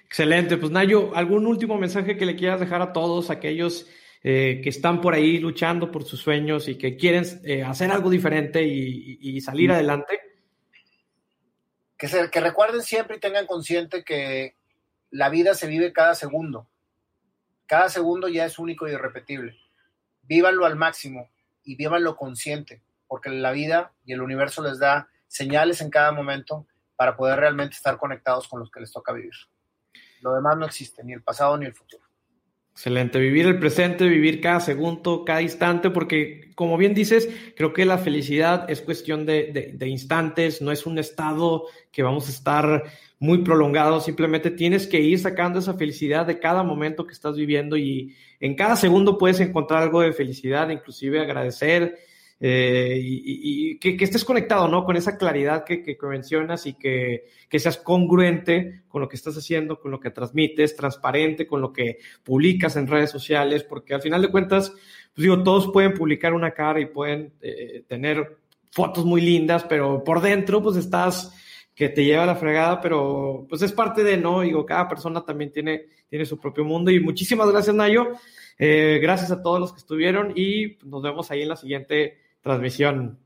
Excelente. 0.05 0.57
Pues 0.57 0.70
Nayo, 0.70 1.14
¿algún 1.14 1.47
último 1.47 1.78
mensaje 1.78 2.16
que 2.16 2.26
le 2.26 2.37
quieras 2.37 2.61
dejar 2.61 2.83
a 2.83 2.93
todos 2.93 3.30
aquellos 3.30 3.87
eh, 4.23 4.61
que 4.62 4.68
están 4.68 5.01
por 5.01 5.14
ahí 5.14 5.39
luchando 5.39 5.91
por 5.91 6.05
sus 6.05 6.20
sueños 6.20 6.68
y 6.68 6.77
que 6.77 6.97
quieren 6.97 7.25
eh, 7.45 7.62
hacer 7.62 7.91
algo 7.91 8.11
diferente 8.11 8.62
y, 8.62 9.18
y 9.20 9.41
salir 9.41 9.73
adelante? 9.73 10.20
Que, 11.97 12.09
se, 12.09 12.31
que 12.31 12.41
recuerden 12.41 12.83
siempre 12.83 13.16
y 13.16 13.20
tengan 13.20 13.47
consciente 13.47 14.05
que 14.05 14.57
la 15.11 15.29
vida 15.29 15.55
se 15.55 15.66
vive 15.66 15.93
cada 15.93 16.14
segundo. 16.14 16.68
Cada 17.66 17.89
segundo 17.89 18.29
ya 18.29 18.45
es 18.45 18.59
único 18.59 18.89
y 18.89 18.93
irrepetible. 18.93 19.59
Vívanlo 20.23 20.66
al 20.66 20.77
máximo 20.77 21.31
y 21.64 21.77
vívanlo 21.77 22.16
consciente, 22.16 22.83
porque 23.09 23.31
la 23.31 23.53
vida 23.53 23.93
y 24.05 24.12
el 24.12 24.23
universo 24.23 24.62
les 24.62 24.79
da 24.79 25.09
señales 25.27 25.81
en 25.81 25.91
cada 25.91 26.12
momento 26.12 26.66
para 26.97 27.16
poder 27.16 27.41
realmente 27.41 27.75
estar 27.75 27.97
conectados 27.97 28.47
con 28.47 28.61
los 28.61 28.70
que 28.70 28.81
les 28.81 28.93
toca 28.93 29.12
vivir. 29.12 29.33
Lo 30.20 30.35
demás 30.35 30.57
no 30.57 30.66
existe, 30.66 31.03
ni 31.03 31.12
el 31.12 31.23
pasado 31.23 31.57
ni 31.57 31.66
el 31.66 31.75
futuro. 31.75 32.02
Excelente, 32.75 33.18
vivir 33.18 33.47
el 33.47 33.59
presente, 33.59 34.09
vivir 34.09 34.41
cada 34.41 34.59
segundo, 34.59 35.25
cada 35.27 35.43
instante, 35.43 35.91
porque 35.91 36.51
como 36.55 36.79
bien 36.79 36.95
dices, 36.95 37.29
creo 37.55 37.75
que 37.75 37.85
la 37.85 37.99
felicidad 37.99 38.68
es 38.70 38.81
cuestión 38.81 39.27
de, 39.27 39.75
de, 39.75 39.89
instantes, 39.89 40.62
no 40.62 40.73
es 40.73 40.87
un 40.87 40.99
estado 40.99 41.66
que 41.91 42.03
vamos 42.03 42.29
a 42.29 42.31
estar 42.31 42.85
muy 43.18 43.39
prolongado, 43.39 44.01
simplemente 44.01 44.51
tienes 44.51 44.87
que 44.87 45.01
ir 45.01 45.18
sacando 45.18 45.59
esa 45.59 45.75
felicidad 45.75 46.25
de 46.27 46.39
cada 46.39 46.62
momento 46.62 47.07
que 47.07 47.12
estás 47.12 47.37
viviendo 47.37 47.77
y 47.77 48.16
en 48.41 48.55
cada 48.57 48.75
segundo 48.75 49.18
puedes 49.18 49.41
encontrar 49.41 49.83
algo 49.83 50.01
de 50.01 50.14
felicidad, 50.14 50.70
inclusive 50.70 51.20
agradecer, 51.20 51.99
eh, 52.45 52.99
y, 53.01 53.78
que, 53.78 53.97
estés 54.01 54.24
conectado, 54.24 54.66
¿no? 54.66 54.84
Con 54.84 54.97
esa 54.97 55.16
claridad 55.16 55.62
que, 55.64 55.97
mencionas 56.03 56.66
y 56.66 56.74
que, 56.74 57.26
que, 57.49 57.61
seas 57.61 57.76
congruente 57.76 58.82
con 58.88 59.01
lo 59.01 59.09
que 59.09 59.14
estás 59.14 59.36
haciendo, 59.36 59.78
con 59.78 59.93
lo 59.93 60.01
que 60.01 60.11
transmites, 60.11 60.74
transparente 60.74 61.47
con 61.47 61.61
lo 61.61 61.72
que 61.72 61.99
publicas 62.24 62.74
en 62.74 62.88
redes 62.88 63.11
sociales, 63.11 63.62
porque 63.62 63.95
al 63.95 64.03
final 64.03 64.22
de 64.22 64.32
cuentas, 64.32 64.70
pues 64.70 65.22
digo, 65.22 65.40
todos 65.45 65.70
pueden 65.72 65.95
publicar 65.95 66.34
una 66.34 66.51
cara 66.51 66.80
y 66.80 66.86
pueden 66.86 67.32
eh, 67.43 67.84
tener 67.86 68.38
fotos 68.72 69.05
muy 69.05 69.20
lindas, 69.20 69.62
pero 69.62 70.03
por 70.03 70.20
dentro, 70.20 70.61
pues 70.61 70.76
estás 70.76 71.32
que 71.76 71.90
te 71.90 72.05
lleva 72.05 72.24
a 72.24 72.26
la 72.26 72.34
fregada, 72.34 72.80
pero 72.80 73.47
pues 73.49 73.62
es 73.62 73.70
parte 73.70 74.03
de, 74.03 74.16
¿no? 74.16 74.40
Digo, 74.40 74.66
cada 74.66 74.88
persona 74.88 75.24
también 75.24 75.53
tiene, 75.53 75.86
tiene 76.09 76.24
su 76.24 76.40
propio 76.40 76.64
mundo 76.64 76.90
y 76.90 76.99
muchísimas 76.99 77.49
gracias, 77.53 77.76
Nayo. 77.76 78.09
Eh, 78.59 78.99
gracias 79.01 79.30
a 79.30 79.40
todos 79.40 79.61
los 79.61 79.72
que 79.72 79.78
estuvieron 79.78 80.32
y 80.36 80.76
nos 80.84 81.03
vemos 81.03 81.30
ahí 81.30 81.43
en 81.43 81.49
la 81.49 81.57
siguiente 81.57 82.22
transmisión. 82.43 83.18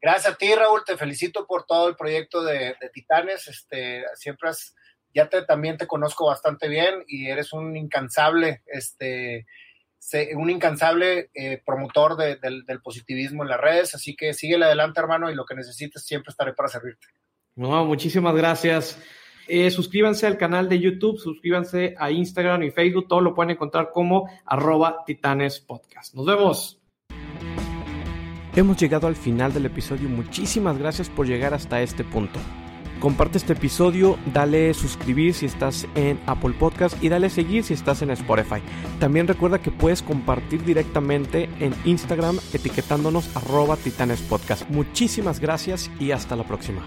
Gracias 0.00 0.34
a 0.34 0.36
ti, 0.36 0.54
Raúl. 0.54 0.82
Te 0.84 0.96
felicito 0.96 1.46
por 1.46 1.66
todo 1.66 1.88
el 1.88 1.96
proyecto 1.96 2.42
de, 2.42 2.74
de 2.80 2.90
Titanes. 2.92 3.48
Este, 3.48 4.04
siempre 4.14 4.48
has, 4.48 4.74
ya 5.14 5.28
te, 5.28 5.42
también 5.42 5.76
te 5.76 5.86
conozco 5.86 6.26
bastante 6.26 6.68
bien 6.68 7.04
y 7.06 7.28
eres 7.28 7.52
un 7.52 7.76
incansable, 7.76 8.62
este, 8.66 9.46
un 10.34 10.48
incansable 10.48 11.30
eh, 11.34 11.60
promotor 11.64 12.16
de, 12.16 12.36
del, 12.36 12.64
del, 12.64 12.80
positivismo 12.80 13.42
en 13.42 13.50
las 13.50 13.60
redes. 13.60 13.94
Así 13.94 14.16
que 14.16 14.32
síguele 14.32 14.64
adelante, 14.64 15.00
hermano, 15.00 15.30
y 15.30 15.34
lo 15.34 15.44
que 15.44 15.54
necesites 15.54 16.04
siempre 16.04 16.30
estaré 16.30 16.54
para 16.54 16.68
servirte. 16.68 17.06
No, 17.56 17.84
muchísimas 17.84 18.34
gracias. 18.34 18.98
Eh, 19.48 19.70
suscríbanse 19.70 20.26
al 20.26 20.38
canal 20.38 20.68
de 20.68 20.78
YouTube, 20.78 21.18
suscríbanse 21.18 21.94
a 21.98 22.10
Instagram 22.10 22.62
y 22.62 22.70
Facebook, 22.70 23.08
todo 23.08 23.20
lo 23.20 23.34
pueden 23.34 23.50
encontrar 23.50 23.90
como 23.92 24.30
arroba 24.46 25.02
Titanes 25.04 25.60
Podcast. 25.60 26.14
Nos 26.14 26.24
vemos. 26.24 26.79
Hemos 28.56 28.78
llegado 28.78 29.06
al 29.06 29.16
final 29.16 29.52
del 29.52 29.66
episodio. 29.66 30.08
Muchísimas 30.08 30.76
gracias 30.76 31.08
por 31.08 31.26
llegar 31.26 31.54
hasta 31.54 31.82
este 31.82 32.02
punto. 32.02 32.40
Comparte 32.98 33.38
este 33.38 33.54
episodio, 33.54 34.18
dale 34.34 34.74
suscribir 34.74 35.32
si 35.32 35.46
estás 35.46 35.86
en 35.94 36.20
Apple 36.26 36.54
Podcast 36.58 37.02
y 37.02 37.08
dale 37.08 37.30
seguir 37.30 37.64
si 37.64 37.72
estás 37.72 38.02
en 38.02 38.10
Spotify. 38.10 38.60
También 38.98 39.26
recuerda 39.26 39.62
que 39.62 39.70
puedes 39.70 40.02
compartir 40.02 40.64
directamente 40.64 41.48
en 41.60 41.74
Instagram 41.86 42.38
etiquetándonos 42.52 43.34
arroba 43.36 43.76
titanespodcast. 43.76 44.68
Muchísimas 44.68 45.40
gracias 45.40 45.90
y 45.98 46.10
hasta 46.10 46.36
la 46.36 46.44
próxima. 46.44 46.82